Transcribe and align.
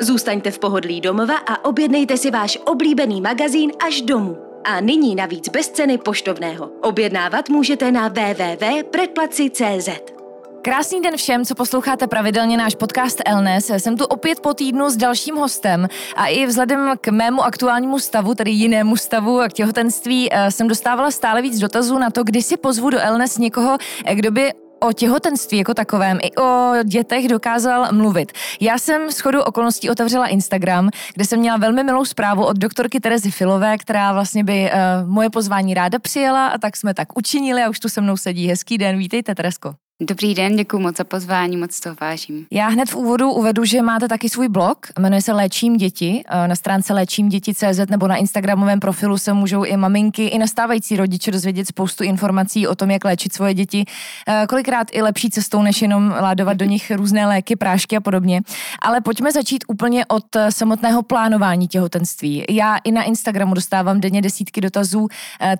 Zůstaňte 0.00 0.50
v 0.50 0.58
pohodlí 0.58 1.00
domova 1.00 1.36
a 1.36 1.64
objednejte 1.64 2.16
si 2.16 2.30
váš 2.30 2.58
oblíbený 2.64 3.20
magazín 3.20 3.72
až 3.86 4.00
domů. 4.00 4.36
A 4.64 4.80
nyní 4.80 5.14
navíc 5.14 5.48
bez 5.48 5.68
ceny 5.68 5.98
poštovného. 5.98 6.70
Objednávat 6.82 7.48
můžete 7.48 7.92
na 7.92 8.08
www.predplaci.cz. 8.08 9.88
Krásný 10.62 11.00
den 11.00 11.16
všem, 11.16 11.44
co 11.44 11.54
posloucháte 11.54 12.06
pravidelně 12.06 12.56
náš 12.56 12.74
podcast 12.74 13.22
Elnes. 13.24 13.70
Jsem 13.70 13.96
tu 13.96 14.04
opět 14.04 14.40
po 14.40 14.54
týdnu 14.54 14.90
s 14.90 14.96
dalším 14.96 15.36
hostem 15.36 15.88
a 16.16 16.26
i 16.26 16.46
vzhledem 16.46 16.92
k 17.00 17.08
mému 17.08 17.42
aktuálnímu 17.42 17.98
stavu, 17.98 18.34
tedy 18.34 18.50
jinému 18.50 18.96
stavu 18.96 19.40
k 19.48 19.52
těhotenství, 19.52 20.28
eh, 20.32 20.50
jsem 20.50 20.68
dostávala 20.68 21.10
stále 21.10 21.42
víc 21.42 21.58
dotazů 21.58 21.98
na 21.98 22.10
to, 22.10 22.24
kdy 22.24 22.42
si 22.42 22.56
pozvu 22.56 22.90
do 22.90 22.98
Elnes 23.00 23.38
někoho, 23.38 23.78
eh, 24.04 24.14
kdo 24.14 24.30
by 24.30 24.52
o 24.80 24.92
těhotenství 24.92 25.58
jako 25.58 25.74
takovém 25.74 26.18
i 26.22 26.36
o 26.36 26.72
dětech 26.84 27.28
dokázal 27.28 27.92
mluvit. 27.92 28.32
Já 28.60 28.78
jsem 28.78 29.12
s 29.12 29.20
chodou 29.20 29.40
okolností 29.40 29.90
otevřela 29.90 30.26
Instagram, 30.26 30.90
kde 31.14 31.24
jsem 31.24 31.40
měla 31.40 31.56
velmi 31.56 31.84
milou 31.84 32.04
zprávu 32.04 32.44
od 32.44 32.56
doktorky 32.56 33.00
Terezy 33.00 33.30
Filové, 33.30 33.78
která 33.78 34.12
vlastně 34.12 34.44
by 34.44 34.70
uh, 34.70 35.10
moje 35.10 35.30
pozvání 35.30 35.74
ráda 35.74 35.98
přijela 35.98 36.46
a 36.46 36.58
tak 36.58 36.76
jsme 36.76 36.94
tak 36.94 37.18
učinili 37.18 37.62
a 37.62 37.70
už 37.70 37.80
tu 37.80 37.88
se 37.88 38.00
mnou 38.00 38.16
sedí. 38.16 38.48
Hezký 38.48 38.78
den, 38.78 38.98
vítejte 38.98 39.34
Teresko. 39.34 39.87
Dobrý 40.02 40.34
den, 40.34 40.56
děkuji 40.56 40.78
moc 40.78 40.96
za 40.96 41.04
pozvání, 41.04 41.56
moc 41.56 41.80
toho 41.80 41.96
vážím. 42.00 42.46
Já 42.50 42.68
hned 42.68 42.90
v 42.90 42.96
úvodu 42.96 43.32
uvedu, 43.32 43.64
že 43.64 43.82
máte 43.82 44.08
taky 44.08 44.28
svůj 44.28 44.48
blog, 44.48 44.86
jmenuje 44.98 45.22
se 45.22 45.32
Léčím 45.32 45.76
děti. 45.76 46.22
Na 46.46 46.56
stránce 46.56 46.92
léčím 46.92 47.28
děti.cz 47.28 47.90
nebo 47.90 48.08
na 48.08 48.16
Instagramovém 48.16 48.80
profilu 48.80 49.18
se 49.18 49.32
můžou 49.32 49.64
i 49.64 49.76
maminky, 49.76 50.26
i 50.26 50.38
nastávající 50.38 50.96
rodiče 50.96 51.30
dozvědět 51.30 51.68
spoustu 51.68 52.04
informací 52.04 52.66
o 52.66 52.74
tom, 52.74 52.90
jak 52.90 53.04
léčit 53.04 53.32
svoje 53.32 53.54
děti. 53.54 53.84
Kolikrát 54.48 54.86
i 54.92 55.02
lepší 55.02 55.30
cestou, 55.30 55.62
než 55.62 55.82
jenom 55.82 56.14
ládovat 56.20 56.56
do 56.56 56.64
nich 56.64 56.90
různé 56.90 57.26
léky, 57.26 57.56
prášky 57.56 57.96
a 57.96 58.00
podobně. 58.00 58.40
Ale 58.82 59.00
pojďme 59.00 59.32
začít 59.32 59.64
úplně 59.68 60.06
od 60.06 60.24
samotného 60.50 61.02
plánování 61.02 61.68
těhotenství. 61.68 62.44
Já 62.50 62.76
i 62.76 62.92
na 62.92 63.02
Instagramu 63.02 63.54
dostávám 63.54 64.00
denně 64.00 64.22
desítky 64.22 64.60
dotazů 64.60 65.08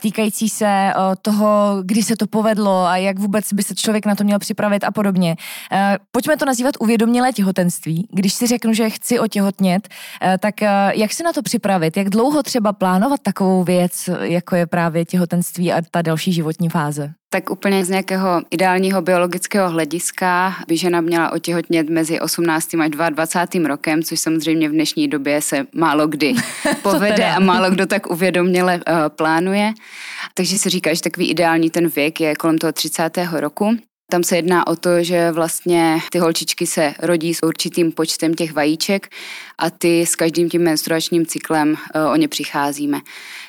týkající 0.02 0.48
se 0.48 0.92
toho, 1.22 1.76
kdy 1.84 2.02
se 2.02 2.16
to 2.16 2.26
povedlo 2.26 2.86
a 2.86 2.96
jak 2.96 3.18
vůbec 3.18 3.52
by 3.52 3.62
se 3.62 3.74
člověk 3.74 4.06
na 4.06 4.14
to 4.14 4.27
měl 4.28 4.38
připravit 4.38 4.84
a 4.84 4.90
podobně. 4.90 5.36
Eh, 5.72 5.96
pojďme 6.10 6.36
to 6.36 6.44
nazývat 6.44 6.74
uvědomělé 6.80 7.32
těhotenství. 7.32 8.08
Když 8.12 8.32
si 8.32 8.46
řeknu, 8.46 8.72
že 8.72 8.90
chci 8.90 9.18
otěhotnět, 9.18 9.88
eh, 10.22 10.38
tak 10.38 10.62
eh, 10.62 10.92
jak 10.94 11.12
se 11.12 11.22
na 11.22 11.32
to 11.32 11.42
připravit? 11.42 11.96
Jak 11.96 12.08
dlouho 12.08 12.42
třeba 12.42 12.72
plánovat 12.72 13.20
takovou 13.22 13.64
věc, 13.64 14.10
jako 14.20 14.56
je 14.56 14.66
právě 14.66 15.04
těhotenství 15.04 15.72
a 15.72 15.82
ta 15.90 16.02
další 16.02 16.32
životní 16.32 16.68
fáze? 16.68 17.12
Tak 17.30 17.50
úplně 17.50 17.84
z 17.84 17.88
nějakého 17.88 18.42
ideálního 18.50 19.02
biologického 19.02 19.70
hlediska 19.70 20.54
by 20.68 20.76
žena 20.76 21.00
měla 21.00 21.32
otěhotnět 21.32 21.90
mezi 21.90 22.20
18. 22.20 22.74
až 22.74 22.90
22. 22.90 23.68
rokem, 23.68 24.02
což 24.02 24.20
samozřejmě 24.20 24.68
v 24.68 24.72
dnešní 24.72 25.08
době 25.08 25.42
se 25.42 25.66
málo 25.74 26.06
kdy 26.06 26.34
povede 26.82 27.30
a 27.30 27.40
málo 27.40 27.70
kdo 27.70 27.86
tak 27.86 28.10
uvědoměle 28.10 28.74
uh, 28.74 28.94
plánuje. 29.08 29.72
Takže 30.34 30.58
se 30.58 30.70
říká, 30.70 30.94
že 30.94 31.02
takový 31.02 31.30
ideální 31.30 31.70
ten 31.70 31.88
věk 31.88 32.20
je 32.20 32.36
kolem 32.36 32.58
toho 32.58 32.72
30. 32.72 33.18
roku. 33.32 33.76
Tam 34.10 34.22
se 34.22 34.36
jedná 34.36 34.66
o 34.66 34.76
to, 34.76 35.02
že 35.02 35.32
vlastně 35.32 35.98
ty 36.12 36.18
holčičky 36.18 36.66
se 36.66 36.94
rodí 36.98 37.34
s 37.34 37.42
určitým 37.42 37.92
počtem 37.92 38.34
těch 38.34 38.52
vajíček 38.52 39.08
a 39.58 39.70
ty 39.70 40.06
s 40.06 40.16
každým 40.16 40.50
tím 40.50 40.62
menstruačním 40.62 41.26
cyklem 41.26 41.76
eh, 41.94 42.04
o 42.04 42.16
ně 42.16 42.28
přicházíme. 42.28 43.00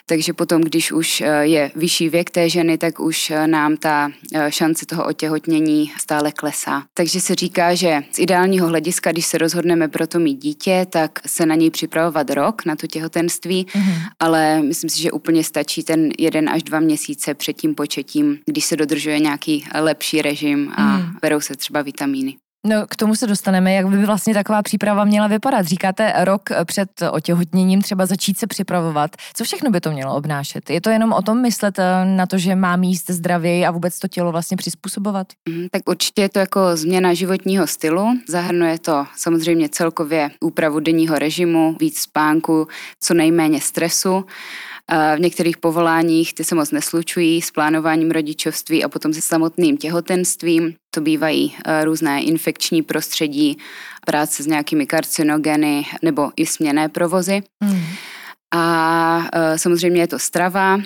Takže 0.06 0.34
potom, 0.34 0.62
když 0.62 0.92
už 0.92 1.22
eh, 1.22 1.46
je 1.46 1.72
vyšší 1.76 2.10
věk 2.10 2.30
té 2.30 2.50
ženy, 2.50 2.78
tak 2.78 3.00
už 3.00 3.32
eh, 3.32 3.48
nám 3.48 3.78
ta 3.78 4.12
šance 4.50 4.86
toho 4.86 5.06
otěhotnění 5.06 5.92
stále 6.00 6.32
klesá. 6.32 6.84
Takže 6.94 7.22
se 7.22 7.36
říká, 7.36 7.76
že 7.76 8.02
z 8.12 8.20
ideálního 8.20 8.68
hlediska, 8.68 9.12
když 9.12 9.26
se 9.26 9.38
rozhodneme 9.38 9.88
pro 9.88 10.08
to 10.08 10.20
mít 10.20 10.36
dítě, 10.36 10.86
tak 10.90 11.20
se 11.26 11.46
na 11.46 11.56
něj 11.56 11.70
připravovat 11.70 12.30
rok, 12.30 12.66
na 12.66 12.76
to 12.76 12.88
těhotenství, 12.88 13.66
mm-hmm. 13.66 14.02
ale 14.20 14.62
myslím 14.62 14.90
si, 14.90 15.02
že 15.02 15.12
úplně 15.12 15.44
stačí 15.44 15.84
ten 15.84 16.10
jeden 16.20 16.50
až 16.50 16.64
dva 16.64 16.80
měsíce 16.80 17.34
před 17.34 17.54
tím 17.54 17.76
početím, 17.76 18.40
když 18.46 18.66
se 18.66 18.76
dodržuje 18.76 19.20
nějaký 19.20 19.66
lepší 19.80 20.22
režim 20.22 20.72
a 20.76 20.98
mm. 20.98 21.14
berou 21.22 21.42
se 21.42 21.56
třeba 21.56 21.82
vitamíny. 21.82 22.38
No, 22.68 22.88
k 22.90 22.96
tomu 22.96 23.16
se 23.16 23.28
dostaneme. 23.28 23.74
Jak 23.74 23.88
by 23.88 24.06
vlastně 24.06 24.34
taková 24.34 24.62
příprava 24.62 25.06
měla 25.06 25.28
vypadat? 25.28 25.66
Říkáte 25.66 26.14
rok 26.18 26.50
před 26.66 26.90
otěhotněním 27.12 27.82
třeba 27.82 28.06
začít 28.06 28.40
se 28.40 28.48
připravovat. 28.48 29.12
Co 29.34 29.44
všechno 29.44 29.70
by 29.70 29.82
to 29.82 29.92
mělo 29.92 30.16
obnášet? 30.16 30.70
Je 30.70 30.82
to 30.82 30.90
jenom 30.90 31.14
o 31.14 31.22
tom 31.22 31.42
myslet 31.42 31.80
eh, 31.80 32.06
na 32.06 32.26
to, 32.26 32.38
že 32.38 32.56
má 32.56 32.78
jíst 32.82 33.10
zdravěji 33.10 33.66
a 33.66 33.72
vůbec 33.72 34.00
to 34.00 34.08
tělo 34.08 34.32
vlastně 34.32 34.58
přizpůsobovat? 34.58 35.28
Mm, 35.50 35.68
tak 35.72 35.90
určitě 35.90 36.22
je 36.22 36.30
to 36.30 36.40
jako 36.40 36.78
změna 36.78 37.14
životního 37.14 37.68
stylu. 37.68 38.20
Zahrnuje 38.28 38.80
to 38.80 39.06
samozřejmě 39.18 39.70
celkově 39.70 40.32
úpravu 40.42 40.80
denního 40.80 41.20
režimu, 41.20 41.76
víc 41.80 42.00
spánku, 42.00 42.68
co 43.00 43.14
nejméně 43.14 43.62
stresu 43.62 44.26
v 45.16 45.20
některých 45.20 45.58
povoláních 45.58 46.34
ty 46.34 46.44
se 46.44 46.56
moc 46.56 46.72
neslučují 46.72 47.42
s 47.42 47.52
plánováním 47.52 48.12
rodičovství 48.12 48.84
a 48.84 48.90
potom 48.90 49.14
se 49.14 49.22
samotným 49.22 49.78
těhotenstvím. 49.78 50.74
To 50.92 51.02
bývají 51.02 51.56
eh, 51.66 51.86
různé 51.86 52.22
infekční 52.24 52.82
prostředí, 52.82 53.58
práce 54.06 54.44
s 54.44 54.48
nějakými 54.48 54.86
karcinogeny 54.86 55.86
nebo 56.02 56.32
i 56.36 56.46
směné 56.46 56.90
provozy. 56.90 57.42
Mm. 57.64 57.82
A 58.52 59.28
e, 59.34 59.58
samozřejmě 59.58 60.02
je 60.02 60.08
to 60.08 60.20
strava. 60.20 60.78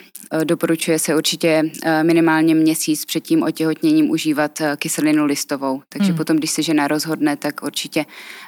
E, 0.42 0.46
doporučuje 0.46 1.00
se 1.00 1.16
určitě 1.16 1.64
e, 1.84 2.04
minimálně 2.04 2.56
měsíc 2.56 3.06
před 3.06 3.20
tím 3.20 3.44
otěhotněním 3.44 4.10
užívat 4.10 4.62
kyselinu 4.78 5.26
listovou. 5.26 5.82
Takže 5.90 6.08
hmm. 6.08 6.18
potom, 6.18 6.38
když 6.38 6.52
se 6.52 6.64
žena 6.64 6.88
rozhodne, 6.88 7.38
tak 7.38 7.64
určitě 7.64 8.06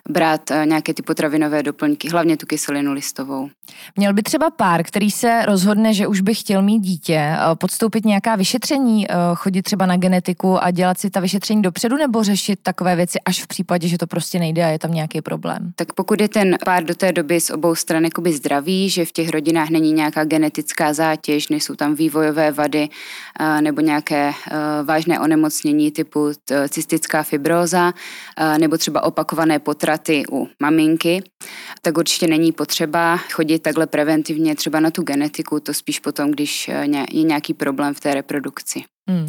brát 0.10 0.42
nějaké 0.66 0.94
ty 0.94 1.02
potravinové 1.02 1.64
doplňky, 1.64 2.10
hlavně 2.10 2.38
tu 2.38 2.46
kyselinu 2.46 2.94
listovou. 2.94 3.50
Měl 3.96 4.14
by 4.14 4.24
třeba 4.24 4.50
pár, 4.50 4.84
který 4.84 5.12
se 5.12 5.46
rozhodne, 5.46 5.94
že 5.94 6.08
už 6.08 6.22
by 6.22 6.36
chtěl 6.36 6.62
mít 6.62 6.80
dítě, 6.80 7.36
podstoupit 7.54 8.06
nějaká 8.06 8.36
vyšetření, 8.36 9.08
chodit 9.36 9.62
třeba 9.62 9.86
na 9.86 9.98
genetiku 9.98 10.64
a 10.64 10.72
dělat 10.72 11.00
si 11.00 11.10
ta 11.10 11.20
vyšetření 11.20 11.62
dopředu, 11.62 11.98
nebo 11.98 12.24
řešit 12.24 12.60
takové 12.64 12.96
věci 12.96 13.20
až 13.26 13.44
v 13.44 13.48
případě, 13.48 13.88
že 13.88 13.98
to 13.98 14.08
prostě 14.08 14.40
nejde 14.40 14.66
a 14.66 14.68
je 14.68 14.80
tam 14.80 14.92
nějaký 14.92 15.22
problém? 15.22 15.72
Tak 15.76 15.94
pokud 15.94 16.22
je 16.22 16.30
ten 16.30 16.58
pár 16.66 16.84
do 16.84 16.96
té 16.96 17.12
doby 17.12 17.42
z 17.42 17.50
obou 17.50 17.76
stran 17.76 18.04
zdravý, 18.32 18.90
že 18.90 19.05
v 19.06 19.12
těch 19.12 19.30
rodinách 19.30 19.70
není 19.70 19.92
nějaká 19.92 20.24
genetická 20.24 20.94
zátěž, 20.94 21.50
nejsou 21.50 21.76
tam 21.76 21.96
vývojové 21.96 22.52
vady 22.52 22.90
nebo 23.62 23.82
nějaké 23.82 24.34
vážné 24.84 25.20
onemocnění 25.20 25.92
typu 25.92 26.32
cystická 26.70 27.24
fibróza 27.24 27.94
nebo 28.58 28.78
třeba 28.78 29.04
opakované 29.04 29.60
potraty 29.60 30.24
u 30.32 30.48
maminky, 30.62 31.24
tak 31.82 31.98
určitě 31.98 32.28
není 32.28 32.52
potřeba 32.52 33.18
chodit 33.18 33.60
takhle 33.60 33.88
preventivně 33.88 34.56
třeba 34.56 34.80
na 34.80 34.92
tu 34.92 35.02
genetiku, 35.02 35.60
to 35.60 35.74
spíš 35.74 36.00
potom, 36.00 36.32
když 36.32 36.68
je 36.68 37.24
nějaký 37.24 37.54
problém 37.54 37.94
v 37.94 38.00
té 38.00 38.14
reprodukci. 38.14 38.84
Hmm. 39.10 39.28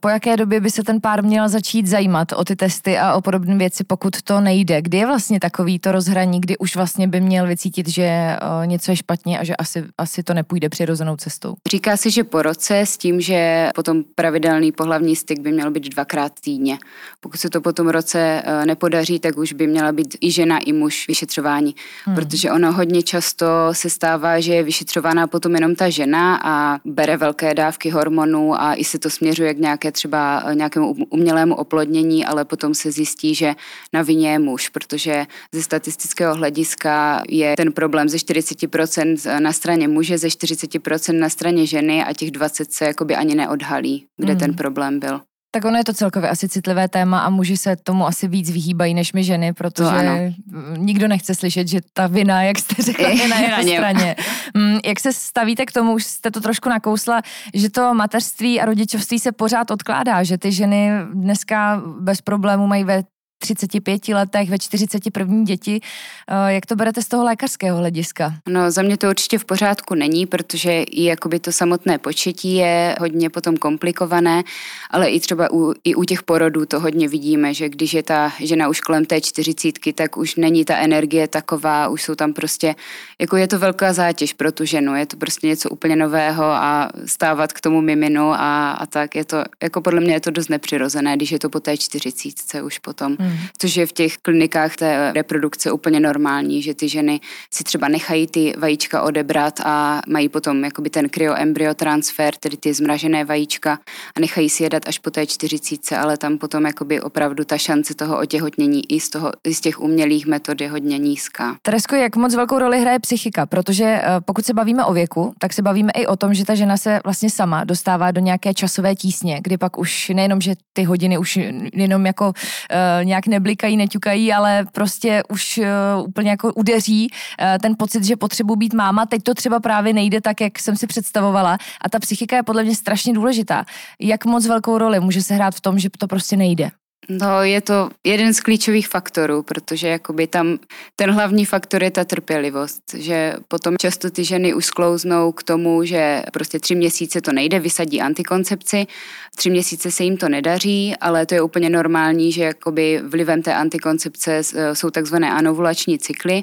Po 0.00 0.08
jaké 0.08 0.36
době 0.36 0.60
by 0.60 0.70
se 0.70 0.82
ten 0.82 1.00
pár 1.00 1.24
měl 1.24 1.48
začít 1.48 1.86
zajímat 1.86 2.32
o 2.32 2.44
ty 2.44 2.56
testy 2.56 2.98
a 2.98 3.14
o 3.14 3.20
podobné 3.20 3.56
věci, 3.56 3.84
pokud 3.84 4.22
to 4.22 4.40
nejde? 4.40 4.82
Kdy 4.82 4.98
je 4.98 5.06
vlastně 5.06 5.40
takový 5.40 5.78
to 5.78 5.92
rozhraní, 5.92 6.40
kdy 6.40 6.58
už 6.58 6.76
vlastně 6.76 7.08
by 7.08 7.20
měl 7.20 7.46
vycítit, 7.46 7.88
že 7.88 8.36
něco 8.64 8.92
je 8.92 8.96
špatně 8.96 9.38
a 9.38 9.44
že 9.44 9.56
asi, 9.56 9.84
asi 9.98 10.22
to 10.22 10.34
nepůjde 10.34 10.68
přirozenou 10.68 11.16
cestou? 11.16 11.54
Říká 11.70 11.96
se, 11.96 12.10
že 12.10 12.24
po 12.24 12.42
roce 12.42 12.80
s 12.80 12.98
tím, 12.98 13.20
že 13.20 13.68
potom 13.74 14.02
pravidelný 14.14 14.72
pohlavní 14.72 15.16
styk 15.16 15.40
by 15.40 15.52
měl 15.52 15.70
být 15.70 15.88
dvakrát 15.88 16.32
týdně. 16.40 16.78
Pokud 17.20 17.40
se 17.40 17.50
to 17.50 17.60
po 17.60 17.72
tom 17.72 17.88
roce 17.88 18.42
nepodaří, 18.66 19.18
tak 19.18 19.38
už 19.38 19.52
by 19.52 19.66
měla 19.66 19.92
být 19.92 20.16
i 20.20 20.30
žena, 20.30 20.58
i 20.58 20.72
muž 20.72 21.08
vyšetřování. 21.08 21.74
Hmm. 22.04 22.16
Protože 22.16 22.50
ono 22.50 22.72
hodně 22.72 23.02
často 23.02 23.46
se 23.72 23.90
stává, 23.90 24.40
že 24.40 24.54
je 24.54 24.62
vyšetřována 24.62 25.26
potom 25.26 25.54
jenom 25.54 25.74
ta 25.74 25.90
žena 25.90 26.40
a 26.44 26.78
bere 26.84 27.16
velké 27.16 27.54
dávky 27.54 27.90
hormonů 27.90 28.60
a 28.60 28.74
i 28.74 28.84
se 28.84 29.03
to 29.04 29.10
směřuje 29.10 29.54
k 29.54 29.58
nějaké 29.58 29.92
třeba 29.92 30.42
eh, 30.46 30.54
nějakému 30.54 30.94
umělému 31.10 31.54
oplodnění, 31.54 32.24
ale 32.24 32.44
potom 32.44 32.74
se 32.74 32.92
zjistí, 32.92 33.34
že 33.34 33.54
na 33.92 34.02
vině 34.02 34.32
je 34.32 34.38
muž, 34.38 34.68
protože 34.68 35.26
ze 35.52 35.62
statistického 35.62 36.34
hlediska 36.34 37.22
je 37.28 37.54
ten 37.56 37.72
problém 37.72 38.08
ze 38.08 38.16
40% 38.16 39.40
na 39.40 39.52
straně 39.52 39.88
muže, 39.88 40.18
ze 40.18 40.28
40% 40.28 41.18
na 41.18 41.28
straně 41.28 41.66
ženy 41.66 42.04
a 42.04 42.12
těch 42.12 42.30
20 42.30 42.72
se 42.72 42.84
jakoby 42.84 43.16
ani 43.16 43.34
neodhalí, 43.34 44.06
kde 44.16 44.32
mm. 44.32 44.38
ten 44.38 44.54
problém 44.54 45.00
byl. 45.00 45.20
Tak 45.54 45.64
ono 45.64 45.78
je 45.78 45.84
to 45.84 45.92
celkově 45.92 46.30
asi 46.30 46.48
citlivé 46.48 46.88
téma 46.88 47.20
a 47.20 47.30
muži 47.30 47.56
se 47.56 47.76
tomu 47.76 48.06
asi 48.06 48.28
víc 48.28 48.50
vyhýbají 48.50 48.94
než 48.94 49.12
my 49.12 49.24
ženy, 49.24 49.52
protože 49.52 50.32
nikdo 50.76 51.08
nechce 51.08 51.34
slyšet, 51.34 51.68
že 51.68 51.80
ta 51.92 52.06
vina, 52.06 52.42
jak 52.42 52.58
jste 52.58 52.82
řekla, 52.82 53.08
je 53.08 53.28
na 53.28 53.38
jeho 53.38 53.62
straně. 53.76 54.16
Mm, 54.54 54.78
jak 54.84 55.00
se 55.00 55.12
stavíte 55.12 55.66
k 55.66 55.72
tomu, 55.72 55.92
už 55.92 56.04
jste 56.04 56.30
to 56.30 56.40
trošku 56.40 56.68
nakousla, 56.68 57.22
že 57.54 57.70
to 57.70 57.94
mateřství 57.94 58.60
a 58.60 58.64
rodičovství 58.64 59.18
se 59.18 59.32
pořád 59.32 59.70
odkládá, 59.70 60.22
že 60.22 60.38
ty 60.38 60.52
ženy 60.52 60.90
dneska 61.12 61.82
bez 62.00 62.20
problémů 62.20 62.66
mají 62.66 62.84
ve 62.84 63.02
35 63.44 64.08
letech, 64.08 64.50
ve 64.50 64.58
41. 64.58 65.42
děti. 65.44 65.80
Eh, 66.28 66.52
jak 66.54 66.66
to 66.66 66.76
berete 66.76 67.02
z 67.02 67.08
toho 67.08 67.24
lékařského 67.24 67.78
hlediska? 67.78 68.34
No 68.48 68.70
za 68.70 68.82
mě 68.82 68.96
to 68.96 69.08
určitě 69.08 69.38
v 69.38 69.44
pořádku 69.44 69.94
není, 69.94 70.26
protože 70.26 70.82
i 70.82 71.04
jakoby 71.04 71.38
to 71.38 71.52
samotné 71.52 71.98
početí 71.98 72.54
je 72.54 72.96
hodně 73.00 73.30
potom 73.30 73.56
komplikované, 73.56 74.42
ale 74.90 75.10
i 75.10 75.20
třeba 75.20 75.52
u, 75.52 75.74
i 75.84 75.94
u 75.94 76.04
těch 76.04 76.22
porodů 76.22 76.66
to 76.66 76.80
hodně 76.80 77.08
vidíme, 77.08 77.54
že 77.54 77.68
když 77.68 77.94
je 77.94 78.02
ta 78.02 78.32
žena 78.40 78.68
už 78.68 78.80
kolem 78.80 79.04
té 79.04 79.20
čtyřicítky, 79.20 79.92
tak 79.92 80.16
už 80.16 80.36
není 80.36 80.64
ta 80.64 80.76
energie 80.76 81.28
taková, 81.28 81.88
už 81.88 82.02
jsou 82.02 82.14
tam 82.14 82.32
prostě, 82.32 82.74
jako 83.18 83.36
je 83.36 83.48
to 83.48 83.58
velká 83.58 83.92
zátěž 83.92 84.32
pro 84.32 84.52
tu 84.52 84.64
ženu, 84.64 84.96
je 84.96 85.06
to 85.06 85.16
prostě 85.16 85.46
něco 85.46 85.70
úplně 85.70 85.96
nového 85.96 86.44
a 86.44 86.90
stávat 87.06 87.52
k 87.52 87.60
tomu 87.60 87.80
miminu 87.80 88.32
a, 88.32 88.72
a 88.72 88.86
tak 88.86 89.14
je 89.14 89.24
to, 89.24 89.44
jako 89.62 89.80
podle 89.80 90.00
mě 90.00 90.12
je 90.12 90.20
to 90.20 90.30
dost 90.30 90.48
nepřirozené, 90.48 91.16
když 91.16 91.32
je 91.32 91.38
to 91.38 91.48
po 91.48 91.60
té 91.60 91.76
čtyřicítce 91.76 92.62
už 92.62 92.78
potom. 92.78 93.16
Hmm. 93.20 93.33
Což 93.58 93.76
je 93.76 93.86
v 93.86 93.92
těch 93.92 94.18
klinikách 94.18 94.76
té 94.76 95.12
reprodukce 95.12 95.72
úplně 95.72 96.00
normální, 96.00 96.62
že 96.62 96.74
ty 96.74 96.88
ženy 96.88 97.20
si 97.50 97.64
třeba 97.64 97.88
nechají 97.88 98.26
ty 98.26 98.54
vajíčka 98.58 99.02
odebrat 99.02 99.60
a 99.64 100.02
mají 100.08 100.28
potom 100.28 100.64
jakoby 100.64 100.90
ten 100.90 101.08
kryoembryo 101.08 101.74
transfer, 101.74 102.34
tedy 102.34 102.56
ty 102.56 102.74
zmražené 102.74 103.24
vajíčka 103.24 103.78
a 104.16 104.20
nechají 104.20 104.50
si 104.50 104.62
jedat 104.62 104.88
až 104.88 104.98
po 104.98 105.10
té 105.10 105.26
čtyřicítce, 105.26 105.96
ale 105.96 106.16
tam 106.16 106.38
potom 106.38 106.66
jakoby 106.66 107.00
opravdu 107.00 107.44
ta 107.44 107.58
šance 107.58 107.94
toho 107.94 108.18
otěhotnění 108.18 108.92
i 108.92 109.00
z, 109.00 109.10
toho, 109.10 109.32
i 109.44 109.54
z 109.54 109.60
těch 109.60 109.80
umělých 109.80 110.26
metod 110.26 110.60
je 110.60 110.70
hodně 110.70 110.98
nízká. 110.98 111.56
Teresko, 111.62 111.96
jak 111.96 112.16
moc 112.16 112.34
velkou 112.34 112.58
roli 112.58 112.80
hraje 112.80 112.98
psychika? 112.98 113.46
Protože 113.46 113.84
eh, 113.84 114.02
pokud 114.24 114.44
se 114.44 114.54
bavíme 114.54 114.84
o 114.84 114.92
věku, 114.92 115.34
tak 115.38 115.52
se 115.52 115.62
bavíme 115.62 115.92
i 115.92 116.06
o 116.06 116.16
tom, 116.16 116.34
že 116.34 116.44
ta 116.44 116.54
žena 116.54 116.76
se 116.76 117.00
vlastně 117.04 117.30
sama 117.30 117.64
dostává 117.64 118.10
do 118.10 118.20
nějaké 118.20 118.54
časové 118.54 118.94
tísně, 118.94 119.40
kdy 119.42 119.56
pak 119.58 119.78
už 119.78 120.08
nejenom, 120.14 120.40
že 120.40 120.54
ty 120.72 120.84
hodiny 120.84 121.18
už 121.18 121.38
jenom 121.74 122.06
jako 122.06 122.26
uh, 122.26 123.04
nějak 123.04 123.23
neblikají, 123.26 123.76
neťukají, 123.76 124.32
ale 124.32 124.66
prostě 124.72 125.22
už 125.28 125.58
uh, 125.58 126.08
úplně 126.08 126.30
jako 126.30 126.52
udeří 126.52 127.08
uh, 127.10 127.46
ten 127.62 127.74
pocit, 127.78 128.04
že 128.04 128.16
potřebuji 128.16 128.56
být 128.56 128.74
máma. 128.74 129.06
Teď 129.06 129.22
to 129.22 129.34
třeba 129.34 129.60
právě 129.60 129.92
nejde 129.92 130.20
tak, 130.20 130.40
jak 130.40 130.58
jsem 130.58 130.76
si 130.76 130.86
představovala. 130.86 131.58
A 131.80 131.88
ta 131.88 131.98
psychika 131.98 132.36
je 132.36 132.42
podle 132.42 132.64
mě 132.64 132.74
strašně 132.74 133.12
důležitá. 133.12 133.64
Jak 134.00 134.24
moc 134.24 134.46
velkou 134.46 134.78
roli 134.78 135.00
může 135.00 135.22
se 135.22 135.34
hrát 135.34 135.54
v 135.54 135.60
tom, 135.60 135.78
že 135.78 135.88
to 135.98 136.06
prostě 136.06 136.36
nejde? 136.36 136.70
No, 137.08 137.42
je 137.42 137.60
to 137.60 137.90
jeden 138.04 138.34
z 138.34 138.40
klíčových 138.40 138.88
faktorů, 138.88 139.42
protože 139.42 139.88
jakoby 139.88 140.26
tam 140.26 140.58
ten 140.96 141.10
hlavní 141.10 141.44
faktor 141.44 141.82
je 141.82 141.90
ta 141.90 142.04
trpělivost, 142.04 142.82
že 142.96 143.34
potom 143.48 143.76
často 143.80 144.10
ty 144.10 144.24
ženy 144.24 144.54
už 144.54 144.66
sklouznou 144.66 145.32
k 145.32 145.42
tomu, 145.42 145.84
že 145.84 146.22
prostě 146.32 146.58
tři 146.58 146.74
měsíce 146.74 147.20
to 147.20 147.32
nejde, 147.32 147.60
vysadí 147.60 148.00
antikoncepci, 148.00 148.86
tři 149.34 149.50
měsíce 149.50 149.90
se 149.90 150.04
jim 150.04 150.16
to 150.16 150.28
nedaří, 150.28 150.94
ale 151.00 151.26
to 151.26 151.34
je 151.34 151.42
úplně 151.42 151.70
normální, 151.70 152.32
že 152.32 152.44
jakoby 152.44 153.00
vlivem 153.04 153.42
té 153.42 153.54
antikoncepce 153.54 154.42
jsou 154.72 154.90
takzvané 154.90 155.30
anovulační 155.30 155.98
cykly 155.98 156.42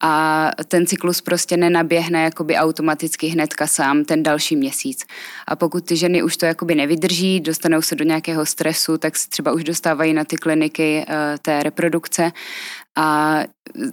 a 0.00 0.50
ten 0.68 0.86
cyklus 0.86 1.20
prostě 1.20 1.56
nenaběhne 1.56 2.22
jakoby 2.22 2.56
automaticky 2.56 3.26
hnedka 3.26 3.66
sám 3.66 4.04
ten 4.04 4.22
další 4.22 4.56
měsíc. 4.56 5.04
A 5.46 5.56
pokud 5.56 5.84
ty 5.84 5.96
ženy 5.96 6.22
už 6.22 6.36
to 6.36 6.46
jakoby 6.46 6.74
nevydrží, 6.74 7.40
dostanou 7.40 7.82
se 7.82 7.94
do 7.94 8.04
nějakého 8.04 8.46
stresu, 8.46 8.98
tak 8.98 9.16
se 9.16 9.28
třeba 9.28 9.52
už 9.52 9.64
dostávají 9.64 10.12
na 10.12 10.24
ty 10.24 10.36
kliniky 10.36 11.04
eh, 11.08 11.36
té 11.42 11.62
reprodukce 11.62 12.32
a 12.96 13.38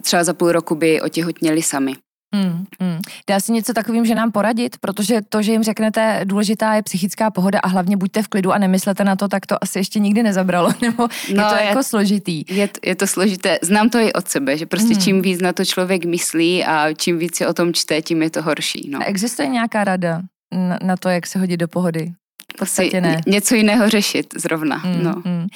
třeba 0.00 0.24
za 0.24 0.34
půl 0.34 0.52
roku 0.52 0.74
by 0.74 1.00
otěhotněli 1.00 1.62
sami. 1.62 1.94
Hmm, 2.34 2.64
hmm. 2.80 3.00
Dá 3.28 3.40
se 3.40 3.52
něco 3.52 3.72
takovým, 3.72 4.04
že 4.06 4.14
nám 4.14 4.32
poradit? 4.32 4.76
Protože 4.80 5.20
to, 5.28 5.42
že 5.42 5.52
jim 5.52 5.62
řeknete, 5.62 6.20
důležitá 6.24 6.74
je 6.74 6.82
psychická 6.82 7.30
pohoda 7.30 7.58
a 7.58 7.68
hlavně 7.68 7.96
buďte 7.96 8.22
v 8.22 8.28
klidu 8.28 8.52
a 8.52 8.58
nemyslete 8.58 9.04
na 9.04 9.16
to, 9.16 9.28
tak 9.28 9.46
to 9.46 9.64
asi 9.64 9.78
ještě 9.78 9.98
nikdy 9.98 10.22
nezabralo, 10.22 10.72
nebo 10.82 11.08
no, 11.34 11.42
je 11.42 11.48
to 11.48 11.54
je, 11.54 11.64
jako 11.64 11.82
složitý? 11.82 12.44
Je, 12.48 12.68
je 12.84 12.94
to 12.96 13.06
složité. 13.06 13.58
Znám 13.62 13.90
to 13.90 13.98
i 13.98 14.12
od 14.12 14.28
sebe, 14.28 14.58
že 14.58 14.66
prostě 14.66 14.94
hmm. 14.94 15.02
čím 15.02 15.22
víc 15.22 15.40
na 15.40 15.52
to 15.52 15.64
člověk 15.64 16.04
myslí 16.04 16.64
a 16.64 16.92
čím 16.92 17.18
víc 17.18 17.36
si 17.36 17.46
o 17.46 17.54
tom 17.54 17.72
čte, 17.72 18.02
tím 18.02 18.22
je 18.22 18.30
to 18.30 18.42
horší. 18.42 18.90
No. 18.90 19.00
Existuje 19.06 19.48
nějaká 19.48 19.84
rada 19.84 20.22
na, 20.52 20.78
na 20.82 20.96
to, 20.96 21.08
jak 21.08 21.26
se 21.26 21.38
hodit 21.38 21.56
do 21.56 21.68
pohody? 21.68 22.12
Podstatě 22.58 23.00
ne. 23.00 23.20
Něco 23.26 23.54
jiného 23.54 23.88
řešit 23.88 24.26
zrovna. 24.36 24.82
Mm, 24.84 25.04
no. 25.04 25.14
mm. 25.24 25.46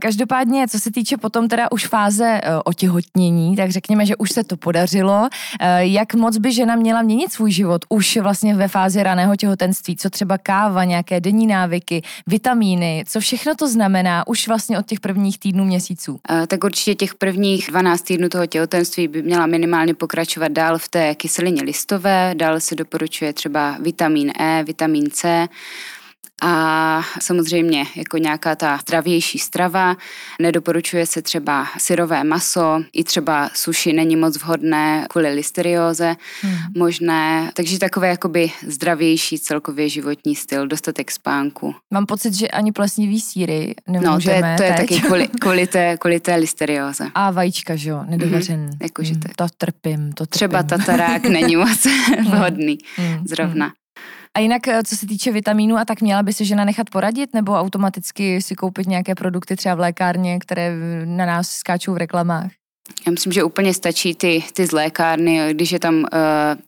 Každopádně, 0.00 0.68
co 0.68 0.78
se 0.78 0.90
týče 0.90 1.16
potom 1.16 1.48
teda 1.48 1.72
už 1.72 1.86
fáze 1.86 2.40
eh, 2.42 2.56
otěhotnění, 2.64 3.56
tak 3.56 3.70
řekněme, 3.70 4.06
že 4.06 4.16
už 4.16 4.30
se 4.30 4.44
to 4.44 4.56
podařilo. 4.56 5.28
Eh, 5.60 5.86
jak 5.86 6.14
moc 6.14 6.36
by 6.38 6.52
žena 6.52 6.76
měla 6.76 7.02
měnit 7.02 7.32
svůj 7.32 7.52
život 7.52 7.84
už 7.88 8.16
vlastně 8.16 8.54
ve 8.54 8.68
fázi 8.68 9.02
raného 9.02 9.36
těhotenství? 9.36 9.96
Co 9.96 10.10
třeba 10.10 10.38
káva, 10.38 10.84
nějaké 10.84 11.20
denní 11.20 11.46
návyky, 11.46 12.02
vitamíny, 12.26 13.04
co 13.08 13.20
všechno 13.20 13.54
to 13.54 13.68
znamená 13.68 14.26
už 14.26 14.48
vlastně 14.48 14.78
od 14.78 14.86
těch 14.86 15.00
prvních 15.00 15.38
týdnů, 15.38 15.64
měsíců? 15.64 16.20
Tak 16.46 16.64
určitě 16.64 16.94
těch 16.94 17.14
prvních 17.14 17.66
12 17.70 18.02
týdnů 18.02 18.28
toho 18.28 18.46
těhotenství 18.46 19.08
by 19.08 19.22
měla 19.22 19.46
minimálně 19.46 19.94
pokračovat 19.94 20.52
dál 20.52 20.78
v 20.78 20.88
té 20.88 21.14
kyselině 21.14 21.62
listové, 21.62 22.34
dál 22.34 22.60
se 22.60 22.74
doporučuje 22.74 23.32
třeba 23.32 23.76
vitamin 23.80 24.32
E, 24.40 24.64
vitamin 24.64 25.10
C, 25.10 25.48
a 26.42 27.02
samozřejmě 27.20 27.86
jako 27.96 28.18
nějaká 28.18 28.56
ta 28.56 28.76
zdravější 28.76 29.38
strava. 29.38 29.96
Nedoporučuje 30.40 31.06
se 31.06 31.22
třeba 31.22 31.66
syrové 31.78 32.24
maso, 32.24 32.82
i 32.92 33.04
třeba 33.04 33.50
suši 33.54 33.92
není 33.92 34.16
moc 34.16 34.36
vhodné 34.36 35.06
kvůli 35.10 35.34
listerióze 35.34 36.16
hmm. 36.42 36.56
možné. 36.76 37.50
Takže 37.54 37.78
takové 37.78 38.08
jakoby 38.08 38.50
zdravější 38.66 39.38
celkově 39.38 39.88
životní 39.88 40.36
styl, 40.36 40.66
dostatek 40.66 41.10
spánku. 41.10 41.74
Mám 41.90 42.06
pocit, 42.06 42.34
že 42.34 42.48
ani 42.48 42.72
plesnivý 42.72 43.20
síry 43.20 43.74
nemůžeme 43.88 44.40
No 44.40 44.56
to 44.56 44.62
je, 44.62 44.68
to 44.68 44.74
je 44.82 44.86
taky 44.86 45.00
kvůli, 45.00 45.28
kvůli, 45.28 45.66
té, 45.66 45.96
kvůli 45.96 46.20
té 46.20 46.34
listerióze. 46.34 47.06
A 47.14 47.30
vajíčka, 47.30 47.76
že 47.76 47.90
jo, 47.90 48.04
nedovařen. 48.08 48.66
Mm-hmm. 48.66 48.76
Jakože 48.82 49.14
mm, 49.14 49.20
to 49.36 49.46
trpím, 49.58 50.12
to 50.12 50.26
trpím. 50.26 50.38
Třeba 50.38 50.62
tatarák 50.62 51.24
není 51.24 51.56
moc 51.56 51.86
vhodný 52.30 52.78
mm, 52.98 53.26
zrovna. 53.26 53.66
Mm. 53.66 53.72
A 54.34 54.40
jinak, 54.40 54.68
eh, 54.68 54.82
co 54.82 54.96
se 54.96 55.06
týče 55.06 55.32
vitamínů, 55.32 55.76
a 55.76 55.84
tak 55.84 56.00
měla 56.00 56.22
by 56.22 56.32
se 56.32 56.44
žena 56.44 56.64
nechat 56.64 56.90
poradit, 56.90 57.34
nebo 57.34 57.52
automaticky 57.52 58.42
si 58.42 58.54
koupit 58.54 58.86
nějaké 58.86 59.14
produkty 59.14 59.56
třeba 59.56 59.74
v 59.74 59.80
lékárně, 59.80 60.38
které 60.38 60.76
na 61.04 61.26
nás 61.26 61.50
skáčou 61.50 61.94
v 61.94 61.96
reklamách? 61.96 62.50
Já 63.06 63.12
myslím, 63.12 63.32
že 63.32 63.44
úplně 63.44 63.74
stačí 63.74 64.14
ty, 64.14 64.44
ty 64.52 64.66
z 64.66 64.72
lékárny, 64.72 65.40
když 65.50 65.72
je 65.72 65.78
tam 65.78 65.94
uh, 65.94 66.06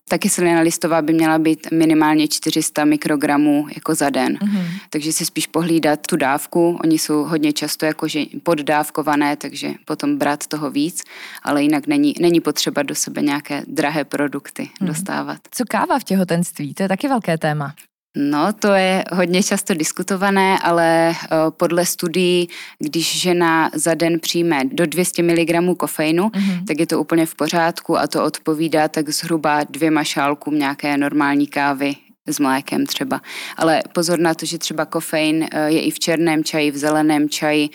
ta 0.09 0.17
kyselina 0.17 0.59
listová 0.59 1.01
by 1.01 1.13
měla 1.13 1.39
být 1.39 1.67
minimálně 1.71 2.27
400 2.27 2.85
mikrogramů 2.85 3.67
jako 3.75 3.95
za 3.95 4.09
den. 4.09 4.35
Mm-hmm. 4.35 4.65
Takže 4.89 5.13
si 5.13 5.25
spíš 5.25 5.47
pohlídat 5.47 5.99
tu 6.07 6.15
dávku. 6.15 6.79
Oni 6.83 6.99
jsou 6.99 7.23
hodně 7.23 7.53
často 7.53 7.85
jakože 7.85 8.23
poddávkované, 8.43 9.35
takže 9.35 9.73
potom 9.85 10.17
brát 10.17 10.47
toho 10.47 10.71
víc, 10.71 11.03
ale 11.43 11.63
jinak 11.63 11.87
není, 11.87 12.13
není 12.19 12.41
potřeba 12.41 12.83
do 12.83 12.95
sebe 12.95 13.21
nějaké 13.21 13.63
drahé 13.67 14.03
produkty 14.03 14.63
mm-hmm. 14.63 14.87
dostávat. 14.87 15.37
Co 15.51 15.63
káva 15.69 15.99
v 15.99 16.03
těhotenství? 16.03 16.73
To 16.73 16.83
je 16.83 16.89
taky 16.89 17.07
velké 17.07 17.37
téma. 17.37 17.73
No, 18.17 18.53
to 18.53 18.73
je 18.73 19.03
hodně 19.11 19.43
často 19.43 19.73
diskutované, 19.73 20.59
ale 20.59 21.09
eh, 21.09 21.15
podle 21.49 21.85
studií, 21.85 22.49
když 22.79 23.21
žena 23.21 23.71
za 23.73 23.93
den 23.93 24.19
přijme 24.19 24.61
do 24.65 24.85
200 24.85 25.23
mg 25.23 25.77
kofeinu, 25.77 26.27
mm-hmm. 26.27 26.65
tak 26.65 26.79
je 26.79 26.87
to 26.87 26.99
úplně 26.99 27.25
v 27.25 27.35
pořádku 27.35 27.97
a 27.97 28.07
to 28.07 28.23
odpovídá 28.23 28.87
tak 28.87 29.09
zhruba 29.09 29.63
dvěma 29.63 30.03
šálkům 30.03 30.59
nějaké 30.59 30.97
normální 30.97 31.47
kávy 31.47 31.95
s 32.27 32.39
mlékem 32.39 32.85
třeba. 32.85 33.21
Ale 33.57 33.83
pozor 33.93 34.19
na 34.19 34.33
to, 34.33 34.45
že 34.45 34.57
třeba 34.57 34.85
kofein 34.85 35.47
eh, 35.51 35.71
je 35.71 35.81
i 35.81 35.91
v 35.91 35.99
černém 35.99 36.43
čaji, 36.43 36.71
v 36.71 36.77
zeleném 36.77 37.29
čaji 37.29 37.69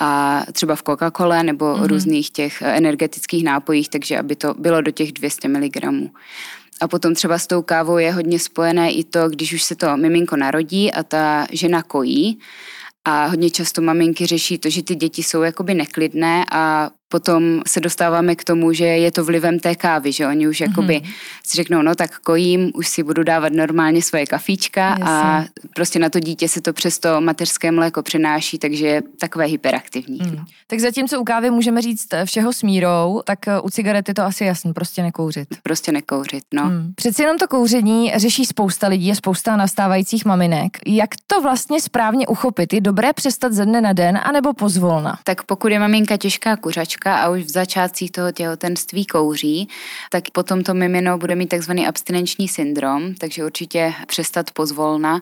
a 0.00 0.42
třeba 0.52 0.76
v 0.76 0.82
Coca-Cole 0.82 1.42
nebo 1.42 1.64
mm-hmm. 1.64 1.86
různých 1.86 2.30
těch 2.30 2.62
eh, 2.62 2.76
energetických 2.76 3.44
nápojích, 3.44 3.88
takže 3.88 4.18
aby 4.18 4.36
to 4.36 4.54
bylo 4.54 4.80
do 4.80 4.90
těch 4.90 5.12
200 5.12 5.48
mg. 5.48 5.76
A 6.80 6.88
potom 6.88 7.14
třeba 7.14 7.38
s 7.38 7.46
tou 7.46 7.62
kávou 7.62 7.98
je 7.98 8.12
hodně 8.12 8.38
spojené 8.38 8.92
i 8.92 9.04
to, 9.04 9.28
když 9.28 9.52
už 9.52 9.62
se 9.62 9.76
to 9.76 9.96
miminko 9.96 10.36
narodí 10.36 10.92
a 10.92 11.02
ta 11.02 11.46
žena 11.52 11.82
kojí, 11.82 12.38
a 13.04 13.26
hodně 13.26 13.50
často 13.50 13.80
maminky 13.82 14.26
řeší 14.26 14.58
to, 14.58 14.70
že 14.70 14.82
ty 14.82 14.94
děti 14.94 15.22
jsou 15.22 15.42
jakoby 15.42 15.74
neklidné 15.74 16.44
a 16.52 16.90
potom 17.08 17.62
se 17.66 17.80
dostáváme 17.80 18.36
k 18.36 18.44
tomu, 18.44 18.72
že 18.72 18.84
je 18.84 19.12
to 19.12 19.24
vlivem 19.24 19.58
té 19.58 19.74
kávy, 19.74 20.12
že 20.12 20.26
oni 20.26 20.48
už 20.48 20.60
jakoby 20.60 20.94
mm-hmm. 20.94 21.14
si 21.46 21.56
řeknou, 21.56 21.82
no 21.82 21.94
tak 21.94 22.18
kojím, 22.18 22.70
už 22.74 22.88
si 22.88 23.02
budu 23.02 23.22
dávat 23.22 23.52
normálně 23.52 24.02
svoje 24.02 24.26
kafíčka 24.26 24.88
Jasně. 24.88 25.04
a 25.04 25.44
prostě 25.74 25.98
na 25.98 26.10
to 26.10 26.20
dítě 26.20 26.48
se 26.48 26.60
to 26.60 26.72
přes 26.72 26.98
to 26.98 27.20
mateřské 27.20 27.72
mléko 27.72 28.02
přenáší, 28.02 28.58
takže 28.58 28.86
je 28.86 29.02
takové 29.20 29.44
hyperaktivní. 29.44 30.18
Mm. 30.22 30.44
Tak 30.66 30.80
zatímco 30.80 31.20
u 31.20 31.24
kávy 31.24 31.50
můžeme 31.50 31.82
říct 31.82 32.06
eh, 32.12 32.26
všeho 32.26 32.52
s 32.52 32.62
mírou, 32.62 33.22
tak 33.24 33.48
eh, 33.48 33.60
u 33.60 33.70
cigarety 33.70 34.14
to 34.14 34.22
asi 34.22 34.44
jasný, 34.44 34.72
prostě 34.72 35.02
nekouřit. 35.02 35.48
Prostě 35.62 35.92
nekouřit, 35.92 36.44
no. 36.54 36.64
Mm. 36.64 36.92
Přeci 36.94 37.22
jenom 37.22 37.38
to 37.38 37.48
kouření 37.48 38.12
řeší 38.16 38.44
spousta 38.44 38.88
lidí 38.88 39.10
a 39.10 39.14
spousta 39.14 39.56
nastávajících 39.56 40.24
maminek. 40.24 40.78
Jak 40.86 41.10
to 41.26 41.40
vlastně 41.40 41.80
správně 41.80 42.26
uchopit? 42.26 42.72
Je 42.72 42.80
dobré 42.80 43.12
přestat 43.12 43.52
ze 43.52 43.66
dne 43.66 43.80
na 43.80 43.92
den, 43.92 44.20
anebo 44.24 44.52
pozvolna? 44.52 45.18
Tak 45.24 45.42
pokud 45.42 45.72
je 45.72 45.78
maminka 45.78 46.16
těžká 46.16 46.56
kuřačka 46.56 46.97
a 47.06 47.28
už 47.28 47.42
v 47.42 47.50
začátcích 47.50 48.12
toho 48.12 48.32
těhotenství 48.32 49.06
kouří, 49.06 49.68
tak 50.10 50.30
potom 50.30 50.62
to 50.62 50.74
mimino 50.74 51.18
bude 51.18 51.34
mít 51.34 51.46
takzvaný 51.46 51.86
abstinenční 51.86 52.48
syndrom, 52.48 53.14
takže 53.14 53.44
určitě 53.44 53.94
přestat 54.06 54.50
pozvolna, 54.50 55.20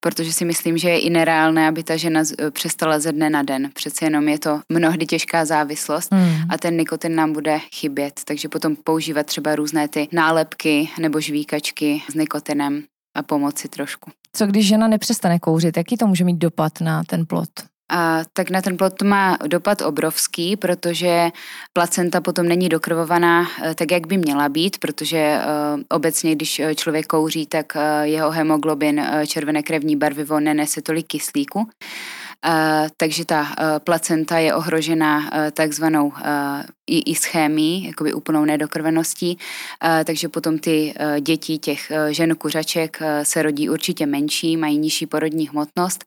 protože 0.00 0.32
si 0.32 0.44
myslím, 0.44 0.78
že 0.78 0.88
je 0.88 1.00
i 1.00 1.10
nereálné, 1.10 1.68
aby 1.68 1.82
ta 1.82 1.96
žena 1.96 2.22
přestala 2.50 2.98
ze 2.98 3.12
dne 3.12 3.30
na 3.30 3.42
den. 3.42 3.70
Přece 3.74 4.04
jenom 4.04 4.28
je 4.28 4.38
to 4.38 4.60
mnohdy 4.72 5.06
těžká 5.06 5.44
závislost 5.44 6.12
hmm. 6.12 6.50
a 6.50 6.58
ten 6.58 6.76
nikotin 6.76 7.14
nám 7.14 7.32
bude 7.32 7.58
chybět, 7.74 8.20
takže 8.24 8.48
potom 8.48 8.76
používat 8.76 9.26
třeba 9.26 9.54
různé 9.54 9.88
ty 9.88 10.08
nálepky 10.12 10.88
nebo 10.98 11.20
žvíkačky 11.20 12.02
s 12.10 12.14
nikotinem 12.14 12.82
a 13.16 13.22
pomoci 13.22 13.68
trošku. 13.68 14.10
Co 14.32 14.46
když 14.46 14.66
žena 14.66 14.88
nepřestane 14.88 15.38
kouřit, 15.38 15.76
jaký 15.76 15.96
to 15.96 16.06
může 16.06 16.24
mít 16.24 16.38
dopad 16.38 16.80
na 16.80 17.04
ten 17.04 17.26
plod? 17.26 17.48
A 17.90 18.22
tak 18.32 18.50
na 18.50 18.62
ten 18.62 18.76
plod 18.76 18.92
to 18.94 19.04
má 19.04 19.38
dopad 19.46 19.82
obrovský, 19.82 20.56
protože 20.56 21.30
placenta 21.72 22.20
potom 22.20 22.48
není 22.48 22.68
dokrvovaná 22.68 23.46
eh, 23.62 23.74
tak, 23.74 23.90
jak 23.90 24.06
by 24.06 24.16
měla 24.16 24.48
být, 24.48 24.78
protože 24.78 25.18
eh, 25.18 25.44
obecně, 25.88 26.34
když 26.34 26.60
eh, 26.60 26.74
člověk 26.74 27.06
kouří, 27.06 27.46
tak 27.46 27.72
jeho 28.02 28.30
hemoglobin 28.30 29.06
červené 29.26 29.62
krevní 29.62 29.96
barvivo 29.96 30.40
nenese 30.40 30.82
tolik 30.82 31.06
kyslíku. 31.06 31.68
takže 32.96 33.24
ta 33.24 33.46
placenta 33.84 34.38
je 34.38 34.54
ohrožena 34.54 35.30
takzvanou 35.52 36.12
i, 36.88 36.98
i 37.10 37.14
schémy, 37.14 37.86
jakoby 37.86 38.12
úplnou 38.12 38.44
nedokrveností, 38.44 39.38
takže 40.04 40.28
potom 40.28 40.58
ty 40.58 40.94
e, 40.96 41.20
děti 41.20 41.58
těch 41.58 41.90
e, 41.90 42.14
žen 42.14 42.34
kuřaček 42.34 42.98
e, 43.00 43.24
se 43.24 43.42
rodí 43.42 43.68
určitě 43.68 44.06
menší, 44.06 44.56
mají 44.56 44.78
nižší 44.78 45.06
porodní 45.06 45.48
hmotnost 45.48 46.04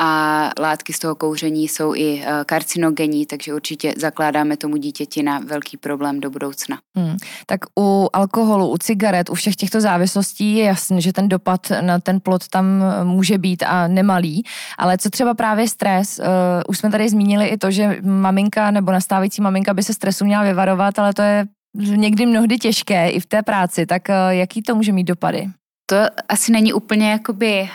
a 0.00 0.50
látky 0.60 0.92
z 0.92 0.98
toho 0.98 1.14
kouření 1.14 1.68
jsou 1.68 1.94
i 1.94 2.24
karcinogenní, 2.46 3.26
takže 3.26 3.54
určitě 3.54 3.94
zakládáme 3.96 4.56
tomu 4.56 4.76
dítěti 4.76 5.22
na 5.22 5.38
velký 5.38 5.76
problém 5.76 6.20
do 6.20 6.30
budoucna. 6.30 6.78
Hmm. 6.94 7.16
Tak 7.46 7.60
u 7.78 8.08
alkoholu, 8.12 8.70
u 8.70 8.78
cigaret, 8.78 9.30
u 9.30 9.34
všech 9.34 9.56
těchto 9.56 9.80
závislostí 9.80 10.56
je 10.56 10.64
jasné, 10.64 11.00
že 11.00 11.12
ten 11.12 11.28
dopad 11.28 11.60
na 11.80 11.98
ten 11.98 12.20
plod 12.20 12.48
tam 12.48 12.64
může 13.04 13.38
být 13.38 13.62
a 13.62 13.88
nemalý, 13.88 14.42
ale 14.78 14.98
co 14.98 15.10
třeba 15.10 15.34
právě 15.34 15.68
stres, 15.68 16.20
už 16.68 16.78
jsme 16.78 16.90
tady 16.90 17.08
zmínili 17.08 17.46
i 17.46 17.58
to, 17.58 17.70
že 17.70 17.98
maminka 18.02 18.70
nebo 18.70 18.92
nastávající 18.92 19.42
maminka 19.42 19.74
by 19.74 19.82
se 19.82 19.94
stres 19.94 20.11
stresu 20.12 20.24
měla 20.24 20.42
vyvarovat, 20.42 20.98
ale 20.98 21.14
to 21.14 21.22
je 21.22 21.46
někdy 21.74 22.26
mnohdy 22.26 22.58
těžké 22.58 23.10
i 23.10 23.20
v 23.20 23.26
té 23.26 23.42
práci, 23.42 23.86
tak 23.86 24.10
eh, 24.10 24.14
jaký 24.28 24.62
to 24.62 24.74
může 24.74 24.92
mít 24.92 25.04
dopady? 25.04 25.48
To 25.86 25.96
asi 26.28 26.52
není 26.52 26.72
úplně 26.72 27.10
jakoby 27.10 27.60
uh, 27.60 27.68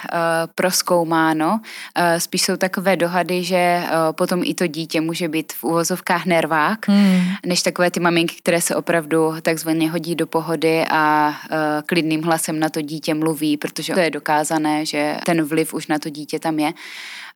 proskoumáno. 0.55 1.51
Uh, 1.51 2.17
spíš 2.17 2.41
jsou 2.41 2.57
takové 2.57 2.95
dohady, 2.95 3.43
že 3.43 3.83
uh, 3.83 3.89
potom 4.11 4.41
i 4.43 4.53
to 4.53 4.67
dítě 4.67 5.01
může 5.01 5.27
být 5.27 5.53
v 5.53 5.63
úvozovkách 5.63 6.25
nervák, 6.25 6.87
hmm. 6.87 7.21
než 7.45 7.61
takové 7.61 7.91
ty 7.91 7.99
maminky, 7.99 8.35
které 8.35 8.61
se 8.61 8.75
opravdu 8.75 9.35
takzvaně 9.41 9.91
hodí 9.91 10.15
do 10.15 10.27
pohody 10.27 10.85
a 10.89 11.29
uh, 11.29 11.57
klidným 11.85 12.23
hlasem 12.23 12.59
na 12.59 12.69
to 12.69 12.81
dítě 12.81 13.13
mluví, 13.13 13.57
protože 13.57 13.93
to 13.93 13.99
je 13.99 14.09
dokázané, 14.09 14.85
že 14.85 15.17
ten 15.25 15.43
vliv 15.43 15.73
už 15.73 15.87
na 15.87 15.99
to 15.99 16.09
dítě 16.09 16.39
tam 16.39 16.59
je 16.59 16.73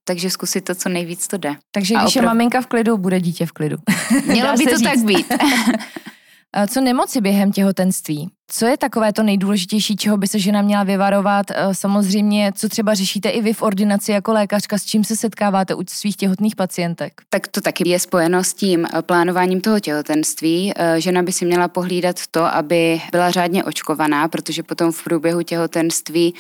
takže 0.04 0.30
zkusit 0.30 0.62
to, 0.62 0.76
co 0.76 0.90
nejvíc 0.90 1.28
to 1.28 1.38
jde. 1.38 1.56
Takže 1.72 1.94
když 1.96 2.16
oprav... 2.16 2.16
je 2.16 2.22
maminka 2.22 2.62
v 2.62 2.68
klidu, 2.68 2.98
bude 2.98 3.20
dítě 3.20 3.46
v 3.46 3.52
klidu. 3.52 3.78
Mělo 4.26 4.54
by 4.58 4.66
to 4.66 4.78
říct. 4.78 4.84
tak 4.84 5.00
být. 5.00 5.34
Co 6.68 6.82
nemoci 6.82 7.22
během 7.22 7.52
těhotenství? 7.52 8.30
Co 8.54 8.66
je 8.66 8.78
takové 8.78 9.14
to 9.14 9.24
nejdůležitější, 9.24 9.96
čeho 9.96 10.18
by 10.18 10.28
se 10.28 10.40
žena 10.40 10.62
měla 10.62 10.84
vyvarovat? 10.84 11.46
Eh, 11.52 11.56
samozřejmě, 11.72 12.52
co 12.56 12.70
třeba 12.70 12.94
řešíte 12.94 13.30
i 13.30 13.42
vy 13.42 13.54
v 13.54 13.62
ordinaci 13.62 14.12
jako 14.12 14.34
lékařka, 14.34 14.78
s 14.78 14.86
čím 14.86 15.04
se 15.04 15.16
setkáváte 15.16 15.76
u 15.76 15.82
svých 15.90 16.16
těhotných 16.16 16.56
pacientek? 16.56 17.22
Tak 17.30 17.48
to 17.48 17.62
taky 17.62 17.90
je 17.90 18.00
spojeno 18.00 18.44
s 18.44 18.54
tím 18.54 18.86
eh, 18.86 19.02
plánováním 19.02 19.62
toho 19.62 19.80
těhotenství. 19.80 20.74
Eh, 20.76 21.02
žena 21.02 21.24
by 21.24 21.32
si 21.32 21.46
měla 21.46 21.68
pohlídat 21.68 22.16
to, 22.32 22.56
aby 22.56 23.02
byla 23.12 23.32
řádně 23.32 23.64
očkovaná, 23.64 24.28
protože 24.28 24.64
potom 24.64 24.92
v 24.92 25.04
průběhu 25.04 25.42
těhotenství 25.42 26.34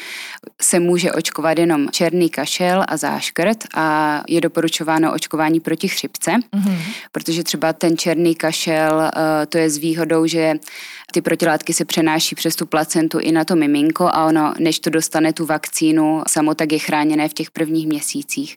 se 0.61 0.79
může 0.79 1.11
očkovat 1.11 1.59
jenom 1.59 1.89
černý 1.91 2.29
kašel 2.29 2.85
a 2.87 2.97
záškrt 2.97 3.57
a 3.75 4.21
je 4.27 4.41
doporučováno 4.41 5.13
očkování 5.13 5.59
proti 5.59 5.87
chřipce, 5.87 6.31
mm-hmm. 6.31 6.77
protože 7.11 7.43
třeba 7.43 7.73
ten 7.73 7.97
černý 7.97 8.35
kašel, 8.35 9.11
to 9.49 9.57
je 9.57 9.69
s 9.69 9.77
výhodou, 9.77 10.25
že 10.25 10.53
ty 11.11 11.21
protilátky 11.21 11.73
se 11.73 11.85
přenáší 11.85 12.00
přes 12.35 12.55
tu 12.55 12.65
placentu 12.65 13.19
i 13.19 13.31
na 13.31 13.45
to 13.45 13.55
miminko 13.55 14.07
a 14.07 14.25
ono, 14.25 14.53
než 14.59 14.79
to 14.79 14.89
dostane 14.89 15.33
tu 15.33 15.45
vakcínu, 15.45 16.21
samo 16.27 16.55
tak 16.55 16.71
je 16.71 16.79
chráněné 16.79 17.29
v 17.29 17.33
těch 17.33 17.51
prvních 17.51 17.87
měsících. 17.87 18.55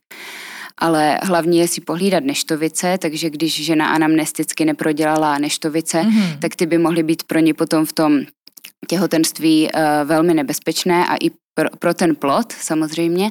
Ale 0.79 1.19
hlavně 1.23 1.61
je 1.61 1.69
si 1.69 1.81
pohlídat 1.81 2.25
neštovice, 2.25 2.99
takže 2.99 3.31
když 3.31 3.65
žena 3.65 3.89
anamnesticky 3.89 4.65
neprodělala 4.65 5.39
neštovice, 5.39 6.03
mm-hmm. 6.03 6.39
tak 6.39 6.57
ty 6.57 6.67
by 6.67 6.79
mohly 6.79 7.03
být 7.03 7.23
pro 7.23 7.39
ně 7.39 7.55
potom 7.55 7.87
v 7.87 7.93
tom 7.93 8.21
těhotenství 8.89 9.69
uh, 9.75 9.81
velmi 10.05 10.35
nebezpečné 10.35 11.07
a 11.07 11.17
i 11.17 11.31
pro, 11.55 11.69
pro 11.79 11.95
ten 11.95 12.17
plod 12.17 12.53
samozřejmě. 12.53 13.31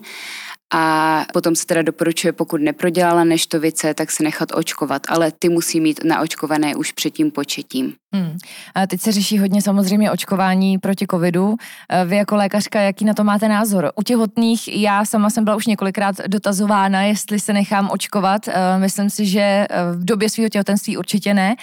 A 0.74 1.26
potom 1.34 1.56
se 1.56 1.66
teda 1.66 1.82
doporučuje, 1.82 2.34
pokud 2.34 2.62
neprodělala 2.62 3.24
neštovice, 3.24 3.94
tak 3.94 4.12
se 4.12 4.24
nechat 4.24 4.50
očkovat, 4.54 5.02
ale 5.10 5.32
ty 5.40 5.50
musí 5.50 5.80
mít 5.80 6.04
naočkované 6.04 6.76
už 6.76 6.92
před 6.92 7.10
tím 7.10 7.32
početím. 7.32 7.94
Hmm. 8.14 8.38
A 8.76 8.88
teď 8.88 9.02
se 9.02 9.12
řeší 9.12 9.40
hodně 9.40 9.62
samozřejmě 9.62 10.12
očkování 10.12 10.78
proti 10.78 11.06
covidu. 11.12 11.56
E, 11.90 12.06
vy 12.06 12.16
jako 12.16 12.36
lékařka, 12.36 12.82
jaký 12.82 13.06
na 13.06 13.14
to 13.14 13.24
máte 13.24 13.50
názor? 13.50 13.92
U 13.96 14.04
těhotných 14.04 14.82
já 14.82 15.06
sama 15.06 15.30
jsem 15.30 15.44
byla 15.44 15.56
už 15.56 15.66
několikrát 15.66 16.16
dotazována, 16.28 17.02
jestli 17.02 17.40
se 17.40 17.54
nechám 17.54 17.90
očkovat. 17.92 18.48
E, 18.48 18.54
myslím 18.78 19.10
si, 19.10 19.26
že 19.26 19.40
e, 19.40 19.68
v 19.94 20.06
době 20.06 20.30
svého 20.30 20.50
těhotenství 20.50 20.98
určitě 20.98 21.34
ne. 21.34 21.56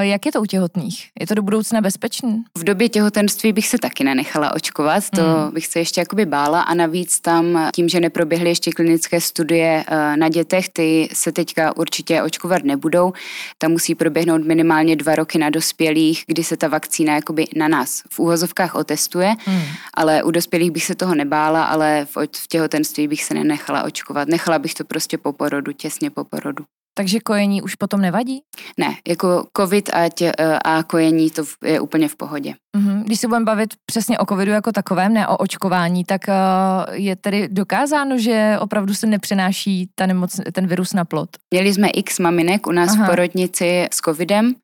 Jak 0.00 0.26
je 0.26 0.32
to 0.32 0.42
u 0.42 0.46
těhotných? 0.46 1.08
Je 1.20 1.26
to 1.26 1.34
do 1.34 1.42
budoucna 1.42 1.80
bezpečný? 1.80 2.42
V 2.58 2.64
době 2.64 2.88
těhotenství 2.88 3.52
bych 3.52 3.68
se 3.68 3.78
taky 3.78 4.04
nenechala 4.04 4.54
očkovat, 4.54 5.10
to 5.10 5.22
hmm. 5.22 5.54
bych 5.54 5.66
se 5.66 5.78
ještě 5.78 6.00
jakoby 6.00 6.26
bála 6.26 6.60
a 6.60 6.74
navíc 6.74 7.20
tam 7.20 7.68
tím, 7.74 7.88
že 7.88 8.00
neproběhly 8.40 8.50
ještě 8.50 8.72
klinické 8.72 9.20
studie 9.20 9.84
na 10.16 10.28
dětech, 10.28 10.68
ty 10.68 11.08
se 11.12 11.32
teďka 11.32 11.76
určitě 11.76 12.22
očkovat 12.22 12.64
nebudou. 12.64 13.12
Tam 13.58 13.70
musí 13.72 13.94
proběhnout 13.94 14.44
minimálně 14.44 14.96
dva 14.96 15.14
roky 15.14 15.38
na 15.38 15.50
dospělých, 15.50 16.24
kdy 16.26 16.44
se 16.44 16.56
ta 16.56 16.68
vakcína 16.68 17.14
jakoby 17.14 17.46
na 17.56 17.68
nás 17.68 18.02
v 18.10 18.18
úhozovkách 18.18 18.74
otestuje, 18.74 19.36
hmm. 19.44 19.62
ale 19.94 20.22
u 20.22 20.30
dospělých 20.30 20.70
bych 20.70 20.84
se 20.84 20.94
toho 20.94 21.14
nebála, 21.14 21.64
ale 21.64 22.06
v, 22.06 22.16
v 22.16 22.48
těhotenství 22.48 23.08
bych 23.08 23.24
se 23.24 23.34
nenechala 23.34 23.82
očkovat. 23.82 24.28
Nechala 24.28 24.58
bych 24.58 24.74
to 24.74 24.84
prostě 24.84 25.18
po 25.18 25.32
porodu, 25.32 25.72
těsně 25.72 26.10
po 26.10 26.24
porodu. 26.24 26.64
Takže 27.00 27.20
kojení 27.20 27.62
už 27.62 27.74
potom 27.74 28.00
nevadí? 28.00 28.42
Ne, 28.78 28.96
jako 29.08 29.46
covid 29.56 29.90
a, 29.92 30.08
tě, 30.08 30.32
a 30.64 30.82
kojení 30.82 31.30
to 31.30 31.42
je 31.64 31.80
úplně 31.80 32.08
v 32.08 32.16
pohodě. 32.16 32.54
Mm-hmm. 32.76 33.02
Když 33.02 33.20
se 33.20 33.28
budeme 33.28 33.44
bavit 33.44 33.74
přesně 33.86 34.18
o 34.18 34.26
covidu 34.26 34.52
jako 34.52 34.72
takovém, 34.72 35.14
ne 35.14 35.28
o 35.28 35.36
očkování, 35.36 36.04
tak 36.04 36.20
uh, 36.28 36.94
je 36.94 37.16
tedy 37.16 37.48
dokázáno, 37.48 38.18
že 38.18 38.56
opravdu 38.60 38.94
se 38.94 39.06
nepřenáší 39.06 39.88
ta 39.94 40.06
nemoc, 40.06 40.40
ten 40.52 40.66
virus 40.66 40.92
na 40.92 41.04
plod? 41.04 41.28
Měli 41.50 41.74
jsme 41.74 41.88
x 41.88 42.18
maminek 42.18 42.66
u 42.66 42.72
nás 42.72 42.90
Aha. 42.90 43.04
v 43.04 43.10
porodnici 43.10 43.88
s 43.92 43.96
covidem 43.96 44.54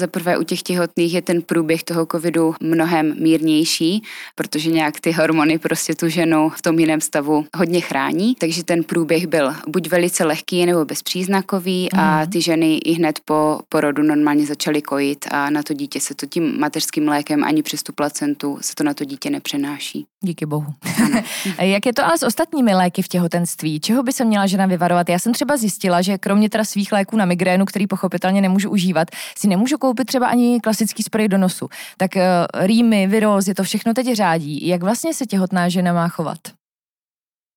za 0.00 0.06
prvé 0.06 0.38
u 0.38 0.42
těch 0.42 0.62
těhotných 0.62 1.14
je 1.14 1.22
ten 1.22 1.42
průběh 1.42 1.82
toho 1.82 2.06
covidu 2.06 2.54
mnohem 2.60 3.14
mírnější, 3.22 4.02
protože 4.34 4.70
nějak 4.70 5.00
ty 5.00 5.12
hormony 5.12 5.58
prostě 5.58 5.94
tu 5.94 6.08
ženu 6.08 6.48
v 6.48 6.62
tom 6.62 6.78
jiném 6.78 7.00
stavu 7.00 7.46
hodně 7.56 7.80
chrání, 7.80 8.34
takže 8.34 8.64
ten 8.64 8.84
průběh 8.84 9.26
byl 9.26 9.54
buď 9.68 9.88
velice 9.88 10.24
lehký 10.24 10.66
nebo 10.66 10.84
bezpříznakový 10.84 11.88
mm. 11.92 12.00
a 12.00 12.20
mhm. 12.20 12.30
ty 12.30 12.40
ženy 12.40 12.76
i 12.76 12.92
hned 12.92 13.20
po 13.24 13.60
porodu 13.68 14.02
normálně 14.02 14.46
začaly 14.46 14.82
kojit 14.82 15.26
a 15.30 15.50
na 15.50 15.62
to 15.62 15.74
dítě 15.74 16.00
se 16.00 16.14
to 16.14 16.26
tím 16.26 16.60
mateřským 16.60 17.08
lékem 17.08 17.44
ani 17.44 17.62
přes 17.62 17.82
tu 17.82 17.92
placentu 17.92 18.58
se 18.60 18.74
to 18.74 18.84
na 18.84 18.94
to 18.94 19.04
dítě 19.04 19.30
nepřenáší. 19.30 20.06
Díky 20.20 20.46
bohu. 20.46 20.74
Jak 21.60 21.86
je 21.86 21.92
to 21.92 22.04
ale 22.04 22.18
s 22.18 22.22
ostatními 22.22 22.74
léky 22.74 23.02
v 23.02 23.08
těhotenství? 23.08 23.80
Čeho 23.80 24.02
by 24.02 24.12
se 24.12 24.24
měla 24.24 24.46
žena 24.46 24.66
vyvarovat? 24.66 25.08
Já 25.08 25.18
jsem 25.18 25.32
třeba 25.32 25.56
zjistila, 25.56 26.02
že 26.02 26.18
kromě 26.18 26.50
teda 26.50 26.64
svých 26.64 26.92
léků 26.92 27.16
na 27.16 27.24
migrénu, 27.24 27.64
který 27.64 27.86
pochopitelně 27.86 28.40
nemůžu 28.40 28.70
užívat, 28.70 29.08
si 29.38 29.48
nemůžu 29.48 29.78
koupit 29.82 30.04
třeba 30.04 30.26
ani 30.26 30.60
klasický 30.60 31.02
sprej 31.02 31.28
do 31.28 31.38
nosu. 31.38 31.68
Tak 31.96 32.10
uh, 32.16 32.22
rýmy, 32.66 33.06
virózy, 33.06 33.54
to 33.54 33.62
všechno 33.62 33.94
teď 33.94 34.12
řádí. 34.12 34.66
Jak 34.66 34.82
vlastně 34.82 35.14
se 35.14 35.26
těhotná 35.26 35.68
žena 35.68 35.92
má 35.92 36.08
chovat? 36.08 36.38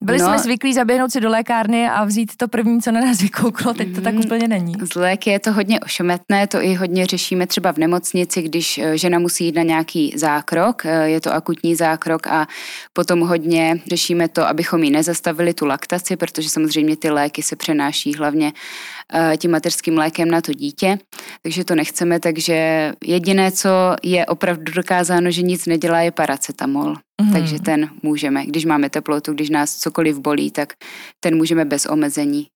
Byli 0.03 0.17
no, 0.17 0.25
jsme 0.25 0.39
zvyklí 0.39 0.73
zaběhnout 0.73 1.11
si 1.11 1.21
do 1.21 1.29
lékárny 1.29 1.89
a 1.89 2.03
vzít 2.03 2.31
to 2.37 2.47
první, 2.47 2.81
co 2.81 2.91
na 2.91 3.01
nás 3.01 3.21
vykouklo, 3.21 3.73
teď 3.73 3.95
to 3.95 4.01
tak 4.01 4.13
mm, 4.13 4.21
úplně 4.25 4.47
není. 4.47 4.73
Z 4.93 4.95
léky 4.95 5.29
je 5.29 5.39
to 5.39 5.53
hodně 5.53 5.79
ošometné, 5.79 6.47
to 6.47 6.61
i 6.61 6.73
hodně 6.73 7.05
řešíme 7.05 7.47
třeba 7.47 7.71
v 7.71 7.77
nemocnici, 7.77 8.41
když 8.41 8.77
eh, 8.77 8.97
žena 8.97 9.19
musí 9.19 9.45
jít 9.45 9.55
na 9.55 9.63
nějaký 9.63 10.13
zákrok, 10.15 10.85
eh, 10.85 11.09
je 11.09 11.21
to 11.21 11.33
akutní 11.33 11.75
zákrok 11.75 12.27
a 12.27 12.47
potom 12.93 13.19
hodně 13.19 13.79
řešíme 13.87 14.27
to, 14.27 14.47
abychom 14.47 14.83
ji 14.83 14.89
nezastavili 14.89 15.53
tu 15.53 15.65
laktaci, 15.65 16.15
protože 16.15 16.49
samozřejmě 16.49 16.97
ty 16.97 17.09
léky 17.09 17.43
se 17.43 17.55
přenáší 17.55 18.15
hlavně 18.15 18.47
eh, 18.47 18.94
tím 19.37 19.51
mateřským 19.51 19.97
lékem 19.97 20.31
na 20.31 20.41
to 20.41 20.53
dítě, 20.53 20.97
takže 21.41 21.65
to 21.65 21.75
nechceme, 21.75 22.19
takže 22.19 22.91
jediné, 23.03 23.51
co 23.51 23.69
je 24.03 24.25
opravdu 24.25 24.71
dokázáno, 24.71 25.31
že 25.31 25.41
nic 25.41 25.65
nedělá, 25.65 26.01
je 26.01 26.11
paracetamol. 26.11 26.93
Mm-hmm. 26.93 27.33
Takže 27.33 27.59
ten 27.59 27.89
můžeme, 28.03 28.45
když 28.45 28.65
máme 28.65 28.89
teplotu, 28.89 29.33
když 29.33 29.49
nás 29.49 29.75
cokoliv 29.75 30.19
bolí, 30.19 30.51
tak 30.51 30.73
ten 31.19 31.37
můžeme 31.37 31.65
bez 31.65 31.85
omezení 31.85 32.47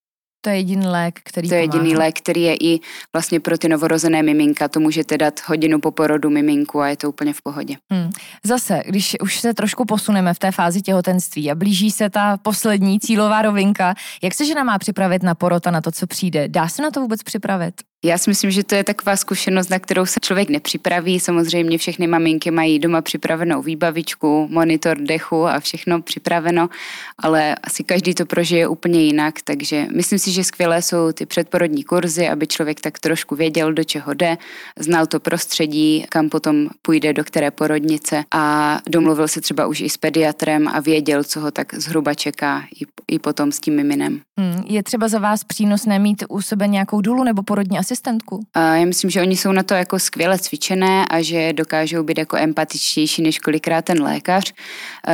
to 0.42 0.50
je 0.50 0.56
jediný 0.56 0.88
lék, 0.88 1.20
který 1.24 1.50
To 1.50 1.56
je 1.56 1.62
pomáhá. 1.62 1.78
jediný 1.84 1.98
lék, 2.00 2.18
který 2.18 2.42
je 2.42 2.56
i 2.56 2.80
vlastně 3.14 3.40
pro 3.40 3.58
ty 3.58 3.70
novorozené 3.70 4.24
miminka. 4.24 4.68
To 4.68 4.80
můžete 4.80 5.18
dát 5.18 5.40
hodinu 5.46 5.80
po 5.80 5.92
porodu 5.92 6.30
miminku 6.30 6.80
a 6.82 6.88
je 6.88 6.98
to 6.98 7.10
úplně 7.10 7.34
v 7.34 7.42
pohodě. 7.42 7.76
Hmm. 7.92 8.10
Zase, 8.46 8.82
když 8.86 9.16
už 9.22 9.40
se 9.40 9.54
trošku 9.54 9.86
posuneme 9.86 10.34
v 10.34 10.40
té 10.40 10.52
fázi 10.52 10.82
těhotenství 10.82 11.52
a 11.52 11.56
blíží 11.56 11.92
se 11.92 12.10
ta 12.10 12.38
poslední 12.38 13.00
cílová 13.00 13.42
rovinka, 13.42 13.94
jak 14.24 14.34
se 14.34 14.46
žena 14.46 14.64
má 14.64 14.78
připravit 14.78 15.24
na 15.24 15.36
porod 15.36 15.68
a 15.68 15.72
na 15.72 15.82
to, 15.82 15.92
co 15.92 16.08
přijde? 16.08 16.48
Dá 16.48 16.68
se 16.68 16.82
na 16.82 16.92
to 16.92 17.02
vůbec 17.02 17.24
připravit? 17.24 17.74
Já 18.06 18.18
si 18.18 18.30
myslím, 18.30 18.52
že 18.52 18.64
to 18.64 18.76
je 18.76 18.84
taková 18.84 19.16
zkušenost, 19.16 19.70
na 19.70 19.80
kterou 19.80 20.06
se 20.06 20.20
člověk 20.22 20.50
nepřipraví. 20.50 21.20
Samozřejmě 21.20 21.78
všechny 21.78 22.08
maminky 22.08 22.52
mají 22.52 22.80
doma 22.80 23.02
připravenou 23.02 23.62
výbavičku, 23.62 24.48
monitor 24.52 24.98
dechu 24.98 25.48
a 25.48 25.60
všechno 25.60 26.02
připraveno, 26.02 26.70
ale 27.18 27.56
asi 27.56 27.84
každý 27.84 28.14
to 28.14 28.26
prožije 28.26 28.68
úplně 28.68 29.02
jinak, 29.02 29.42
takže 29.44 29.88
myslím 29.96 30.20
si, 30.20 30.32
že 30.32 30.44
skvělé 30.44 30.82
jsou 30.82 31.12
ty 31.12 31.26
předporodní 31.26 31.84
kurzy, 31.84 32.28
aby 32.28 32.48
člověk 32.48 32.82
tak 32.82 33.00
trošku 33.00 33.36
věděl, 33.36 33.74
do 33.74 33.84
čeho 33.84 34.14
jde, 34.14 34.38
znal 34.80 35.06
to 35.08 35.20
prostředí, 35.20 36.06
kam 36.10 36.30
potom 36.30 36.70
půjde, 36.82 37.14
do 37.14 37.24
které 37.24 37.52
porodnice 37.52 38.24
a 38.32 38.78
domluvil 38.90 39.28
se 39.28 39.42
třeba 39.42 39.68
už 39.68 39.82
i 39.82 39.90
s 39.90 39.98
pediatrem 39.98 40.68
a 40.68 40.80
věděl, 40.80 41.24
co 41.24 41.40
ho 41.40 41.52
tak 41.52 41.74
zhruba 41.74 42.14
čeká 42.14 42.64
i, 42.82 42.86
i 43.16 43.20
potom 43.20 43.52
s 43.52 43.60
tím 43.60 43.76
miminem. 43.76 44.22
Hmm, 44.40 44.64
je 44.68 44.84
třeba 44.84 45.08
za 45.08 45.20
vás 45.20 45.44
přínosné 45.44 46.00
mít 46.00 46.24
u 46.30 46.42
sebe 46.42 46.68
nějakou 46.68 47.02
dulu 47.02 47.24
nebo 47.24 47.44
porodní 47.44 47.80
asistentku? 47.92 48.46
A 48.54 48.76
já 48.76 48.86
myslím, 48.86 49.10
že 49.10 49.22
oni 49.22 49.38
jsou 49.38 49.52
na 49.52 49.64
to 49.64 49.74
jako 49.74 50.00
skvěle 50.00 50.40
cvičené 50.40 51.06
a 51.06 51.22
že 51.22 51.54
dokážou 51.54 52.04
být 52.04 52.18
jako 52.18 52.38
empatičtější 52.38 53.22
než 53.22 53.40
kolikrát 53.40 53.86
ten 53.86 54.02
lékař. 54.02 54.54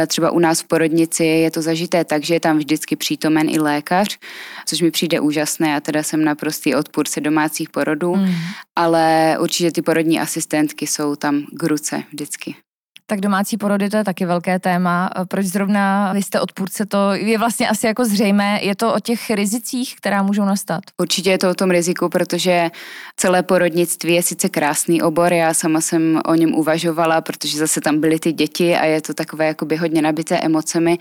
Třeba 0.07 0.31
u 0.31 0.39
nás 0.39 0.61
v 0.61 0.67
porodnici 0.67 1.25
je 1.25 1.51
to 1.51 1.61
zažité 1.61 2.05
tak, 2.05 2.23
že 2.23 2.33
je 2.33 2.39
tam 2.39 2.57
vždycky 2.57 2.95
přítomen 2.95 3.49
i 3.49 3.59
lékař, 3.59 4.17
což 4.65 4.81
mi 4.81 4.91
přijde 4.91 5.19
úžasné. 5.19 5.69
Já 5.69 5.79
teda 5.79 6.03
jsem 6.03 6.23
naprostý 6.23 6.75
odpůrce 6.75 7.21
domácích 7.21 7.69
porodů, 7.69 8.15
mm. 8.15 8.33
ale 8.75 9.37
určitě 9.39 9.71
ty 9.71 9.81
porodní 9.81 10.19
asistentky 10.19 10.87
jsou 10.87 11.15
tam 11.15 11.45
k 11.51 11.63
ruce 11.63 12.03
vždycky 12.11 12.55
tak 13.07 13.21
domácí 13.21 13.57
porody 13.57 13.89
to 13.89 13.97
je 13.97 14.03
taky 14.03 14.25
velké 14.25 14.59
téma. 14.59 15.09
Proč 15.27 15.45
zrovna 15.45 16.13
vy 16.13 16.23
jste 16.23 16.39
odpůrce, 16.41 16.85
to 16.85 17.13
je 17.13 17.37
vlastně 17.37 17.69
asi 17.69 17.87
jako 17.87 18.05
zřejmé. 18.05 18.59
Je 18.61 18.75
to 18.75 18.93
o 18.93 18.99
těch 18.99 19.29
rizicích, 19.29 19.95
která 19.95 20.23
můžou 20.23 20.45
nastat? 20.45 20.83
Určitě 20.97 21.29
je 21.29 21.37
to 21.37 21.49
o 21.49 21.53
tom 21.53 21.71
riziku, 21.71 22.09
protože 22.09 22.71
celé 23.17 23.43
porodnictví 23.43 24.13
je 24.13 24.23
sice 24.23 24.49
krásný 24.49 25.01
obor, 25.01 25.33
já 25.33 25.53
sama 25.53 25.81
jsem 25.81 26.21
o 26.25 26.35
něm 26.35 26.53
uvažovala, 26.53 27.21
protože 27.21 27.57
zase 27.57 27.81
tam 27.81 27.99
byly 27.99 28.19
ty 28.19 28.33
děti 28.33 28.75
a 28.75 28.85
je 28.85 29.01
to 29.01 29.13
takové 29.13 29.47
jakoby 29.47 29.75
hodně 29.75 30.01
nabité 30.01 30.39
emocemi, 30.39 30.97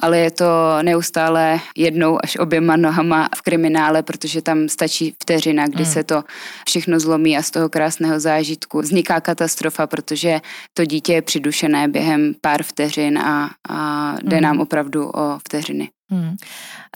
ale 0.00 0.18
je 0.18 0.30
to 0.30 0.44
neustále 0.82 1.60
jednou 1.76 2.18
až 2.22 2.36
oběma 2.36 2.76
nohama 2.76 3.28
v 3.36 3.42
kriminále, 3.42 4.02
protože 4.02 4.42
tam 4.42 4.68
stačí 4.68 5.14
vteřina, 5.22 5.66
kdy 5.66 5.84
mm. 5.84 5.90
se 5.90 6.04
to 6.04 6.24
všechno 6.66 7.00
zlomí 7.00 7.38
a 7.38 7.42
z 7.42 7.50
toho 7.50 7.68
krásného 7.68 8.20
zážitku 8.20 8.80
vzniká 8.80 9.20
katastrofa, 9.20 9.86
protože 9.86 10.40
to 10.74 10.84
dítě 10.84 11.12
je 11.12 11.22
při 11.22 11.40
přidušené 11.46 11.88
během 11.88 12.34
pár 12.40 12.62
vteřin 12.62 13.18
a, 13.18 13.50
a 13.68 14.14
jde 14.22 14.36
hmm. 14.36 14.42
nám 14.42 14.60
opravdu 14.60 15.08
o 15.08 15.38
vteřiny. 15.38 15.88
Hmm. 16.10 16.36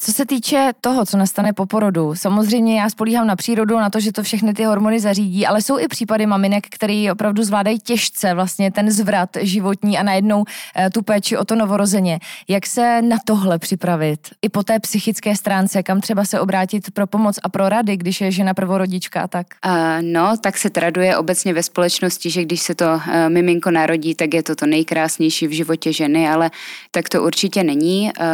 Co 0.02 0.12
se 0.12 0.26
týče 0.26 0.72
toho, 0.80 1.06
co 1.06 1.16
nastane 1.16 1.52
po 1.52 1.66
porodu, 1.66 2.14
samozřejmě 2.14 2.80
já 2.80 2.90
spolíhám 2.90 3.26
na 3.26 3.36
přírodu, 3.36 3.78
na 3.78 3.90
to, 3.90 4.00
že 4.00 4.12
to 4.12 4.22
všechny 4.22 4.54
ty 4.54 4.64
hormony 4.64 5.00
zařídí, 5.00 5.46
ale 5.46 5.62
jsou 5.62 5.78
i 5.78 5.88
případy 5.88 6.26
maminek, 6.26 6.66
které 6.70 7.08
opravdu 7.12 7.42
zvládají 7.42 7.78
těžce 7.78 8.34
vlastně 8.34 8.70
ten 8.70 8.90
zvrat 8.90 9.30
životní 9.40 9.98
a 9.98 10.02
najednou 10.02 10.44
e, 10.76 10.90
tu 10.90 11.02
péči 11.02 11.36
o 11.36 11.44
to 11.44 11.54
novorozeně. 11.54 12.18
Jak 12.48 12.66
se 12.66 13.02
na 13.02 13.16
tohle 13.24 13.58
připravit? 13.58 14.20
I 14.42 14.48
po 14.48 14.62
té 14.62 14.80
psychické 14.80 15.36
stránce, 15.36 15.82
kam 15.82 16.00
třeba 16.00 16.24
se 16.24 16.40
obrátit 16.40 16.90
pro 16.90 17.06
pomoc 17.06 17.38
a 17.42 17.48
pro 17.48 17.68
rady, 17.68 17.96
když 17.96 18.20
je 18.20 18.32
žena 18.32 18.54
prvorodička 18.54 19.22
a 19.22 19.28
tak? 19.28 19.46
Uh, 19.66 19.72
no, 20.00 20.36
tak 20.40 20.58
se 20.58 20.70
traduje 20.70 21.16
obecně 21.16 21.54
ve 21.54 21.62
společnosti, 21.62 22.30
že 22.30 22.42
když 22.42 22.60
se 22.60 22.74
to 22.74 22.84
uh, 22.84 23.00
miminko 23.28 23.70
narodí, 23.70 24.14
tak 24.14 24.34
je 24.34 24.42
to 24.42 24.56
to 24.56 24.66
nejkrásnější 24.66 25.46
v 25.46 25.52
životě 25.52 25.92
ženy, 25.92 26.28
ale 26.28 26.50
tak 26.90 27.08
to 27.08 27.22
určitě 27.22 27.64
není. 27.64 28.10
Uh, 28.20 28.26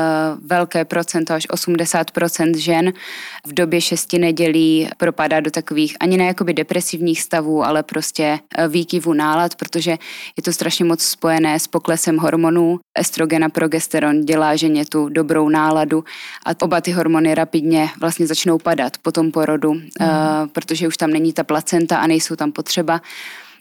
velké 0.46 0.85
procento, 0.85 1.35
až 1.35 1.46
80% 1.56 2.56
žen 2.56 2.92
v 3.46 3.54
době 3.54 3.81
šesti 3.81 4.18
nedělí 4.18 4.88
propadá 4.96 5.40
do 5.40 5.50
takových 5.50 5.96
ani 6.00 6.16
ne 6.16 6.26
jakoby 6.26 6.54
depresivních 6.54 7.22
stavů, 7.22 7.64
ale 7.64 7.83
prostě 7.83 8.38
e, 8.59 8.68
výkyvů 8.68 9.12
nálad, 9.12 9.54
protože 9.54 9.90
je 10.37 10.42
to 10.42 10.52
strašně 10.52 10.85
moc 10.85 11.02
spojené 11.02 11.59
s 11.59 11.66
poklesem 11.66 12.16
hormonů. 12.16 12.81
Estrogen 12.98 13.44
a 13.44 13.48
progesteron 13.48 14.20
dělá 14.20 14.57
ženě 14.57 14.85
tu 14.87 15.09
dobrou 15.09 15.48
náladu 15.48 16.04
a 16.46 16.50
oba 16.64 16.81
ty 16.81 16.92
hormony 16.92 17.35
rapidně 17.35 17.88
vlastně 18.00 18.26
začnou 18.26 18.59
padat 18.59 18.98
po 18.98 19.12
tom 19.12 19.33
porodu, 19.33 19.72
mm. 19.72 19.83
protože 20.52 20.88
už 20.88 20.96
tam 20.96 21.11
není 21.11 21.33
ta 21.33 21.44
placenta 21.44 21.96
a 21.96 22.07
nejsou 22.07 22.37
tam 22.37 22.52
potřeba 22.52 23.00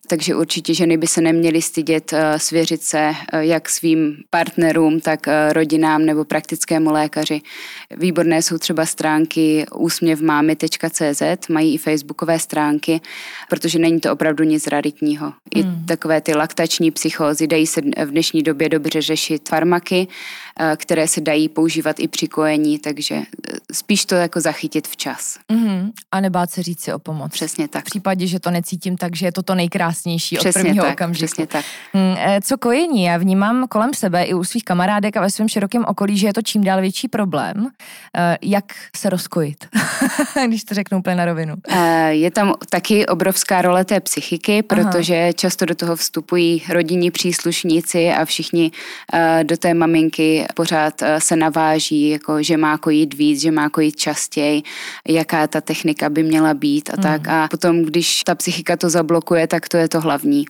takže 0.07 0.35
určitě 0.35 0.73
ženy 0.73 0.97
by 0.97 1.07
se 1.07 1.21
neměly 1.21 1.61
stydět 1.61 2.13
eh, 2.13 2.39
svěřit 2.39 2.83
se 2.83 2.99
eh, 2.99 3.45
jak 3.45 3.69
svým 3.69 4.17
partnerům, 4.29 4.99
tak 4.99 5.27
eh, 5.27 5.53
rodinám 5.53 6.05
nebo 6.05 6.25
praktickému 6.25 6.91
lékaři. 6.91 7.41
Výborné 7.97 8.41
jsou 8.41 8.57
třeba 8.57 8.85
stránky 8.85 9.65
úsměvmámy.cz, 9.75 11.49
mají 11.49 11.73
i 11.73 11.77
facebookové 11.77 12.39
stránky, 12.39 13.01
protože 13.49 13.79
není 13.79 13.99
to 13.99 14.13
opravdu 14.13 14.43
nic 14.43 14.67
raritního. 14.67 15.33
I 15.55 15.61
hmm. 15.61 15.85
takové 15.85 16.21
ty 16.21 16.35
laktační 16.35 16.91
psychózy 16.91 17.47
dají 17.47 17.67
se 17.67 17.81
v 17.81 18.11
dnešní 18.11 18.43
době 18.43 18.69
dobře 18.69 19.01
řešit 19.01 19.49
farmaky, 19.49 20.07
které 20.77 21.07
se 21.07 21.21
dají 21.21 21.49
používat 21.49 21.99
i 21.99 22.07
při 22.07 22.27
kojení, 22.27 22.79
takže 22.79 23.21
spíš 23.71 24.05
to 24.05 24.15
jako 24.15 24.41
zachytit 24.41 24.87
včas. 24.87 25.37
Mm-hmm. 25.51 25.91
A 26.11 26.19
nebát 26.19 26.51
se 26.51 26.63
říct 26.63 26.79
si 26.79 26.93
o 26.93 26.99
pomoc. 26.99 27.31
Přesně 27.31 27.67
tak. 27.67 27.81
V 27.81 27.85
případě, 27.85 28.27
že 28.27 28.39
to 28.39 28.51
necítím, 28.51 28.97
takže 28.97 29.25
je 29.25 29.31
to 29.31 29.43
to 29.43 29.55
nejkrásnější 29.55 29.94
přesně 30.37 30.49
od 30.49 30.53
prvního 30.53 30.85
tak, 30.85 30.93
okamžiku. 30.93 31.25
Přesně 31.25 31.47
tak. 31.47 31.65
Mm, 31.93 32.15
e, 32.17 32.41
co 32.41 32.57
kojení? 32.57 33.03
Já 33.03 33.17
vnímám 33.17 33.67
kolem 33.67 33.93
sebe 33.93 34.23
i 34.23 34.33
u 34.33 34.43
svých 34.43 34.63
kamarádek 34.63 35.17
a 35.17 35.21
ve 35.21 35.29
svém 35.29 35.49
širokém 35.49 35.85
okolí, 35.87 36.17
že 36.17 36.27
je 36.27 36.33
to 36.33 36.41
čím 36.41 36.63
dál 36.63 36.81
větší 36.81 37.07
problém. 37.07 37.67
E, 38.17 38.37
jak 38.41 38.65
se 38.95 39.09
rozkojit, 39.09 39.67
když 40.47 40.63
to 40.63 40.75
řeknu 40.75 40.97
úplně 40.97 41.15
na 41.15 41.25
rovinu? 41.25 41.55
E, 41.67 42.13
je 42.13 42.31
tam 42.31 42.53
taky 42.69 43.05
obrovská 43.05 43.61
role 43.61 43.85
té 43.85 43.99
psychiky, 43.99 44.63
protože 44.63 45.23
Aha. 45.23 45.31
často 45.31 45.65
do 45.65 45.75
toho 45.75 45.95
vstupují 45.95 46.63
rodinní 46.69 47.11
příslušníci 47.11 48.11
a 48.11 48.25
všichni 48.25 48.71
do 49.43 49.57
té 49.57 49.73
maminky 49.73 50.45
pořád 50.53 50.93
se 51.17 51.35
naváží, 51.35 52.09
jako 52.09 52.43
že 52.43 52.57
má 52.57 52.77
kojit 52.77 53.13
víc, 53.13 53.41
že 53.41 53.51
má 53.51 53.69
kojit 53.69 53.95
častěji, 53.95 54.63
jaká 55.07 55.47
ta 55.47 55.61
technika 55.61 56.09
by 56.09 56.23
měla 56.23 56.53
být 56.53 56.89
a 56.89 56.93
hmm. 56.93 57.03
tak. 57.03 57.27
A 57.27 57.47
potom, 57.47 57.81
když 57.81 58.23
ta 58.23 58.35
psychika 58.35 58.77
to 58.77 58.89
zablokuje, 58.89 59.47
tak 59.47 59.69
to 59.69 59.77
je 59.77 59.84
to 59.87 60.01
hlavní. 60.01 60.45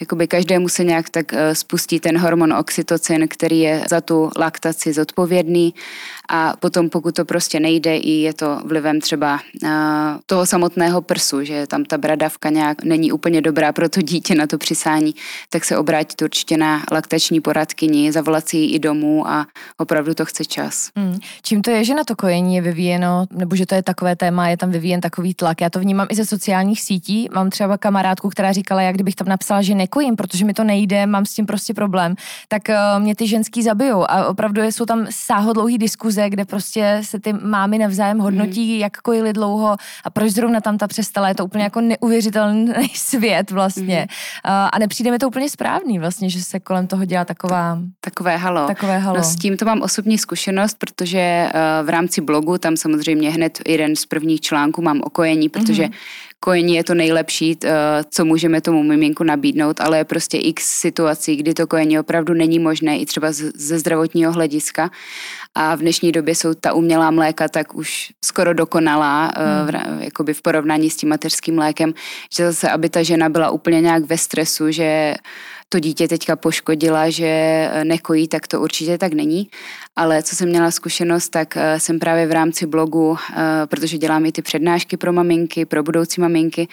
Jakoby 0.00 0.26
každému 0.26 0.68
se 0.68 0.84
nějak 0.84 1.10
tak 1.10 1.32
eh, 1.32 1.54
spustí 1.54 2.00
ten 2.00 2.18
hormon 2.18 2.52
oxytocin, 2.52 3.28
který 3.28 3.60
je 3.60 3.84
za 3.90 4.00
tu 4.00 4.30
laktaci 4.36 4.92
zodpovědný 4.92 5.74
a 6.28 6.56
potom 6.60 6.90
pokud 6.90 7.14
to 7.14 7.24
prostě 7.24 7.60
nejde 7.60 7.96
i 7.96 8.10
je 8.10 8.34
to 8.34 8.60
vlivem 8.64 9.00
třeba 9.00 9.40
uh, 9.62 9.70
toho 10.26 10.46
samotného 10.46 11.02
prsu, 11.02 11.44
že 11.44 11.66
tam 11.66 11.84
ta 11.84 11.98
bradavka 11.98 12.50
nějak 12.50 12.84
není 12.84 13.12
úplně 13.12 13.40
dobrá 13.40 13.72
pro 13.72 13.88
to 13.88 14.02
dítě 14.02 14.34
na 14.34 14.46
to 14.46 14.58
přisání, 14.58 15.14
tak 15.50 15.64
se 15.64 15.76
obrátit 15.78 16.22
určitě 16.22 16.56
na 16.56 16.82
laktační 16.92 17.40
poradkyni, 17.40 18.12
zavolat 18.12 18.48
si 18.48 18.56
ji 18.56 18.74
i 18.74 18.78
domů 18.78 19.28
a 19.28 19.46
opravdu 19.76 20.14
to 20.14 20.24
chce 20.24 20.44
čas. 20.44 20.90
Hmm. 20.96 21.18
Čím 21.42 21.62
to 21.62 21.70
je, 21.70 21.84
že 21.84 21.94
na 21.94 22.04
to 22.04 22.16
kojení 22.16 22.54
je 22.56 22.62
vyvíjeno, 22.62 23.26
nebo 23.32 23.56
že 23.56 23.66
to 23.66 23.74
je 23.74 23.82
takové 23.82 24.16
téma, 24.16 24.48
je 24.48 24.56
tam 24.56 24.70
vyvíjen 24.70 25.00
takový 25.00 25.34
tlak? 25.34 25.60
Já 25.60 25.70
to 25.70 25.80
vnímám 25.80 26.06
i 26.10 26.14
ze 26.14 26.26
sociálních 26.26 26.80
sítí. 26.80 27.28
Mám 27.34 27.50
třeba 27.50 27.78
kamarádku, 27.78 28.28
která 28.28 28.52
říkala, 28.52 28.82
jak 28.82 28.94
kdybych 28.94 29.14
tam 29.14 29.28
napsala, 29.28 29.62
že 29.62 29.74
nekojím, 29.74 30.16
protože 30.16 30.44
mi 30.44 30.54
to 30.54 30.64
nejde, 30.64 31.06
mám 31.06 31.26
s 31.26 31.34
tím 31.34 31.46
prostě 31.46 31.74
problém, 31.74 32.14
tak 32.48 32.62
uh, 32.68 33.02
mě 33.02 33.16
ty 33.16 33.26
ženský 33.26 33.62
zabijou. 33.62 34.10
A 34.10 34.26
opravdu 34.26 34.62
jsou 34.62 34.84
tam 34.84 35.06
sáhodlouhý 35.10 35.78
diskuze, 35.78 36.15
kde 36.28 36.44
prostě 36.44 37.00
se 37.04 37.20
ty 37.20 37.32
mámy 37.32 37.78
navzájem 37.78 38.18
hodnotí, 38.18 38.74
mm. 38.74 38.80
jak 38.80 38.96
kojili 38.96 39.32
dlouho 39.32 39.76
a 40.04 40.10
proč 40.10 40.32
zrovna 40.32 40.60
tam 40.60 40.78
ta 40.78 40.86
přestala. 40.86 41.28
Je 41.28 41.34
to 41.34 41.44
úplně 41.44 41.64
jako 41.64 41.80
neuvěřitelný 41.80 42.72
svět 42.94 43.50
vlastně. 43.50 43.96
Mm. 43.98 44.52
Uh, 44.52 44.68
a 44.72 44.78
nepřijde 44.78 45.10
mi 45.10 45.18
to 45.18 45.28
úplně 45.28 45.50
správný 45.50 45.98
vlastně, 45.98 46.30
že 46.30 46.44
se 46.44 46.60
kolem 46.60 46.86
toho 46.86 47.04
dělá 47.04 47.24
taková... 47.24 47.78
Takové 48.00 48.36
halo. 48.36 48.66
Takové 48.66 48.98
halo. 48.98 49.16
No 49.16 49.24
s 49.24 49.36
tím 49.36 49.56
to 49.56 49.64
mám 49.64 49.82
osobní 49.82 50.18
zkušenost, 50.18 50.76
protože 50.78 51.48
uh, 51.54 51.86
v 51.86 51.88
rámci 51.88 52.20
blogu 52.20 52.58
tam 52.58 52.76
samozřejmě 52.76 53.30
hned 53.30 53.58
jeden 53.68 53.96
z 53.96 54.06
prvních 54.06 54.40
článků 54.40 54.82
mám 54.82 55.00
o 55.04 55.10
kojení, 55.10 55.48
protože 55.48 55.82
mm-hmm 55.82 56.26
kojení 56.40 56.74
je 56.74 56.84
to 56.84 56.94
nejlepší, 56.94 57.58
eh, 57.64 57.70
co 58.10 58.24
můžeme 58.24 58.60
tomu 58.60 58.82
miminku 58.82 59.24
nabídnout, 59.24 59.80
ale 59.80 59.98
je 59.98 60.04
prostě 60.04 60.38
x 60.38 60.80
situací, 60.80 61.36
kdy 61.36 61.54
to 61.54 61.66
kojení 61.66 61.98
opravdu 61.98 62.34
není 62.34 62.58
možné 62.58 62.98
i 62.98 63.06
třeba 63.06 63.32
ze 63.54 63.78
zdravotního 63.78 64.32
hlediska. 64.32 64.90
A 65.54 65.74
v 65.74 65.78
dnešní 65.78 66.12
době 66.12 66.34
jsou 66.34 66.54
ta 66.54 66.72
umělá 66.72 67.10
mléka 67.10 67.48
tak 67.48 67.74
už 67.74 68.12
skoro 68.24 68.54
dokonalá, 68.54 69.32
eh, 69.36 69.42
hmm. 69.42 69.98
v, 69.98 70.02
jakoby 70.04 70.34
v 70.34 70.42
porovnání 70.42 70.90
s 70.90 70.96
tím 70.96 71.08
mateřským 71.08 71.54
mlékem, 71.54 71.94
že 72.36 72.46
zase, 72.46 72.70
aby 72.70 72.88
ta 72.88 73.02
žena 73.02 73.28
byla 73.28 73.50
úplně 73.50 73.80
nějak 73.80 74.04
ve 74.04 74.18
stresu, 74.18 74.70
že 74.70 75.14
to 75.68 75.80
dítě 75.80 76.08
teďka 76.08 76.36
poškodila, 76.36 77.10
že 77.10 77.26
eh, 77.26 77.84
nekojí, 77.84 78.28
tak 78.28 78.46
to 78.46 78.60
určitě 78.60 78.98
tak 78.98 79.12
není. 79.12 79.50
Ale 79.96 80.22
co 80.22 80.36
jsem 80.36 80.48
měla 80.48 80.70
zkušenost, 80.70 81.28
tak 81.28 81.56
eh, 81.56 81.80
jsem 81.80 81.98
právě 81.98 82.26
v 82.26 82.32
rámci 82.32 82.66
blogu, 82.66 83.16
eh, 83.16 83.66
protože 83.66 83.98
dělám 83.98 84.26
i 84.26 84.32
ty 84.32 84.42
přednášky 84.42 84.96
pro 84.96 85.12
maminky, 85.12 85.64
pro 85.64 85.82
budoucí 85.82 86.20
maminky, 86.20 86.68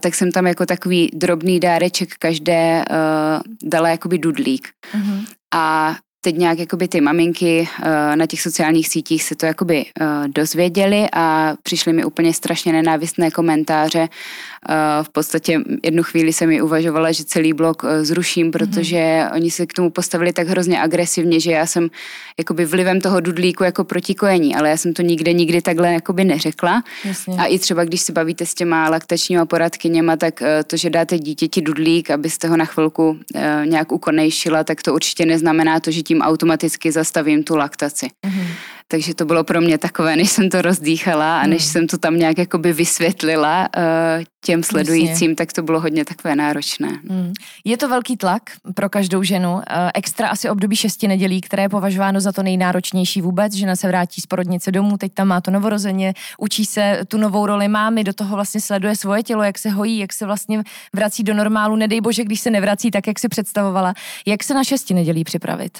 tak 0.00 0.14
jsem 0.14 0.32
tam 0.32 0.46
jako 0.46 0.66
takový 0.66 1.10
drobný 1.14 1.60
dáreček 1.60 2.14
každé 2.18 2.84
dala 3.62 3.88
jakoby 3.88 4.18
dudlík. 4.18 4.68
Mm-hmm. 4.94 5.24
A 5.54 5.96
teď 6.26 6.36
nějak 6.36 6.58
jakoby 6.58 6.88
ty 6.88 7.00
maminky 7.00 7.68
na 8.14 8.26
těch 8.26 8.42
sociálních 8.42 8.88
sítích 8.88 9.22
se 9.22 9.34
to 9.34 9.46
jakoby 9.46 9.84
dozvěděli 10.26 11.06
a 11.12 11.54
přišly 11.62 11.92
mi 11.92 12.04
úplně 12.04 12.34
strašně 12.34 12.72
nenávistné 12.72 13.30
komentáře 13.30 14.08
v 15.02 15.08
podstatě 15.08 15.60
jednu 15.84 16.02
chvíli 16.02 16.32
jsem 16.32 16.48
mi 16.48 16.62
uvažovala, 16.62 17.12
že 17.12 17.24
celý 17.24 17.52
blog 17.52 17.82
eh, 17.84 18.04
zruším, 18.04 18.50
protože 18.50 18.96
mm-hmm. 18.96 19.34
oni 19.34 19.50
se 19.50 19.66
k 19.66 19.72
tomu 19.72 19.90
postavili 19.90 20.32
tak 20.32 20.48
hrozně 20.48 20.80
agresivně, 20.80 21.40
že 21.40 21.52
já 21.52 21.66
jsem 21.66 21.90
jakoby 22.38 22.64
vlivem 22.64 23.00
toho 23.00 23.20
dudlíku 23.20 23.64
jako 23.64 23.84
proti 23.84 24.14
kojení, 24.14 24.54
ale 24.54 24.70
já 24.70 24.76
jsem 24.76 24.94
to 24.94 25.02
nikde 25.02 25.32
nikdy 25.32 25.62
takhle 25.62 25.92
jakoby 25.92 26.24
neřekla. 26.24 26.82
Jasně. 27.04 27.36
A 27.38 27.44
i 27.44 27.58
třeba, 27.58 27.84
když 27.84 28.00
se 28.00 28.12
bavíte 28.12 28.46
s 28.46 28.54
těma 28.54 28.88
laktačníma 28.88 29.46
poradkyněma, 29.46 30.16
tak 30.16 30.42
eh, 30.42 30.64
to, 30.64 30.76
že 30.76 30.90
dáte 30.90 31.18
dítěti 31.18 31.60
dudlík, 31.60 32.10
abyste 32.10 32.48
ho 32.48 32.56
na 32.56 32.64
chvilku 32.64 33.18
eh, 33.34 33.62
nějak 33.66 33.92
ukonejšila, 33.92 34.64
tak 34.64 34.82
to 34.82 34.94
určitě 34.94 35.26
neznamená 35.26 35.80
to, 35.80 35.90
že 35.90 36.02
tím 36.02 36.15
automaticky 36.22 36.92
zastavím 36.92 37.44
tu 37.44 37.56
laktaci. 37.56 38.06
Mm-hmm. 38.26 38.46
Takže 38.88 39.14
to 39.14 39.24
bylo 39.24 39.44
pro 39.44 39.60
mě 39.60 39.78
takové, 39.78 40.16
než 40.16 40.30
jsem 40.30 40.50
to 40.50 40.62
rozdýchala 40.62 41.40
a 41.40 41.46
než 41.46 41.62
hmm. 41.62 41.72
jsem 41.72 41.86
to 41.86 41.98
tam 41.98 42.18
nějak 42.18 42.38
jakoby 42.38 42.72
vysvětlila 42.72 43.68
uh, 43.76 44.24
těm 44.44 44.62
sledujícím, 44.62 45.30
Jasně. 45.30 45.34
tak 45.34 45.52
to 45.52 45.62
bylo 45.62 45.80
hodně 45.80 46.04
takové 46.04 46.36
náročné. 46.36 46.88
Hmm. 46.88 47.32
Je 47.64 47.76
to 47.76 47.88
velký 47.88 48.16
tlak 48.16 48.42
pro 48.74 48.88
každou 48.88 49.22
ženu. 49.22 49.52
Uh, 49.52 49.62
extra 49.94 50.28
asi 50.28 50.50
období 50.50 50.76
šesti 50.76 51.08
nedělí, 51.08 51.40
které 51.40 51.62
je 51.62 51.68
považováno 51.68 52.20
za 52.20 52.32
to 52.32 52.42
nejnáročnější 52.42 53.20
vůbec. 53.22 53.54
Žena 53.54 53.76
se 53.76 53.88
vrátí 53.88 54.20
z 54.20 54.26
porodnice 54.26 54.72
domů, 54.72 54.96
teď 54.96 55.14
tam 55.14 55.28
má 55.28 55.40
to 55.40 55.50
novorozeně, 55.50 56.14
učí 56.38 56.64
se 56.64 57.00
tu 57.08 57.18
novou 57.18 57.46
roli 57.46 57.68
mámy, 57.68 58.04
do 58.04 58.12
toho 58.12 58.34
vlastně 58.34 58.60
sleduje 58.60 58.96
svoje 58.96 59.22
tělo, 59.22 59.42
jak 59.42 59.58
se 59.58 59.70
hojí, 59.70 59.98
jak 59.98 60.12
se 60.12 60.26
vlastně 60.26 60.62
vrací 60.94 61.22
do 61.22 61.34
normálu. 61.34 61.76
Nedej 61.76 62.00
bože, 62.00 62.24
když 62.24 62.40
se 62.40 62.50
nevrací 62.50 62.90
tak, 62.90 63.06
jak 63.06 63.18
si 63.18 63.28
představovala. 63.28 63.94
Jak 64.26 64.44
se 64.44 64.54
na 64.54 64.64
šesti 64.64 64.94
nedělí 64.94 65.24
připravit? 65.24 65.78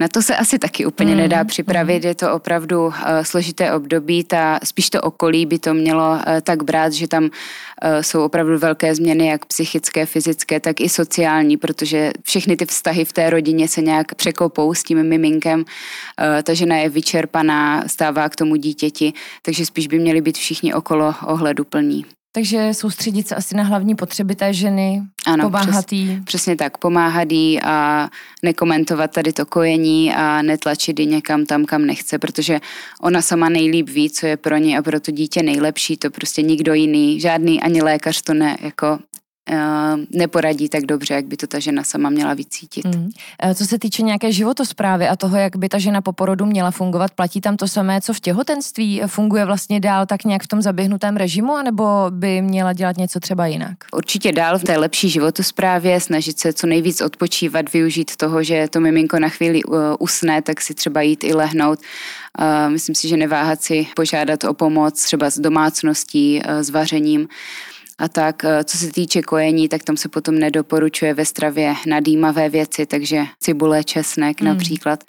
Na 0.00 0.08
to 0.08 0.22
se 0.22 0.36
asi 0.36 0.58
taky 0.58 0.86
úplně 0.86 1.12
mm. 1.12 1.18
nedá 1.18 1.44
připravit, 1.44 2.04
je 2.04 2.14
to 2.14 2.32
opravdu 2.32 2.86
uh, 2.86 2.92
složité 3.22 3.72
období, 3.72 4.24
ta, 4.24 4.60
spíš 4.64 4.90
to 4.90 5.00
okolí 5.00 5.46
by 5.46 5.58
to 5.58 5.74
mělo 5.74 6.10
uh, 6.10 6.18
tak 6.42 6.62
brát, 6.62 6.92
že 6.92 7.08
tam 7.08 7.24
uh, 7.24 7.30
jsou 8.00 8.24
opravdu 8.24 8.58
velké 8.58 8.94
změny, 8.94 9.26
jak 9.26 9.46
psychické, 9.46 10.06
fyzické, 10.06 10.60
tak 10.60 10.80
i 10.80 10.88
sociální, 10.88 11.56
protože 11.56 12.12
všechny 12.22 12.56
ty 12.56 12.66
vztahy 12.66 13.04
v 13.04 13.12
té 13.12 13.30
rodině 13.30 13.68
se 13.68 13.82
nějak 13.82 14.14
překopou 14.14 14.74
s 14.74 14.82
tím 14.82 15.02
miminkem, 15.02 15.60
uh, 15.60 15.64
ta 16.42 16.54
žena 16.54 16.76
je 16.76 16.88
vyčerpaná, 16.88 17.84
stává 17.86 18.28
k 18.28 18.36
tomu 18.36 18.56
dítěti, 18.56 19.12
takže 19.42 19.66
spíš 19.66 19.86
by 19.86 19.98
měli 19.98 20.20
být 20.20 20.38
všichni 20.38 20.74
okolo 20.74 21.14
ohledu 21.26 21.64
plní. 21.64 22.15
Takže 22.36 22.74
soustředit 22.74 23.28
se 23.28 23.34
asi 23.34 23.56
na 23.56 23.62
hlavní 23.62 23.94
potřeby 23.94 24.34
té 24.34 24.54
ženy, 24.54 25.02
ano, 25.26 25.44
pomáhat 25.44 25.92
jí. 25.92 26.06
Přes, 26.06 26.24
přesně 26.24 26.56
tak, 26.56 26.78
pomáhat 26.78 27.32
jí 27.32 27.62
a 27.62 28.08
nekomentovat 28.42 29.10
tady 29.10 29.32
to 29.32 29.46
kojení 29.46 30.14
a 30.14 30.42
netlačit 30.42 31.00
ji 31.00 31.06
někam 31.06 31.46
tam, 31.46 31.64
kam 31.64 31.86
nechce, 31.86 32.18
protože 32.18 32.60
ona 33.00 33.22
sama 33.22 33.48
nejlíp 33.48 33.88
ví, 33.88 34.10
co 34.10 34.26
je 34.26 34.36
pro 34.36 34.56
ně 34.56 34.78
a 34.78 34.82
pro 34.82 35.00
to 35.00 35.10
dítě 35.10 35.42
nejlepší, 35.42 35.96
to 35.96 36.10
prostě 36.10 36.42
nikdo 36.42 36.74
jiný, 36.74 37.20
žádný 37.20 37.62
ani 37.62 37.82
lékař 37.82 38.22
to 38.22 38.34
ne, 38.34 38.56
jako 38.60 38.98
neporadí 40.10 40.68
tak 40.68 40.86
dobře, 40.86 41.14
jak 41.14 41.26
by 41.26 41.36
to 41.36 41.46
ta 41.46 41.58
žena 41.58 41.84
sama 41.84 42.10
měla 42.10 42.34
vycítit. 42.34 42.84
Mm. 42.84 43.10
Co 43.54 43.64
se 43.66 43.78
týče 43.78 44.02
nějaké 44.02 44.32
životosprávy 44.32 45.08
a 45.08 45.16
toho, 45.16 45.36
jak 45.36 45.56
by 45.56 45.68
ta 45.68 45.78
žena 45.78 46.00
po 46.00 46.12
porodu 46.12 46.46
měla 46.46 46.70
fungovat, 46.70 47.10
platí 47.10 47.40
tam 47.40 47.56
to 47.56 47.68
samé, 47.68 48.00
co 48.00 48.12
v 48.12 48.20
těhotenství? 48.20 49.02
Funguje 49.06 49.44
vlastně 49.44 49.80
dál 49.80 50.06
tak 50.06 50.24
nějak 50.24 50.42
v 50.42 50.48
tom 50.48 50.62
zaběhnutém 50.62 51.16
režimu, 51.16 51.56
anebo 51.56 51.84
by 52.10 52.42
měla 52.42 52.72
dělat 52.72 52.96
něco 52.96 53.20
třeba 53.20 53.46
jinak? 53.46 53.76
Určitě 53.92 54.32
dál 54.32 54.58
v 54.58 54.64
té 54.64 54.78
lepší 54.78 55.08
životosprávě, 55.08 56.00
snažit 56.00 56.38
se 56.38 56.52
co 56.52 56.66
nejvíc 56.66 57.00
odpočívat, 57.00 57.72
využít 57.72 58.16
toho, 58.16 58.42
že 58.42 58.68
to 58.70 58.80
miminko 58.80 59.18
na 59.18 59.28
chvíli 59.28 59.64
uh, 59.64 59.76
usne, 59.98 60.42
tak 60.42 60.60
si 60.60 60.74
třeba 60.74 61.02
jít 61.02 61.24
i 61.24 61.34
lehnout. 61.34 61.78
Uh, 62.40 62.72
myslím 62.72 62.94
si, 62.94 63.08
že 63.08 63.16
neváhat 63.16 63.62
si 63.62 63.86
požádat 63.96 64.44
o 64.44 64.54
pomoc 64.54 65.02
třeba 65.02 65.30
s 65.30 65.38
domácností, 65.38 66.42
s 66.46 66.70
vařením 66.70 67.28
a 67.98 68.08
tak. 68.08 68.44
Eh, 68.44 68.64
co 68.64 68.78
se 68.78 68.90
týče 68.90 69.22
kojení, 69.22 69.68
tak 69.68 69.84
tam 69.84 69.96
se 69.96 70.08
potom 70.08 70.38
nedoporučuje 70.38 71.14
ve 71.14 71.24
stravě 71.24 71.74
nadýmavé 71.86 72.48
věci, 72.48 72.86
takže 72.86 73.24
cibule, 73.40 73.84
česnek 73.84 74.40
mm. 74.40 74.46
například. 74.46 75.04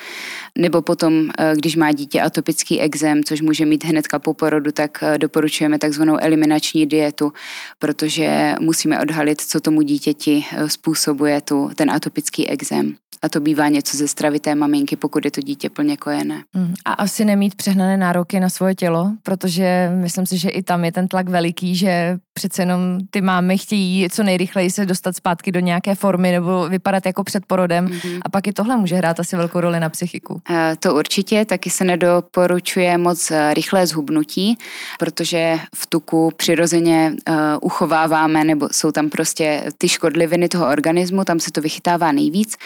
Nebo 0.57 0.81
potom, 0.81 1.29
eh, 1.39 1.53
když 1.55 1.75
má 1.75 1.91
dítě 1.91 2.21
atopický 2.21 2.81
exém, 2.81 3.23
což 3.23 3.41
může 3.41 3.65
mít 3.65 3.85
hnedka 3.85 4.19
po 4.19 4.33
porodu, 4.33 4.71
tak 4.71 5.03
eh, 5.03 5.17
doporučujeme 5.17 5.79
takzvanou 5.79 6.17
eliminační 6.19 6.85
dietu, 6.85 7.33
protože 7.79 8.55
musíme 8.59 9.01
odhalit, 9.01 9.41
co 9.41 9.59
tomu 9.59 9.81
dítěti 9.81 10.45
způsobuje 10.67 11.41
tu, 11.41 11.69
ten 11.75 11.91
atopický 11.91 12.49
exém. 12.49 12.95
A 13.21 13.29
to 13.29 13.39
bývá 13.39 13.69
něco 13.69 13.97
ze 13.97 14.07
stravy 14.07 14.39
té 14.39 14.55
maminky, 14.55 14.95
pokud 14.95 15.25
je 15.25 15.31
to 15.31 15.41
dítě 15.41 15.69
plně 15.69 15.97
kojené. 15.97 16.43
Mm. 16.53 16.73
A 16.85 16.93
asi 16.93 17.25
nemít 17.25 17.55
přehnané 17.55 17.97
nároky 17.97 18.39
na 18.39 18.49
svoje 18.49 18.75
tělo, 18.75 19.11
protože 19.23 19.91
myslím 20.01 20.25
si, 20.25 20.37
že 20.37 20.49
i 20.49 20.63
tam 20.63 20.85
je 20.85 20.91
ten 20.91 21.07
tlak 21.07 21.29
veliký, 21.29 21.75
že 21.75 22.17
přece 22.37 22.61
jenom 22.61 22.79
ty 23.09 23.21
mámy 23.21 23.57
chtějí 23.57 24.07
co 24.11 24.23
nejrychleji 24.23 24.71
se 24.71 24.85
dostat 24.85 25.15
zpátky 25.15 25.51
do 25.51 25.59
nějaké 25.59 25.95
formy 25.95 26.31
nebo 26.31 26.69
vypadat 26.69 27.05
jako 27.05 27.23
před 27.23 27.45
porodem 27.45 27.87
mm-hmm. 27.87 28.19
a 28.21 28.29
pak 28.29 28.47
i 28.47 28.53
tohle 28.53 28.77
může 28.77 28.95
hrát 28.95 29.19
asi 29.19 29.35
velkou 29.35 29.59
roli 29.59 29.79
na 29.79 29.89
psychiku. 29.89 30.41
E, 30.49 30.75
to 30.79 30.95
určitě, 30.95 31.45
taky 31.45 31.69
se 31.69 31.83
nedoporučuje 31.83 32.97
moc 32.97 33.31
eh, 33.31 33.53
rychlé 33.53 33.87
zhubnutí, 33.87 34.57
protože 34.99 35.57
v 35.75 35.87
tuku 35.87 36.31
přirozeně 36.37 37.13
uh, 37.29 37.35
uchováváme 37.61 38.43
nebo 38.43 38.69
jsou 38.71 38.91
tam 38.91 39.09
prostě 39.09 39.63
ty 39.77 39.89
škodliviny 39.89 40.49
toho 40.49 40.69
organismu, 40.69 41.23
tam 41.23 41.39
se 41.39 41.51
to 41.51 41.61
vychytává 41.61 42.11
nejvíc 42.11 42.57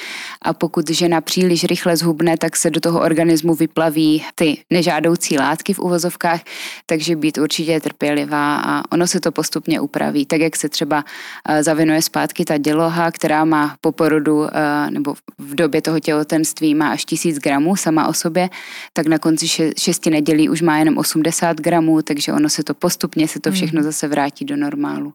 a 0.42 0.54
pokud 0.54 0.90
žena 0.90 1.22
příliš 1.22 1.64
rychle 1.64 1.98
zhubne, 1.98 2.38
tak 2.38 2.56
se 2.56 2.70
do 2.70 2.80
toho 2.80 3.00
organismu 3.00 3.56
vyplaví 3.56 4.26
ty 4.36 4.58
nežádoucí 4.70 5.38
látky 5.38 5.74
v 5.74 5.80
uvozovkách, 5.80 6.42
takže 6.86 7.16
být 7.16 7.38
určitě 7.38 7.80
trpělivá 7.80 8.62
a 8.62 8.84
ono 8.92 9.08
se 9.08 9.20
to 9.20 9.32
postupně 9.32 9.61
upraví. 9.80 10.26
Tak 10.26 10.41
jak 10.41 10.56
se 10.56 10.69
třeba 10.69 11.06
eh, 11.50 11.63
zavinuje 11.63 12.02
zpátky 12.02 12.45
ta 12.45 12.58
děloha, 12.58 13.12
která 13.12 13.45
má 13.45 13.76
po 13.82 13.91
porodu 13.91 14.47
eh, 14.47 14.91
nebo 14.91 15.13
v 15.38 15.56
době 15.56 15.82
toho 15.82 16.00
těhotenství 16.00 16.76
má 16.76 16.89
až 16.89 17.06
tisíc 17.06 17.39
gramů 17.39 17.76
sama 17.76 18.08
o 18.08 18.13
sobě, 18.13 18.50
tak 18.93 19.08
na 19.08 19.19
konci 19.19 19.47
šesti 19.78 20.10
nedělí 20.10 20.50
už 20.50 20.62
má 20.62 20.78
jenom 20.78 20.97
80 20.97 21.58
gramů, 21.58 22.02
takže 22.02 22.34
ono 22.34 22.50
se 22.50 22.63
to 22.63 22.74
postupně, 22.74 23.28
se 23.28 23.39
to 23.39 23.50
hmm. 23.50 23.56
všechno 23.56 23.84
zase 23.84 24.08
vrátí 24.08 24.45
do 24.45 24.58
normálu. 24.58 25.13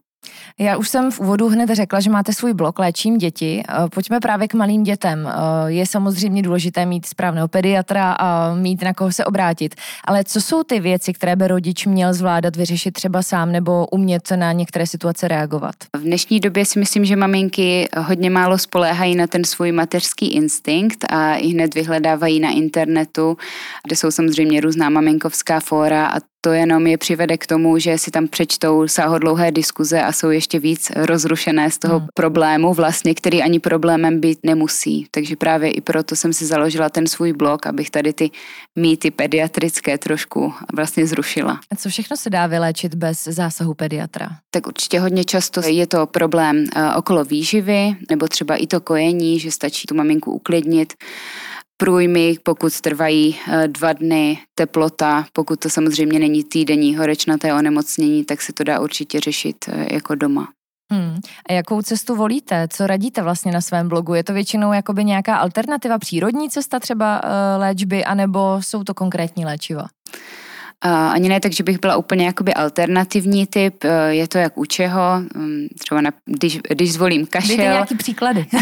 Já 0.59 0.77
už 0.77 0.89
jsem 0.89 1.11
v 1.11 1.19
úvodu 1.19 1.47
hned 1.47 1.69
řekla, 1.69 1.99
že 1.99 2.09
máte 2.09 2.33
svůj 2.33 2.53
blog 2.53 2.79
Léčím 2.79 3.17
děti. 3.17 3.63
Eh, 3.69 3.73
pojďme 3.89 4.19
právě 4.19 4.47
k 4.47 4.53
malým 4.53 4.83
dětem. 4.83 5.27
Eh, 5.27 5.71
je 5.71 5.85
samozřejmě 5.85 6.41
důležité 6.41 6.85
mít 6.85 7.05
správného 7.05 7.47
pediatra 7.47 8.11
a 8.11 8.55
mít 8.55 8.81
na 8.81 8.93
koho 8.93 9.11
se 9.11 9.25
obrátit. 9.25 9.75
Ale 10.05 10.23
co 10.23 10.41
jsou 10.41 10.63
ty 10.63 10.79
věci, 10.79 11.13
které 11.13 11.35
by 11.35 11.47
rodič 11.47 11.85
měl 11.85 12.13
zvládat, 12.13 12.55
vyřešit 12.55 12.91
třeba 12.91 13.23
sám 13.23 13.51
nebo 13.51 13.87
umět 13.87 14.31
na 14.35 14.51
některé 14.51 14.87
situace 14.87 15.27
reagovat? 15.27 15.75
V 15.95 16.01
dnešní 16.01 16.39
době 16.39 16.65
si 16.65 16.79
myslím, 16.79 17.05
že 17.05 17.15
maminky 17.15 17.89
hodně 17.97 18.29
málo 18.29 18.57
spoléhají 18.57 19.15
na 19.15 19.27
ten 19.27 19.43
svůj 19.43 19.71
mateřský 19.71 20.27
instinkt 20.27 21.05
a 21.09 21.35
i 21.35 21.47
hned 21.47 21.75
vyhledávají 21.75 22.39
na 22.39 22.51
internetu, 22.51 23.37
kde 23.83 23.95
jsou 23.95 24.11
samozřejmě 24.11 24.61
různá 24.61 24.89
maminkovská 24.89 25.59
fóra 25.59 26.07
a 26.07 26.19
to 26.41 26.53
jenom 26.53 26.87
je 26.87 26.97
přivede 26.97 27.37
k 27.37 27.47
tomu, 27.47 27.79
že 27.79 27.97
si 27.97 28.11
tam 28.11 28.27
přečtou 28.27 28.87
sáhodlouhé 28.87 29.51
diskuze 29.51 30.01
a 30.01 30.11
jsou 30.11 30.29
ještě 30.29 30.59
víc 30.59 30.91
rozrušené 30.95 31.71
z 31.71 31.77
toho 31.77 31.99
hmm. 31.99 32.07
problému 32.13 32.73
vlastně, 32.73 33.13
který 33.15 33.43
ani 33.43 33.59
problémem 33.59 34.19
být 34.19 34.39
nemusí. 34.43 35.07
Takže 35.11 35.35
právě 35.35 35.71
i 35.71 35.81
proto 35.81 36.15
jsem 36.15 36.33
si 36.33 36.45
založila 36.45 36.89
ten 36.89 37.07
svůj 37.07 37.33
blog, 37.33 37.65
abych 37.65 37.89
tady 37.89 38.13
ty 38.13 38.31
mýty 38.75 39.11
pediatrické 39.11 39.97
trošku 39.97 40.53
vlastně 40.73 41.07
zrušila. 41.07 41.59
A 41.71 41.75
co 41.75 41.89
všechno 41.89 42.17
se 42.17 42.29
dá 42.29 42.47
vyléčit 42.47 42.95
bez 42.95 43.23
zásahu 43.23 43.73
pediatra? 43.73 44.29
Tak 44.51 44.67
určitě 44.67 44.99
hodně 44.99 45.23
často 45.23 45.61
je 45.65 45.87
to 45.87 46.05
problém 46.05 46.65
eh, 46.75 46.95
okolo 46.95 47.23
výživy, 47.23 47.95
nebo 48.09 48.27
třeba 48.27 48.55
i 48.55 48.67
to 48.67 48.81
kojení, 48.81 49.39
že 49.39 49.51
stačí 49.51 49.87
tu 49.87 49.95
maminku 49.95 50.31
uklidnit 50.31 50.93
průjmy, 51.77 52.35
pokud 52.43 52.81
trvají 52.81 53.35
eh, 53.47 53.67
dva 53.67 53.93
dny, 53.93 54.39
teplota, 54.55 55.25
pokud 55.33 55.59
to 55.59 55.69
samozřejmě 55.69 56.19
není 56.19 56.43
týdenní 56.43 56.95
horečnaté 56.95 57.53
onemocnění, 57.53 58.25
tak 58.25 58.41
se 58.41 58.53
to 58.53 58.63
dá 58.63 58.79
určitě 58.79 59.19
řešit 59.19 59.65
eh, 59.67 59.93
jako 59.93 60.15
doma. 60.15 60.47
Hmm. 60.91 61.19
A 61.49 61.53
jakou 61.53 61.81
cestu 61.81 62.15
volíte? 62.15 62.67
Co 62.67 62.87
radíte 62.87 63.21
vlastně 63.21 63.51
na 63.51 63.61
svém 63.61 63.89
blogu? 63.89 64.13
Je 64.13 64.23
to 64.23 64.33
většinou 64.33 64.73
jakoby 64.73 65.05
nějaká 65.05 65.37
alternativa, 65.37 65.99
přírodní 65.99 66.49
cesta 66.49 66.79
třeba 66.79 67.23
uh, 67.23 67.29
léčby, 67.61 68.05
anebo 68.05 68.57
jsou 68.61 68.83
to 68.83 68.93
konkrétní 68.93 69.45
léčiva? 69.45 69.87
Ani 70.85 71.29
ne 71.29 71.39
tak, 71.39 71.51
že 71.51 71.63
bych 71.63 71.79
byla 71.79 71.97
úplně 71.97 72.25
jakoby 72.25 72.53
alternativní 72.53 73.47
typ, 73.47 73.83
e, 73.83 74.15
je 74.15 74.27
to 74.27 74.37
jak 74.37 74.57
u 74.57 74.65
čeho, 74.65 75.01
mm, 75.35 75.67
třeba 75.79 76.01
na, 76.01 76.11
když, 76.25 76.59
když 76.69 76.93
zvolím 76.93 77.25
kašel. 77.25 77.47
Dejte 77.57 77.63
nějaký 77.63 77.95
příklady. 77.95 78.45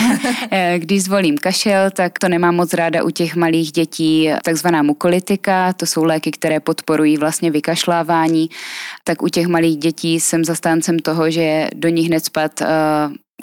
E, 0.51 0.79
když 0.79 1.03
zvolím 1.03 1.37
kašel, 1.37 1.91
tak 1.91 2.19
to 2.19 2.29
nemám 2.29 2.55
moc 2.55 2.73
ráda 2.73 3.03
u 3.03 3.09
těch 3.09 3.35
malých 3.35 3.71
dětí, 3.71 4.29
takzvaná 4.43 4.83
mukolitika, 4.83 5.73
to 5.73 5.85
jsou 5.85 6.03
léky, 6.03 6.31
které 6.31 6.59
podporují 6.59 7.17
vlastně 7.17 7.51
vykašlávání, 7.51 8.49
tak 9.03 9.21
u 9.21 9.27
těch 9.27 9.47
malých 9.47 9.77
dětí 9.77 10.19
jsem 10.19 10.45
zastáncem 10.45 10.99
toho, 10.99 11.31
že 11.31 11.69
do 11.75 11.89
nich 11.89 12.07
hned 12.07 12.25
spad 12.25 12.61
e, 12.61 12.65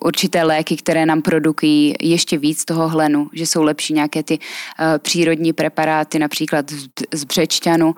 určité 0.01 0.43
léky, 0.43 0.77
které 0.77 1.07
nám 1.07 1.23
produkují 1.23 1.95
ještě 2.01 2.39
víc 2.39 2.65
toho 2.65 2.89
hlenu, 2.89 3.31
že 3.33 3.47
jsou 3.47 3.63
lepší 3.63 3.95
nějaké 3.95 4.23
ty 4.23 4.39
uh, 4.39 4.99
přírodní 4.99 5.53
preparáty, 5.53 6.19
například 6.19 6.71
z, 6.71 6.89
z 7.15 7.25
břečťanu, 7.25 7.87
uh, 7.87 7.95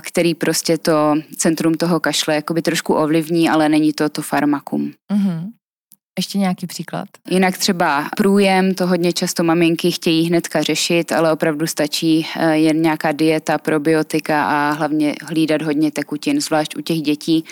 který 0.00 0.34
prostě 0.34 0.78
to 0.78 1.14
centrum 1.36 1.74
toho 1.74 2.00
kašle 2.00 2.34
jakoby 2.34 2.62
trošku 2.62 2.94
ovlivní, 2.94 3.48
ale 3.48 3.68
není 3.68 3.92
to 3.92 4.08
to 4.08 4.22
farmakum. 4.22 4.92
Mm-hmm. 5.12 5.59
Ještě 6.18 6.38
nějaký 6.38 6.66
příklad? 6.66 7.08
Jinak 7.30 7.58
třeba 7.58 8.08
průjem, 8.16 8.74
to 8.74 8.86
hodně 8.86 9.12
často 9.12 9.44
maminky 9.44 9.90
chtějí 9.90 10.28
hnedka 10.28 10.62
řešit, 10.62 11.12
ale 11.12 11.32
opravdu 11.32 11.66
stačí 11.66 12.26
eh, 12.36 12.56
jen 12.56 12.82
nějaká 12.82 13.12
dieta, 13.12 13.58
probiotika 13.58 14.44
a 14.44 14.72
hlavně 14.72 15.14
hlídat 15.22 15.62
hodně 15.62 15.90
tekutin, 15.90 16.40
zvlášť 16.40 16.76
u 16.76 16.80
těch 16.80 17.00
dětí. 17.02 17.44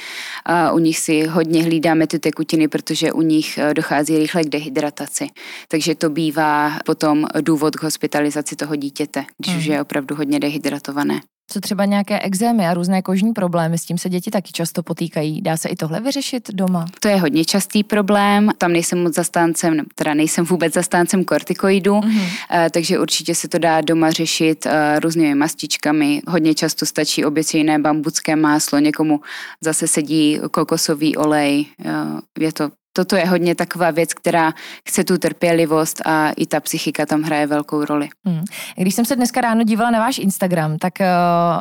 A 0.44 0.72
u 0.72 0.78
nich 0.78 0.98
si 0.98 1.26
hodně 1.26 1.62
hlídáme 1.62 2.06
ty 2.06 2.18
tekutiny, 2.18 2.68
protože 2.68 3.12
u 3.12 3.22
nich 3.22 3.58
eh, 3.58 3.74
dochází 3.74 4.18
rychle 4.18 4.44
k 4.44 4.48
dehydrataci. 4.48 5.26
Takže 5.68 5.94
to 5.94 6.10
bývá 6.10 6.78
potom 6.84 7.26
důvod 7.40 7.76
k 7.76 7.82
hospitalizaci 7.82 8.56
toho 8.56 8.76
dítěte, 8.76 9.24
když 9.38 9.52
hmm. 9.52 9.60
už 9.60 9.66
je 9.66 9.82
opravdu 9.82 10.14
hodně 10.14 10.40
dehydratované. 10.40 11.20
Co 11.50 11.60
třeba 11.60 11.84
nějaké 11.84 12.20
exémy 12.20 12.66
a 12.66 12.74
různé 12.74 13.02
kožní 13.02 13.32
problémy, 13.32 13.78
s 13.78 13.84
tím 13.84 13.98
se 13.98 14.08
děti 14.08 14.30
taky 14.30 14.52
často 14.52 14.82
potýkají. 14.82 15.42
Dá 15.42 15.56
se 15.56 15.68
i 15.68 15.76
tohle 15.76 16.00
vyřešit 16.00 16.50
doma? 16.52 16.86
To 17.00 17.08
je 17.08 17.16
hodně 17.16 17.44
častý 17.44 17.84
problém. 17.84 18.50
Tam 18.58 18.72
nejsem 18.72 19.02
moc 19.02 19.14
zastáncem, 19.14 19.80
teda 19.94 20.14
nejsem 20.14 20.44
vůbec 20.44 20.74
zastáncem 20.74 21.24
kortikoidů, 21.24 21.94
mm-hmm. 21.94 22.70
takže 22.70 22.98
určitě 22.98 23.34
se 23.34 23.48
to 23.48 23.58
dá 23.58 23.80
doma 23.80 24.10
řešit 24.10 24.66
eh, 24.66 25.00
různými 25.00 25.34
mastičkami. 25.34 26.22
Hodně 26.28 26.54
často 26.54 26.86
stačí 26.86 27.24
obyčejné 27.24 27.78
bambucké 27.78 28.36
máslo, 28.36 28.78
někomu 28.78 29.20
zase 29.60 29.88
sedí 29.88 30.40
kokosový 30.50 31.16
olej. 31.16 31.66
Eh, 31.84 31.92
je 32.40 32.52
to 32.52 32.70
toto 32.98 33.16
je 33.16 33.26
hodně 33.26 33.54
taková 33.54 33.90
věc, 33.90 34.14
která 34.14 34.52
chce 34.88 35.04
tu 35.04 35.18
trpělivost 35.18 36.02
a 36.04 36.30
i 36.30 36.46
ta 36.46 36.60
psychika 36.60 37.06
tam 37.06 37.22
hraje 37.22 37.46
velkou 37.46 37.84
roli. 37.84 38.08
Hmm. 38.24 38.44
Když 38.76 38.94
jsem 38.94 39.04
se 39.04 39.16
dneska 39.16 39.40
ráno 39.40 39.62
dívala 39.62 39.90
na 39.90 39.98
váš 39.98 40.18
Instagram, 40.18 40.78
tak 40.78 40.92
uh, 41.00 41.06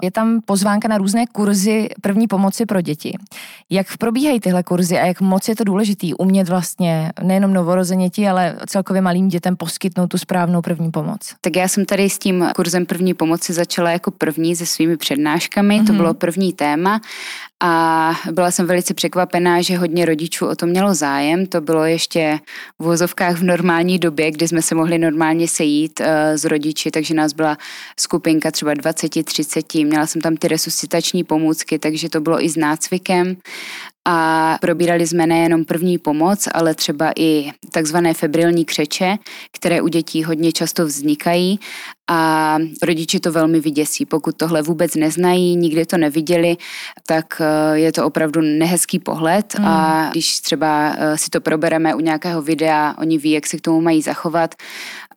je 0.04 0.12
tam 0.12 0.42
pozvánka 0.46 0.88
na 0.88 0.98
různé 0.98 1.26
kurzy 1.28 1.90
první 2.02 2.28
pomoci 2.28 2.66
pro 2.66 2.82
děti. 2.82 3.18
Jak 3.70 3.98
probíhají 3.98 4.40
tyhle 4.40 4.64
kurzy 4.64 4.98
a 4.98 5.06
jak 5.06 5.22
moc 5.22 5.48
je 5.48 5.56
to 5.56 5.64
důležitý 5.64 6.14
umět 6.14 6.50
vlastně 6.50 7.12
nejenom 7.22 7.54
novorozeněti, 7.54 8.28
ale 8.28 8.56
celkově 8.68 9.02
malým 9.02 9.28
dětem 9.28 9.56
poskytnout 9.56 10.08
tu 10.08 10.18
správnou 10.18 10.62
první 10.62 10.92
pomoc? 10.92 11.20
Tak 11.42 11.56
já 11.56 11.68
jsem 11.68 11.86
tady 11.86 12.10
s 12.10 12.20
tím 12.20 12.50
kurzem 12.56 12.86
první 12.86 13.14
pomoci 13.14 13.54
začala 13.54 13.92
jako 13.92 14.12
první 14.12 14.56
se 14.56 14.66
svými 14.66 14.98
přednáškami, 14.98 15.76
mm-hmm. 15.76 15.86
to 15.86 15.94
mhm. 15.94 15.98
bylo 15.98 16.14
první 16.14 16.54
téma 16.54 17.02
a 17.64 18.12
byla 18.32 18.52
jsem 18.52 18.68
velice 18.68 18.94
překvapená, 18.94 19.62
že 19.62 19.78
hodně 19.78 20.06
rodičů 20.06 20.48
o 20.48 20.56
to 20.56 20.66
mělo 20.66 20.96
zájem. 20.96 21.46
To 21.46 21.62
bylo 21.62 21.86
ještě 21.86 22.40
v 22.80 22.84
vozovkách 22.84 23.38
v 23.38 23.44
normální 23.44 24.00
době, 24.00 24.32
kdy 24.32 24.48
jsme 24.48 24.62
se 24.62 24.76
mohli 24.76 24.98
normálně 24.98 25.48
sejít 25.48 26.00
uh, 26.00 26.06
s 26.36 26.46
rodiči, 26.46 26.92
takže 26.92 27.14
nás 27.14 27.34
byla 27.34 27.58
skupinka 28.00 28.52
třeba 28.52 28.74
20-30. 28.74 29.86
Měla 29.86 30.08
jsem 30.08 30.22
tam 30.22 30.38
ty 30.38 30.48
resuscitační 30.48 31.24
pomůcky, 31.24 31.80
takže 31.80 32.10
to 32.10 32.22
bylo 32.22 32.44
i 32.44 32.50
s 32.50 32.56
nácvikem 32.56 33.38
a 34.10 34.58
probírali 34.62 35.08
jsme 35.08 35.28
nejenom 35.28 35.66
první 35.66 35.98
pomoc, 35.98 36.48
ale 36.54 36.76
třeba 36.76 37.12
i 37.20 37.52
takzvané 37.72 38.14
febrilní 38.14 38.66
křeče, 38.66 39.18
které 39.52 39.82
u 39.82 39.88
dětí 39.88 40.24
hodně 40.24 40.52
často 40.52 40.86
vznikají 40.86 41.60
a 42.10 42.58
rodiči 42.84 43.20
to 43.20 43.32
velmi 43.32 43.60
vyděsí. 43.60 44.06
Pokud 44.06 44.38
tohle 44.38 44.62
vůbec 44.62 44.96
neznají, 44.96 45.56
nikdy 45.56 45.86
to 45.86 45.98
neviděli, 45.98 46.58
tak 47.08 47.42
eh, 47.42 47.80
je 47.80 47.92
to 47.92 48.06
opravdu 48.06 48.42
nehezký 48.42 49.00
pohled 49.00 49.56
mm. 49.60 49.66
a 49.66 50.02
hmm. 50.02 50.12
když 50.12 50.40
třeba 50.40 50.96
eh, 50.98 51.18
si 51.18 51.30
to 51.30 51.42
probereme 51.42 51.96
u 51.96 52.00
nějakého 52.00 52.42
videa, 52.42 52.96
oni 52.98 53.18
ví, 53.18 53.32
jak 53.32 53.48
se 53.48 53.58
k 53.58 53.62
tomu 53.62 53.82
mají 53.82 54.02
zachovat, 54.02 54.56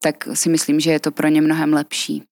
tak 0.02 0.28
si 0.34 0.48
myslím, 0.48 0.80
že 0.80 0.90
je 0.90 1.00
to 1.00 1.10
pro 1.10 1.28
ně 1.28 1.40
mnohem 1.40 1.72
lepší. 1.72 2.22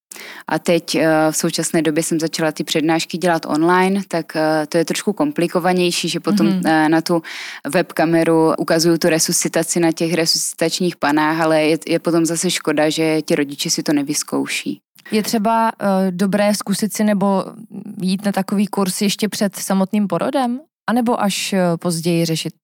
A 0.48 0.58
teď 0.58 0.94
eh, 0.94 1.06
v 1.30 1.36
současné 1.36 1.82
době 1.82 2.02
jsem 2.02 2.20
začala 2.20 2.52
ty 2.52 2.64
přednášky 2.64 3.18
dělat 3.18 3.46
online, 3.46 4.02
tak 4.08 4.36
eh, 4.36 4.66
to 4.68 4.78
je 4.78 4.84
trošku 4.84 5.12
komplikovanější, 5.12 6.08
že 6.08 6.20
potom 6.20 6.46
mm-hmm. 6.46 6.88
na 6.88 7.00
tu 7.00 7.22
webkameru 7.66 8.52
ukazuju 8.58 8.98
tu 8.98 9.08
resuscitaci 9.08 9.80
na 9.80 9.92
těch 9.92 10.14
resuscitačních 10.14 10.96
panách, 10.96 11.40
ale 11.40 11.62
je, 11.62 11.78
je 11.86 11.98
potom 11.98 12.26
zase 12.26 12.50
škoda, 12.50 12.90
že 12.90 13.22
ti 13.22 13.34
rodiče 13.34 13.70
si 13.70 13.82
to 13.82 13.92
nevyzkouší. 13.92 14.80
Je 15.10 15.22
třeba 15.22 15.72
uh, 15.72 15.88
dobré 16.10 16.54
zkusit 16.54 16.96
si 16.96 17.04
nebo 17.04 17.44
jít 18.02 18.24
na 18.24 18.32
takový 18.32 18.66
kurz 18.66 19.00
ještě 19.00 19.28
před 19.28 19.56
samotným 19.56 20.08
porodem? 20.08 20.60
A 20.88 20.92
nebo 20.92 21.22
až 21.22 21.54
později 21.80 22.24
řešit 22.24 22.54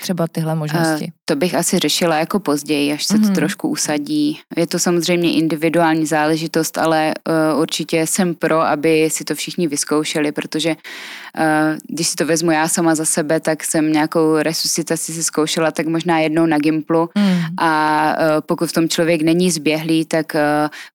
třeba 0.00 0.26
tyhle 0.26 0.54
možnosti? 0.54 1.04
Uh, 1.04 1.17
to 1.28 1.36
bych 1.36 1.54
asi 1.54 1.78
řešila 1.78 2.16
jako 2.16 2.40
později, 2.40 2.92
až 2.92 3.04
se 3.04 3.14
mm-hmm. 3.14 3.20
to 3.20 3.26
mhm. 3.26 3.34
trošku 3.34 3.68
usadí. 3.68 4.40
Je 4.56 4.66
to 4.66 4.78
samozřejmě 4.78 5.32
individuální 5.32 6.06
záležitost, 6.06 6.78
ale 6.78 7.14
uh, 7.54 7.60
určitě 7.60 8.06
jsem 8.06 8.34
pro, 8.34 8.60
aby 8.60 9.08
si 9.10 9.24
to 9.24 9.34
všichni 9.34 9.68
vyzkoušeli, 9.68 10.32
protože 10.32 10.70
uh, 10.70 11.44
když 11.88 12.08
si 12.08 12.16
to 12.16 12.26
vezmu 12.26 12.50
já 12.50 12.68
sama 12.68 12.94
za 12.94 13.04
sebe, 13.04 13.40
tak 13.40 13.64
jsem 13.64 13.92
nějakou 13.92 14.36
resuscitaci 14.36 15.12
si 15.12 15.22
zkoušela 15.24 15.70
tak 15.70 15.86
možná 15.86 16.18
jednou 16.18 16.46
na 16.46 16.58
Gimplu 16.58 17.10
mm. 17.14 17.40
a 17.58 18.14
uh, 18.16 18.24
pokud 18.46 18.70
v 18.70 18.72
tom 18.72 18.88
člověk 18.88 19.22
není 19.22 19.50
zběhlý, 19.50 20.04
tak 20.04 20.32
uh, 20.34 20.40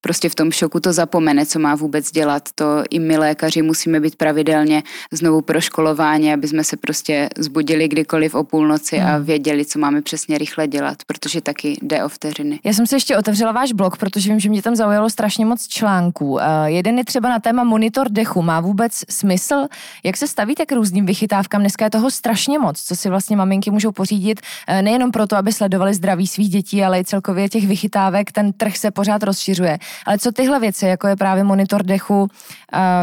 prostě 0.02 0.30
v 0.30 0.36
tom 0.36 0.52
šoku 0.52 0.80
to 0.80 0.94
zapomene, 0.94 1.46
co 1.46 1.60
má 1.60 1.76
vůbec 1.76 2.12
dělat. 2.12 2.50
To 2.56 2.84
i 2.90 3.00
my 3.00 3.18
lékaři 3.18 3.62
musíme 3.62 4.00
být 4.00 4.16
pravidelně 4.16 4.84
znovu 5.12 5.42
proškolováni, 5.42 6.34
aby 6.34 6.48
jsme 6.48 6.64
se 6.64 6.78
prostě 6.78 7.30
zbudili 7.38 7.88
kdykoliv 7.88 8.36
o 8.36 8.44
půlnoci 8.44 9.00
mm. 9.00 9.06
a 9.06 9.16
hmm. 9.16 9.26
věděli, 9.26 9.66
co 9.66 9.80
máme 9.80 10.02
přes 10.02 10.23
přesně 10.24 10.38
rychle 10.38 10.68
dělat, 10.68 10.98
protože 11.08 11.42
taky 11.42 11.78
jde 11.82 12.04
o 12.04 12.10
vteřiny. 12.10 12.60
Já 12.64 12.74
jsem 12.74 12.88
si 12.88 12.96
ještě 12.96 13.18
otevřela 13.18 13.52
váš 13.52 13.72
blog, 13.72 13.98
protože 13.98 14.30
vím, 14.30 14.40
že 14.40 14.50
mě 14.50 14.62
tam 14.62 14.76
zaujalo 14.76 15.10
strašně 15.10 15.46
moc 15.46 15.68
článků. 15.68 16.34
Uh, 16.34 16.42
jeden 16.66 16.98
je 16.98 17.06
třeba 17.06 17.30
na 17.30 17.40
téma 17.40 17.64
monitor 17.64 18.10
dechu. 18.10 18.42
Má 18.42 18.60
vůbec 18.60 19.04
smysl? 19.10 19.68
Jak 20.04 20.18
se 20.18 20.28
stavíte 20.28 20.66
k 20.66 20.72
různým 20.72 21.06
vychytávkám? 21.06 21.62
Dneska 21.62 21.86
je 21.86 21.92
toho 21.92 22.12
strašně 22.12 22.60
moc, 22.60 22.82
co 22.82 22.96
si 22.96 23.10
vlastně 23.10 23.36
maminky 23.36 23.72
můžou 23.72 23.92
pořídit, 23.92 24.42
uh, 24.70 24.82
nejenom 24.82 25.12
proto, 25.12 25.38
aby 25.38 25.54
sledovali 25.54 25.94
zdraví 25.94 26.28
svých 26.28 26.50
dětí, 26.50 26.84
ale 26.84 27.00
i 27.00 27.06
celkově 27.06 27.50
těch 27.50 27.68
vychytávek. 27.68 28.32
Ten 28.32 28.54
trh 28.54 28.78
se 28.78 28.92
pořád 28.92 29.24
rozšiřuje. 29.24 29.78
Ale 30.06 30.18
co 30.18 30.32
tyhle 30.32 30.60
věci, 30.60 30.86
jako 30.86 31.08
je 31.08 31.16
právě 31.16 31.44
monitor 31.44 31.84
dechu, 31.84 32.22
uh, 32.22 32.28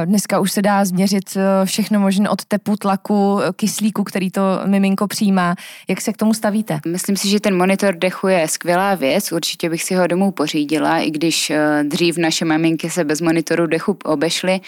dneska 0.04 0.40
už 0.40 0.52
se 0.52 0.62
dá 0.62 0.85
změřit 0.85 1.37
všechno 1.64 2.00
možné 2.00 2.28
od 2.28 2.44
tepu, 2.44 2.76
tlaku, 2.76 3.40
kyslíku, 3.56 4.04
který 4.04 4.30
to 4.30 4.42
miminko 4.66 5.06
přijímá. 5.06 5.54
Jak 5.88 6.00
se 6.00 6.12
k 6.12 6.16
tomu 6.16 6.35
stavíte? 6.35 6.80
Myslím, 6.87 7.09
myslím 7.10 7.28
si, 7.28 7.32
že 7.32 7.40
ten 7.40 7.56
monitor 7.56 7.94
dechu 7.94 8.28
je 8.28 8.48
skvělá 8.48 8.94
věc, 8.94 9.32
určitě 9.32 9.70
bych 9.70 9.82
si 9.82 9.94
ho 9.94 10.06
domů 10.06 10.30
pořídila, 10.30 10.98
i 10.98 11.10
když 11.10 11.50
eh, 11.50 11.58
dřív 11.82 12.18
naše 12.18 12.44
maminky 12.44 12.90
se 12.90 13.04
bez 13.04 13.20
monitoru 13.20 13.66
dechu 13.66 13.96
obešly, 14.04 14.60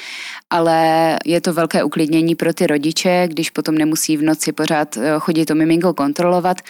ale 0.51 1.19
je 1.25 1.41
to 1.41 1.53
velké 1.53 1.85
uklidnění 1.85 2.35
pro 2.35 2.55
ty 2.55 2.67
rodiče, 2.67 3.25
když 3.27 3.51
potom 3.51 3.75
nemusí 3.75 4.17
v 4.17 4.23
noci 4.23 4.53
pořád 4.53 4.97
eh, 4.97 5.15
chodit 5.19 5.47
to 5.47 5.55
miminko 5.55 5.95
kontrolovat. 5.95 6.61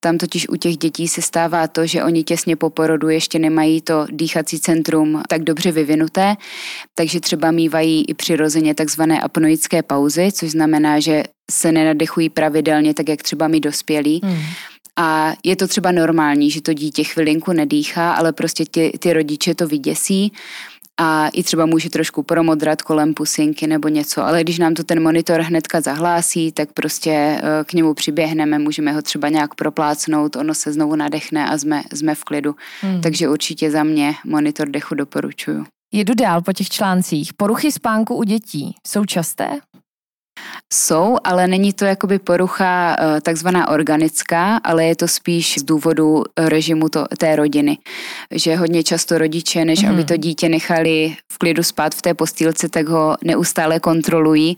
Tam 0.00 0.18
totiž 0.18 0.48
u 0.48 0.56
těch 0.56 0.76
dětí 0.76 1.08
se 1.08 1.22
stává 1.22 1.66
to, 1.66 1.86
že 1.86 2.04
oni 2.04 2.24
těsně 2.24 2.56
po 2.56 2.70
porodu 2.70 3.08
ještě 3.08 3.38
nemají 3.38 3.80
to 3.80 4.06
dýchací 4.10 4.60
centrum 4.60 5.22
tak 5.28 5.42
dobře 5.42 5.72
vyvinuté, 5.72 6.34
takže 6.94 7.20
třeba 7.20 7.50
mývají 7.50 8.04
i 8.08 8.14
přirozeně 8.14 8.74
takzvané 8.74 9.20
apnoické 9.20 9.82
pauzy, 9.82 10.32
což 10.32 10.50
znamená, 10.50 11.00
že 11.00 11.22
se 11.50 11.72
nenadechují 11.72 12.28
pravidelně, 12.28 12.94
tak 12.94 13.08
jak 13.08 13.22
třeba 13.22 13.48
my 13.48 13.60
dospělí. 13.60 14.20
Hmm. 14.24 14.42
A 15.00 15.34
je 15.44 15.56
to 15.56 15.68
třeba 15.68 15.92
normální, 15.92 16.50
že 16.50 16.62
to 16.62 16.72
dítě 16.72 17.04
chvilinku 17.04 17.52
nedýchá, 17.52 18.12
ale 18.12 18.32
prostě 18.32 18.64
ty, 18.70 18.92
ty 18.98 19.12
rodiče 19.12 19.54
to 19.54 19.66
vyděsí 19.66 20.32
a 21.00 21.28
i 21.28 21.42
třeba 21.42 21.66
může 21.66 21.90
trošku 21.90 22.22
promodrat 22.22 22.82
kolem 22.82 23.14
pusinky 23.14 23.66
nebo 23.66 23.88
něco, 23.88 24.22
ale 24.22 24.40
když 24.40 24.58
nám 24.58 24.74
to 24.74 24.84
ten 24.84 25.02
monitor 25.02 25.40
hnedka 25.40 25.80
zahlásí, 25.80 26.52
tak 26.52 26.72
prostě 26.72 27.10
eh, 27.10 27.42
k 27.64 27.72
němu 27.72 27.94
přiběhneme, 27.94 28.58
můžeme 28.58 28.92
ho 28.92 29.02
třeba 29.02 29.28
nějak 29.28 29.54
proplácnout, 29.54 30.36
ono 30.36 30.54
se 30.54 30.72
znovu 30.72 30.96
nadechne 30.96 31.46
a 31.46 31.58
jsme, 31.58 31.82
jsme 31.94 32.14
v 32.14 32.24
klidu. 32.24 32.54
Hmm. 32.80 33.00
Takže 33.00 33.28
určitě 33.28 33.70
za 33.70 33.82
mě 33.82 34.14
monitor 34.24 34.68
dechu 34.68 34.94
doporučuju. 34.94 35.64
Jedu 35.92 36.14
dál 36.14 36.42
po 36.42 36.52
těch 36.52 36.68
článcích. 36.68 37.34
Poruchy 37.34 37.72
spánku 37.72 38.14
u 38.14 38.22
dětí 38.22 38.74
jsou 38.86 39.04
časté? 39.04 39.60
Jsou, 40.72 41.16
ale 41.24 41.46
není 41.46 41.72
to 41.72 41.84
jakoby 41.84 42.18
porucha 42.18 42.96
eh, 42.98 43.20
takzvaná 43.20 43.68
organická, 43.68 44.60
ale 44.64 44.84
je 44.84 44.96
to 44.96 45.08
spíš 45.08 45.58
z 45.58 45.62
důvodu 45.62 46.24
režimu 46.36 46.88
to, 46.88 47.06
té 47.18 47.36
rodiny. 47.36 47.78
Že 48.30 48.56
hodně 48.56 48.82
často 48.82 49.18
rodiče, 49.18 49.64
než 49.64 49.82
mm. 49.82 49.90
aby 49.90 50.04
to 50.04 50.16
dítě 50.16 50.48
nechali 50.48 51.16
v 51.32 51.38
klidu 51.38 51.62
spát 51.62 51.94
v 51.94 52.02
té 52.02 52.14
postýlce, 52.14 52.68
tak 52.68 52.88
ho 52.88 53.16
neustále 53.24 53.80
kontrolují 53.80 54.56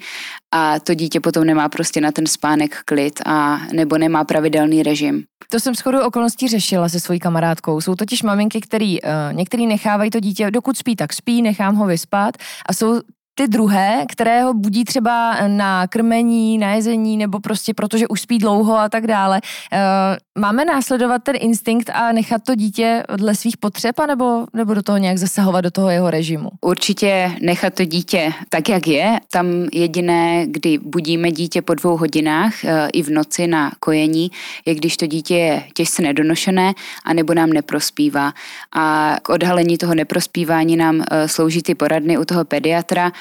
a 0.53 0.81
to 0.81 0.95
dítě 0.95 1.21
potom 1.21 1.45
nemá 1.45 1.69
prostě 1.69 2.01
na 2.01 2.13
ten 2.13 2.27
spánek 2.27 2.77
klid 2.85 3.21
a 3.27 3.61
nebo 3.73 3.99
nemá 3.99 4.25
pravidelný 4.25 4.83
režim. 4.83 5.25
To 5.49 5.61
jsem 5.61 5.75
shodou 5.75 6.07
okolností 6.07 6.49
řešila 6.49 6.89
se 6.89 7.01
svojí 7.01 7.21
kamarádkou. 7.21 7.81
Jsou 7.81 7.95
totiž 7.95 8.23
maminky, 8.23 8.61
který 8.61 9.03
uh, 9.03 9.09
některý 9.33 9.67
nechávají 9.67 10.11
to 10.11 10.21
dítě, 10.21 10.51
dokud 10.51 10.77
spí, 10.77 10.97
tak 10.97 11.13
spí, 11.13 11.43
nechám 11.43 11.75
ho 11.77 11.87
vyspat 11.87 12.37
a 12.69 12.73
jsou 12.73 13.01
ty 13.35 13.49
druhé, 13.49 14.05
které 14.09 14.43
ho 14.43 14.55
budí 14.55 14.85
třeba 14.85 15.37
na 15.49 15.87
krmení, 15.87 16.59
na 16.59 16.75
jezení, 16.75 17.17
nebo 17.17 17.41
prostě 17.41 17.75
protože 17.75 18.09
už 18.09 18.21
spí 18.21 18.39
dlouho 18.39 18.79
a 18.79 18.89
tak 18.89 19.07
dále. 19.07 19.41
Eh, 19.73 19.79
máme 20.39 20.65
následovat 20.65 21.23
ten 21.23 21.37
instinkt 21.41 21.91
a 21.91 22.13
nechat 22.13 22.43
to 22.43 22.55
dítě 22.55 23.03
dle 23.17 23.35
svých 23.35 23.57
potřeb, 23.57 23.97
nebo, 24.07 24.47
nebo 24.55 24.75
do 24.75 24.83
toho 24.83 24.99
nějak 24.99 25.19
zasahovat 25.19 25.61
do 25.61 25.71
toho 25.71 25.91
jeho 25.91 26.11
režimu? 26.11 26.49
Určitě 26.61 27.33
nechat 27.41 27.75
to 27.75 27.85
dítě 27.85 28.33
tak, 28.49 28.69
jak 28.69 28.87
je. 28.87 29.21
Tam 29.31 29.47
jediné, 29.73 30.47
kdy 30.47 30.79
budíme 30.79 31.33
dítě 31.33 31.63
po 31.63 31.75
dvou 31.75 31.97
hodinách 31.97 32.65
eh, 32.65 32.89
i 32.93 33.03
v 33.03 33.09
noci 33.09 33.47
na 33.47 33.73
kojení, 33.81 34.31
je 34.67 34.75
když 34.75 34.97
to 34.97 35.07
dítě 35.07 35.37
je 35.37 35.63
těžce 35.75 36.03
nedonošené 36.03 36.73
a 37.05 37.13
nebo 37.13 37.35
nám 37.35 37.51
neprospívá. 37.51 38.33
A 38.73 39.17
k 39.23 39.29
odhalení 39.29 39.79
toho 39.79 39.95
neprospívání 39.95 40.77
nám 40.77 41.05
eh, 41.11 41.29
slouží 41.29 41.63
ty 41.63 41.75
poradny 41.75 42.19
u 42.19 42.25
toho 42.25 42.45
pediatra, 42.45 43.13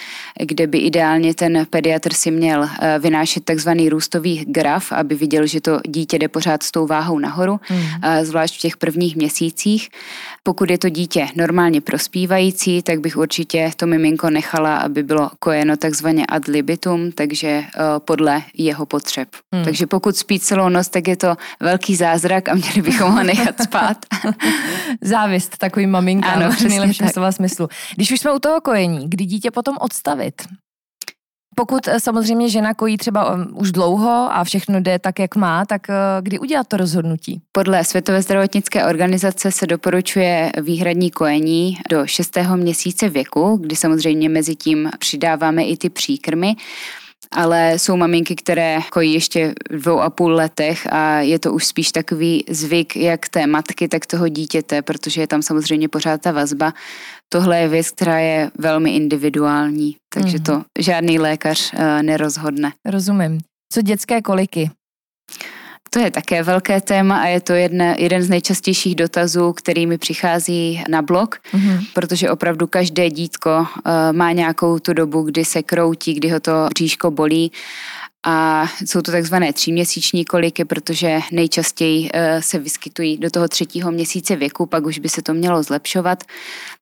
kde 0.41 0.67
by 0.67 0.77
ideálně 0.77 1.33
ten 1.33 1.65
pediatr 1.69 2.13
si 2.13 2.31
měl 2.31 2.63
eh, 2.63 2.99
vynášet 2.99 3.45
takzvaný 3.45 3.89
růstový 3.89 4.45
graf, 4.47 4.91
aby 4.91 5.15
viděl, 5.15 5.47
že 5.47 5.61
to 5.61 5.79
dítě 5.87 6.19
jde 6.19 6.27
pořád 6.27 6.63
s 6.63 6.71
tou 6.71 6.87
váhou 6.87 7.19
nahoru, 7.19 7.59
mm. 7.69 7.81
zvlášť 8.23 8.55
v 8.55 8.61
těch 8.61 8.77
prvních 8.77 9.15
měsících. 9.15 9.89
Pokud 10.43 10.69
je 10.69 10.77
to 10.77 10.89
dítě 10.89 11.27
normálně 11.35 11.81
prospívající, 11.81 12.81
tak 12.81 12.99
bych 12.99 13.17
určitě 13.17 13.71
to 13.75 13.87
miminko 13.87 14.29
nechala, 14.29 14.77
aby 14.77 15.03
bylo 15.03 15.29
kojeno 15.39 15.77
takzvaně 15.77 16.25
ad 16.25 16.47
libitum, 16.47 17.11
takže 17.11 17.47
eh, 17.47 17.65
podle 17.99 18.43
jeho 18.57 18.85
potřeb. 18.85 19.27
Mm. 19.55 19.63
Takže 19.63 19.87
pokud 19.87 20.17
spí 20.17 20.39
celou 20.39 20.69
noc, 20.69 20.89
tak 20.89 21.07
je 21.07 21.15
to 21.15 21.35
velký 21.59 21.95
zázrak 21.95 22.49
a 22.49 22.55
měli 22.55 22.81
bychom 22.81 23.11
ho 23.11 23.23
nechat 23.23 23.55
spát. 23.63 23.97
Závist 25.01 25.57
takovým 25.57 25.89
maminkám 25.89 26.43
ano, 26.43 26.51
v 26.51 26.61
nejlepším 26.61 27.09
slova 27.09 27.31
smyslu. 27.31 27.67
Když 27.95 28.11
už 28.11 28.19
jsme 28.19 28.33
u 28.33 28.39
toho 28.39 28.61
kojení, 28.61 29.09
kdy 29.09 29.25
dítě 29.25 29.51
potom 29.51 29.75
odstavit? 29.79 30.41
Pokud 31.55 31.87
eh, 31.87 31.99
samozřejmě 31.99 32.49
žena 32.49 32.73
kojí 32.73 32.97
třeba 32.97 33.33
um, 33.33 33.47
už 33.53 33.71
dlouho 33.71 34.29
a 34.31 34.43
všechno 34.43 34.79
jde 34.79 34.99
tak, 34.99 35.19
jak 35.19 35.35
má, 35.35 35.65
tak 35.65 35.89
eh, 35.89 35.93
kdy 36.21 36.39
udělat 36.39 36.67
to 36.67 36.77
rozhodnutí? 36.77 37.41
Podle 37.51 37.83
Světové 37.83 38.21
zdravotnické 38.21 38.85
organizace 38.85 39.51
se 39.51 39.67
doporučuje 39.67 40.51
výhradní 40.61 41.11
kojení 41.11 41.77
do 41.89 42.07
6. 42.07 42.37
měsíce 42.55 43.09
věku, 43.09 43.57
kdy 43.61 43.75
samozřejmě 43.75 44.29
mezi 44.29 44.55
tím 44.55 44.89
přidáváme 44.99 45.63
i 45.63 45.77
ty 45.77 45.89
příkrmy 45.89 46.55
ale 47.31 47.79
jsou 47.79 47.97
maminky, 47.97 48.35
které 48.35 48.79
kojí 48.91 49.13
ještě 49.13 49.53
v 49.69 49.81
dvou 49.81 49.99
a 49.99 50.09
půl 50.09 50.33
letech 50.33 50.87
a 50.93 51.19
je 51.19 51.39
to 51.39 51.53
už 51.53 51.65
spíš 51.65 51.91
takový 51.91 52.43
zvyk 52.49 52.95
jak 52.95 53.29
té 53.29 53.47
matky, 53.47 53.87
tak 53.87 54.05
toho 54.05 54.27
dítěte, 54.27 54.81
protože 54.81 55.21
je 55.21 55.27
tam 55.27 55.41
samozřejmě 55.41 55.89
pořád 55.89 56.21
ta 56.21 56.31
vazba. 56.31 56.73
Tohle 57.33 57.59
je 57.59 57.67
věc, 57.67 57.91
která 57.91 58.19
je 58.19 58.51
velmi 58.59 58.95
individuální, 58.95 59.95
takže 60.13 60.37
mm. 60.37 60.43
to 60.43 60.63
žádný 60.79 61.19
lékař 61.19 61.73
uh, 61.73 61.79
nerozhodne. 62.01 62.71
Rozumím. 62.85 63.39
Co 63.73 63.81
dětské 63.81 64.21
koliky? 64.21 64.71
To 65.89 65.99
je 65.99 66.11
také 66.11 66.43
velké 66.43 66.81
téma 66.81 67.21
a 67.21 67.25
je 67.25 67.41
to 67.41 67.53
jedne, 67.53 67.95
jeden 67.99 68.23
z 68.23 68.29
nejčastějších 68.29 68.95
dotazů, 68.95 69.53
který 69.53 69.87
mi 69.87 69.97
přichází 69.97 70.83
na 70.89 71.01
blog, 71.01 71.35
mm-hmm. 71.53 71.85
protože 71.93 72.31
opravdu 72.31 72.67
každé 72.67 73.09
dítko 73.09 73.59
uh, 73.59 73.91
má 74.11 74.31
nějakou 74.31 74.79
tu 74.79 74.93
dobu, 74.93 75.21
kdy 75.21 75.45
se 75.45 75.63
kroutí, 75.63 76.13
kdy 76.13 76.29
ho 76.29 76.39
to 76.39 76.67
bříško 76.69 77.11
bolí 77.11 77.51
a 78.25 78.67
jsou 78.85 79.01
to 79.01 79.11
takzvané 79.11 79.53
tříměsíční 79.53 80.25
koliky, 80.25 80.65
protože 80.65 81.19
nejčastěji 81.31 82.01
uh, 82.01 82.09
se 82.39 82.59
vyskytují 82.59 83.17
do 83.17 83.29
toho 83.29 83.47
třetího 83.47 83.91
měsíce 83.91 84.35
věku, 84.35 84.65
pak 84.65 84.85
už 84.85 84.99
by 84.99 85.09
se 85.09 85.21
to 85.21 85.33
mělo 85.33 85.63
zlepšovat, 85.63 86.23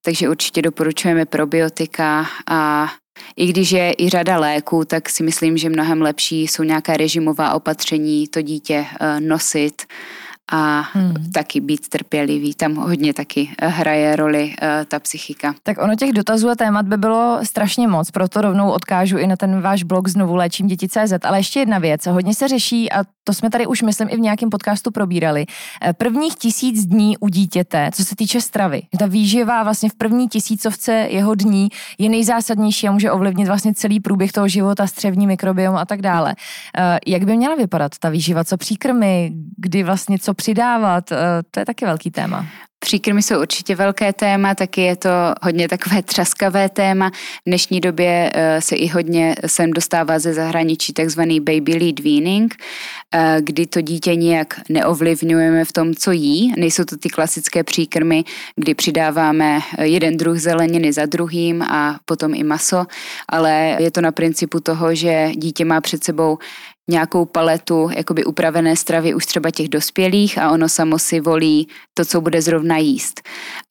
takže 0.01 0.29
určitě 0.29 0.61
doporučujeme 0.61 1.25
probiotika 1.25 2.25
a 2.47 2.89
i 3.35 3.47
když 3.47 3.71
je 3.71 3.93
i 3.97 4.09
řada 4.09 4.37
léků, 4.37 4.85
tak 4.85 5.09
si 5.09 5.23
myslím, 5.23 5.57
že 5.57 5.69
mnohem 5.69 6.01
lepší 6.01 6.47
jsou 6.47 6.63
nějaká 6.63 6.97
režimová 6.97 7.53
opatření 7.53 8.27
to 8.27 8.41
dítě 8.41 8.85
eh, 8.99 9.19
nosit 9.19 9.81
a 10.51 10.81
hmm. 10.93 11.13
taky 11.33 11.59
být 11.59 11.89
trpělivý. 11.89 12.53
Tam 12.53 12.75
hodně 12.75 13.13
taky 13.13 13.49
eh, 13.61 13.67
hraje 13.67 14.15
roli 14.15 14.43
uh, 14.45 14.67
ta 14.87 14.99
psychika. 14.99 15.55
Tak 15.63 15.77
ono 15.83 15.95
těch 15.95 16.13
dotazů 16.13 16.49
a 16.49 16.55
témat 16.55 16.85
by 16.85 16.97
bylo 16.97 17.39
strašně 17.43 17.87
moc, 17.87 18.11
proto 18.11 18.41
rovnou 18.41 18.71
odkážu 18.71 19.17
i 19.17 19.27
na 19.27 19.35
ten 19.35 19.61
váš 19.61 19.83
blog 19.83 20.07
znovu 20.07 20.35
léčím 20.35 20.67
děti.cz. 20.67 21.13
Ale 21.23 21.39
ještě 21.39 21.59
jedna 21.59 21.79
věc, 21.79 22.05
hodně 22.05 22.33
se 22.33 22.47
řeší 22.47 22.91
a 22.91 23.03
to 23.23 23.33
jsme 23.33 23.49
tady 23.49 23.67
už, 23.67 23.81
myslím, 23.81 24.07
i 24.11 24.15
v 24.15 24.19
nějakém 24.19 24.49
podcastu 24.49 24.91
probírali. 24.91 25.45
Eh, 25.81 25.93
prvních 25.93 26.35
tisíc 26.35 26.85
dní 26.85 27.17
u 27.17 27.27
dítěte, 27.27 27.89
co 27.93 28.05
se 28.05 28.15
týče 28.15 28.41
stravy. 28.41 28.81
Ta 28.99 29.05
výživa 29.05 29.63
vlastně 29.63 29.89
v 29.89 29.95
první 29.95 30.27
tisícovce 30.27 30.91
jeho 30.93 31.35
dní 31.35 31.69
je 31.97 32.09
nejzásadnější 32.09 32.87
a 32.87 32.91
může 32.91 33.11
ovlivnit 33.11 33.47
vlastně 33.47 33.73
celý 33.73 33.99
průběh 33.99 34.31
toho 34.31 34.47
života, 34.47 34.87
střevní 34.87 35.27
mikrobiom 35.27 35.75
a 35.75 35.85
tak 35.85 36.01
dále. 36.01 36.35
Jak 37.07 37.23
by 37.23 37.37
měla 37.37 37.55
vypadat 37.55 37.91
ta 37.99 38.09
výživa, 38.09 38.43
co 38.43 38.57
příkrmy, 38.57 39.31
kdy 39.57 39.83
vlastně 39.83 40.19
co 40.19 40.33
přidávat, 40.39 41.11
eh, 41.11 41.17
to 41.51 41.59
je 41.59 41.65
taky 41.65 41.85
velký 41.85 42.11
téma. 42.11 42.45
Příkrmy 42.79 43.21
jsou 43.23 43.41
určitě 43.41 43.75
velké 43.75 44.13
téma, 44.13 44.55
taky 44.55 44.81
je 44.81 44.95
to 44.95 45.09
hodně 45.41 45.67
takové 45.67 46.03
třaskavé 46.11 46.69
téma. 46.69 47.09
V 47.09 47.13
dnešní 47.47 47.79
době 47.79 48.31
eh, 48.33 48.61
se 48.61 48.75
i 48.75 48.87
hodně 48.87 49.35
sem 49.45 49.71
dostává 49.71 50.19
ze 50.19 50.33
zahraničí 50.33 50.93
takzvaný 50.93 51.39
baby 51.39 51.73
lead 51.75 51.99
weaning, 51.99 52.55
eh, 52.55 53.37
kdy 53.41 53.67
to 53.67 53.81
dítě 53.81 54.15
nijak 54.15 54.59
neovlivňujeme 54.69 55.65
v 55.65 55.73
tom, 55.73 55.95
co 55.95 56.11
jí. 56.11 56.53
Nejsou 56.57 56.83
to 56.83 56.97
ty 56.97 57.09
klasické 57.09 57.63
příkrmy, 57.63 58.23
kdy 58.55 58.75
přidáváme 58.75 59.59
jeden 59.81 60.17
druh 60.17 60.37
zeleniny 60.37 60.93
za 60.93 61.05
druhým 61.05 61.61
a 61.61 61.99
potom 62.05 62.33
i 62.33 62.43
maso, 62.43 62.85
ale 63.29 63.75
je 63.79 63.91
to 63.91 64.01
na 64.01 64.11
principu 64.11 64.59
toho, 64.59 64.95
že 64.95 65.31
dítě 65.35 65.65
má 65.65 65.81
před 65.81 66.03
sebou 66.03 66.37
nějakou 66.89 67.25
paletu 67.25 67.89
jakoby 67.95 68.25
upravené 68.25 68.75
stravy 68.75 69.13
už 69.13 69.25
třeba 69.25 69.51
těch 69.51 69.69
dospělých 69.69 70.37
a 70.37 70.51
ono 70.51 70.69
samo 70.69 70.99
si 70.99 71.19
volí 71.19 71.67
to, 71.93 72.05
co 72.05 72.21
bude 72.21 72.41
zrovna 72.41 72.77
jíst. 72.77 73.21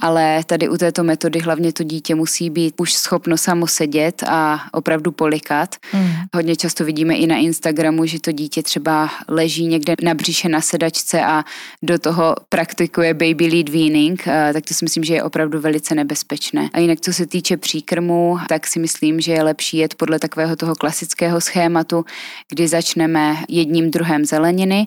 Ale 0.00 0.44
tady 0.46 0.68
u 0.68 0.76
této 0.76 1.04
metody 1.04 1.38
hlavně 1.38 1.72
to 1.72 1.82
dítě 1.82 2.14
musí 2.14 2.50
být 2.50 2.74
už 2.76 2.92
schopno 2.92 3.36
samo 3.36 3.66
sedět 3.66 4.22
a 4.28 4.60
opravdu 4.72 5.12
polikat. 5.12 5.76
Mm. 5.92 6.10
Hodně 6.34 6.56
často 6.56 6.84
vidíme 6.84 7.14
i 7.14 7.26
na 7.26 7.36
Instagramu, 7.36 8.06
že 8.06 8.20
to 8.20 8.32
dítě 8.32 8.62
třeba 8.62 9.10
leží 9.28 9.66
někde 9.66 9.94
na 10.02 10.14
bříše 10.14 10.48
na 10.48 10.60
sedačce 10.60 11.24
a 11.24 11.44
do 11.82 11.98
toho 11.98 12.36
praktikuje 12.48 13.14
baby 13.14 13.46
lead 13.46 13.68
weaning, 13.68 14.24
tak 14.24 14.64
to 14.68 14.74
si 14.74 14.84
myslím, 14.84 15.04
že 15.04 15.14
je 15.14 15.22
opravdu 15.22 15.60
velice 15.60 15.94
nebezpečné. 15.94 16.70
A 16.72 16.78
jinak 16.78 17.00
co 17.00 17.12
se 17.12 17.26
týče 17.26 17.56
příkrmu, 17.56 18.38
tak 18.48 18.66
si 18.66 18.78
myslím, 18.78 19.20
že 19.20 19.32
je 19.32 19.42
lepší 19.42 19.76
jet 19.76 19.94
podle 19.94 20.18
takového 20.18 20.56
toho 20.56 20.74
klasického 20.74 21.40
schématu, 21.40 22.04
kdy 22.48 22.68
začne 22.68 23.07
začneme 23.08 23.36
jedním 23.48 23.90
druhem 23.90 24.24
zeleniny, 24.24 24.86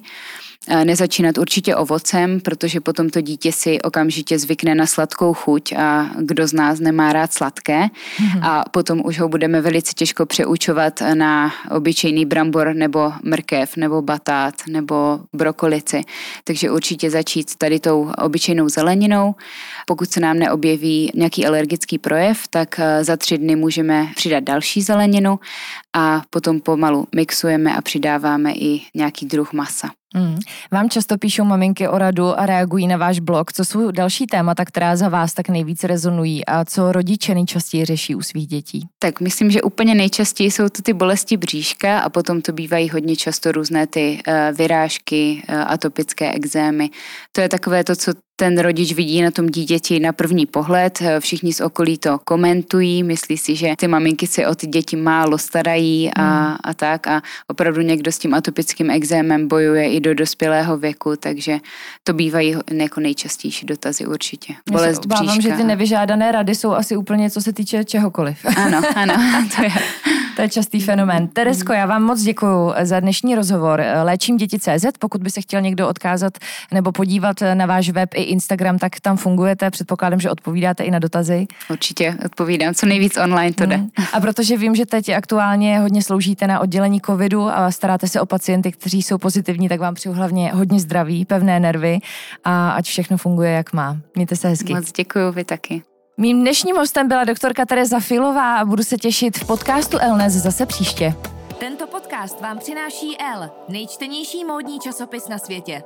Nezačínat 0.84 1.38
určitě 1.38 1.76
ovocem, 1.76 2.40
protože 2.40 2.82
potom 2.82 3.10
to 3.10 3.22
dítě 3.22 3.52
si 3.52 3.82
okamžitě 3.82 4.40
zvykne 4.40 4.76
na 4.76 4.86
sladkou 4.86 5.34
chuť 5.34 5.74
a 5.74 6.10
kdo 6.20 6.48
z 6.48 6.54
nás 6.54 6.80
nemá 6.80 7.14
rád 7.14 7.34
sladké. 7.34 7.82
Mm-hmm. 7.82 8.40
A 8.42 8.64
potom 8.72 9.02
už 9.06 9.20
ho 9.20 9.30
budeme 9.30 9.62
velice 9.62 9.94
těžko 9.94 10.26
přeučovat 10.26 11.02
na 11.14 11.54
obyčejný 11.72 12.26
brambor 12.26 12.74
nebo 12.74 13.14
mrkev 13.24 13.78
nebo 13.78 14.02
batát 14.02 14.54
nebo 14.68 15.20
brokolici. 15.36 16.02
Takže 16.44 16.72
určitě 16.72 17.12
začít 17.12 17.56
tady 17.56 17.80
tou 17.80 18.12
obyčejnou 18.18 18.70
zeleninou. 18.70 19.36
Pokud 19.88 20.12
se 20.12 20.20
nám 20.20 20.40
neobjeví 20.40 21.12
nějaký 21.16 21.46
alergický 21.46 21.98
projev, 21.98 22.48
tak 22.50 22.80
eh, 22.80 23.04
za 23.04 23.18
tři 23.18 23.38
dny 23.38 23.56
můžeme 23.56 24.08
přidat 24.16 24.44
další 24.44 24.82
zeleninu 24.82 25.40
a 25.94 26.22
potom 26.30 26.60
pomalu 26.60 27.08
mixujeme 27.16 27.76
a 27.76 27.82
přidáváme 27.82 28.54
i 28.54 28.82
nějaký 28.96 29.26
druh 29.26 29.54
masa. 29.54 29.90
Mm. 30.14 30.40
Vám 30.72 30.90
často 30.90 31.18
píšou 31.18 31.44
maminky 31.44 31.88
o 31.88 31.98
radu 31.98 32.40
a 32.40 32.46
reagují 32.46 32.88
na 32.88 32.98
váš 32.98 33.20
blog. 33.20 33.54
Co 33.54 33.66
jsou 33.66 33.92
další 33.92 34.28
témata, 34.28 34.66
která 34.66 34.96
za 34.96 35.10
vás 35.10 35.34
tak 35.34 35.50
nejvíc 35.50 35.84
rezonují 35.84 36.46
a 36.46 36.66
co 36.66 36.92
rodiče 36.92 37.34
nejčastěji 37.34 37.86
řeší 37.86 38.16
u 38.16 38.22
svých 38.22 38.48
dětí? 38.48 38.88
Tak 39.00 39.22
myslím, 39.22 39.52
že 39.52 39.62
úplně 39.62 39.96
nejčastěji 39.96 40.52
jsou 40.52 40.70
to 40.70 40.82
ty 40.82 40.94
bolesti 40.94 41.38
bříška 41.38 42.00
a 42.00 42.10
potom 42.10 42.42
to 42.42 42.52
bývají 42.52 42.90
hodně 42.90 43.16
často 43.16 43.52
různé 43.52 43.88
ty 43.88 44.20
uh, 44.28 44.58
vyrážky, 44.58 45.44
uh, 45.50 45.56
atopické 45.68 46.32
exémy. 46.32 46.90
To 47.32 47.42
je 47.42 47.50
takové 47.50 47.84
to, 47.84 47.96
co 47.96 48.14
ten 48.42 48.58
rodič 48.58 48.94
vidí 48.94 49.22
na 49.22 49.32
tom 49.32 49.48
dítěti 49.48 50.00
na 50.00 50.14
první 50.14 50.46
pohled. 50.46 51.00
Všichni 51.20 51.54
z 51.54 51.62
okolí 51.62 51.98
to 51.98 52.20
komentují, 52.20 53.04
myslí 53.04 53.38
si, 53.38 53.56
že 53.56 53.74
ty 53.78 53.88
maminky 53.88 54.28
se 54.28 54.48
o 54.48 54.56
ty 54.56 54.68
děti 54.68 54.96
málo 54.96 55.38
starají 55.38 56.10
a, 56.14 56.22
hmm. 56.22 56.58
a 56.64 56.74
tak. 56.74 57.08
A 57.08 57.22
opravdu 57.48 57.82
někdo 57.82 58.12
s 58.12 58.18
tím 58.18 58.34
atopickým 58.34 58.90
exémem 58.90 59.48
bojuje 59.48 59.90
i 59.90 60.00
do 60.02 60.14
dospělého 60.14 60.78
věku, 60.78 61.16
takže 61.16 61.60
to 62.04 62.14
bývají 62.14 62.56
jako 62.74 63.00
nejčastější 63.00 63.66
dotazy 63.66 64.06
určitě. 64.06 64.54
Bolest 64.72 65.06
Já 65.06 65.16
obávám, 65.16 65.42
že 65.42 65.52
ty 65.52 65.64
nevyžádané 65.64 66.32
rady 66.32 66.56
jsou 66.56 66.72
asi 66.72 66.98
úplně, 66.98 67.30
co 67.30 67.42
se 67.42 67.54
týče 67.54 67.84
čehokoliv. 67.84 68.46
Ano, 68.58 68.82
ano, 68.96 69.14
to 69.56 69.64
je. 69.64 69.72
To 70.36 70.42
je 70.42 70.50
častý 70.50 70.82
fenomén. 70.82 71.28
Teresko, 71.28 71.74
já 71.74 71.86
vám 71.86 72.04
moc 72.04 72.22
děkuji 72.22 72.74
za 72.82 73.00
dnešní 73.00 73.36
rozhovor. 73.36 73.84
Léčím 74.04 74.38
děti 74.38 74.60
CZ, 74.60 74.86
pokud 75.00 75.24
by 75.24 75.30
se 75.30 75.42
chtěl 75.42 75.62
někdo 75.62 75.88
odkázat 75.88 76.38
nebo 76.74 76.92
podívat 76.92 77.38
na 77.54 77.66
váš 77.66 77.90
web 77.90 78.10
i 78.14 78.24
Instagram, 78.24 78.80
tak 78.80 79.00
tam 79.00 79.18
fungujete. 79.18 79.72
Předpokládám, 79.72 80.20
že 80.20 80.30
odpovídáte 80.30 80.84
i 80.84 80.92
na 80.92 81.00
dotazy. 81.00 81.48
Určitě 81.70 82.16
odpovídám, 82.26 82.74
co 82.74 82.86
nejvíc 82.86 83.18
online 83.18 83.54
to 83.54 83.66
jde. 83.66 83.76
Hmm. 83.76 83.90
A 84.14 84.20
protože 84.20 84.58
vím, 84.58 84.76
že 84.76 84.86
teď 84.86 85.10
aktuálně 85.10 85.80
hodně 85.80 86.04
sloužíte 86.04 86.48
na 86.48 86.60
oddělení 86.60 87.02
covidu 87.02 87.50
a 87.50 87.72
staráte 87.72 88.08
se 88.08 88.22
o 88.22 88.26
pacienty, 88.26 88.72
kteří 88.72 89.04
jsou 89.04 89.18
pozitivní, 89.18 89.70
tak 89.70 89.80
vám 89.92 89.96
přeju 89.96 90.16
hlavně 90.16 90.52
hodně 90.52 90.80
zdraví, 90.80 91.26
pevné 91.26 91.60
nervy 91.60 92.00
a 92.44 92.72
ať 92.72 92.86
všechno 92.86 93.18
funguje, 93.18 93.52
jak 93.52 93.74
má. 93.74 93.98
Mějte 94.16 94.36
se 94.36 94.48
hezky. 94.48 94.74
Moc 94.74 94.92
děkuji, 94.92 95.32
vy 95.32 95.44
taky. 95.44 95.84
Mým 96.18 96.42
dnešním 96.42 96.76
hostem 96.76 97.08
byla 97.08 97.24
doktorka 97.24 97.66
Tereza 97.66 98.00
Filová 98.00 98.58
a 98.58 98.66
budu 98.66 98.84
se 98.84 98.98
těšit 98.98 99.38
v 99.38 99.48
podcastu 99.48 99.98
Elnes 100.00 100.34
zase 100.34 100.66
příště. 100.66 101.14
Tento 101.60 101.88
podcast 101.88 102.42
vám 102.42 102.60
přináší 102.60 103.18
L, 103.36 103.50
nejčtenější 103.70 104.46
módní 104.46 104.80
časopis 104.80 105.28
na 105.28 105.38
světě. 105.38 105.84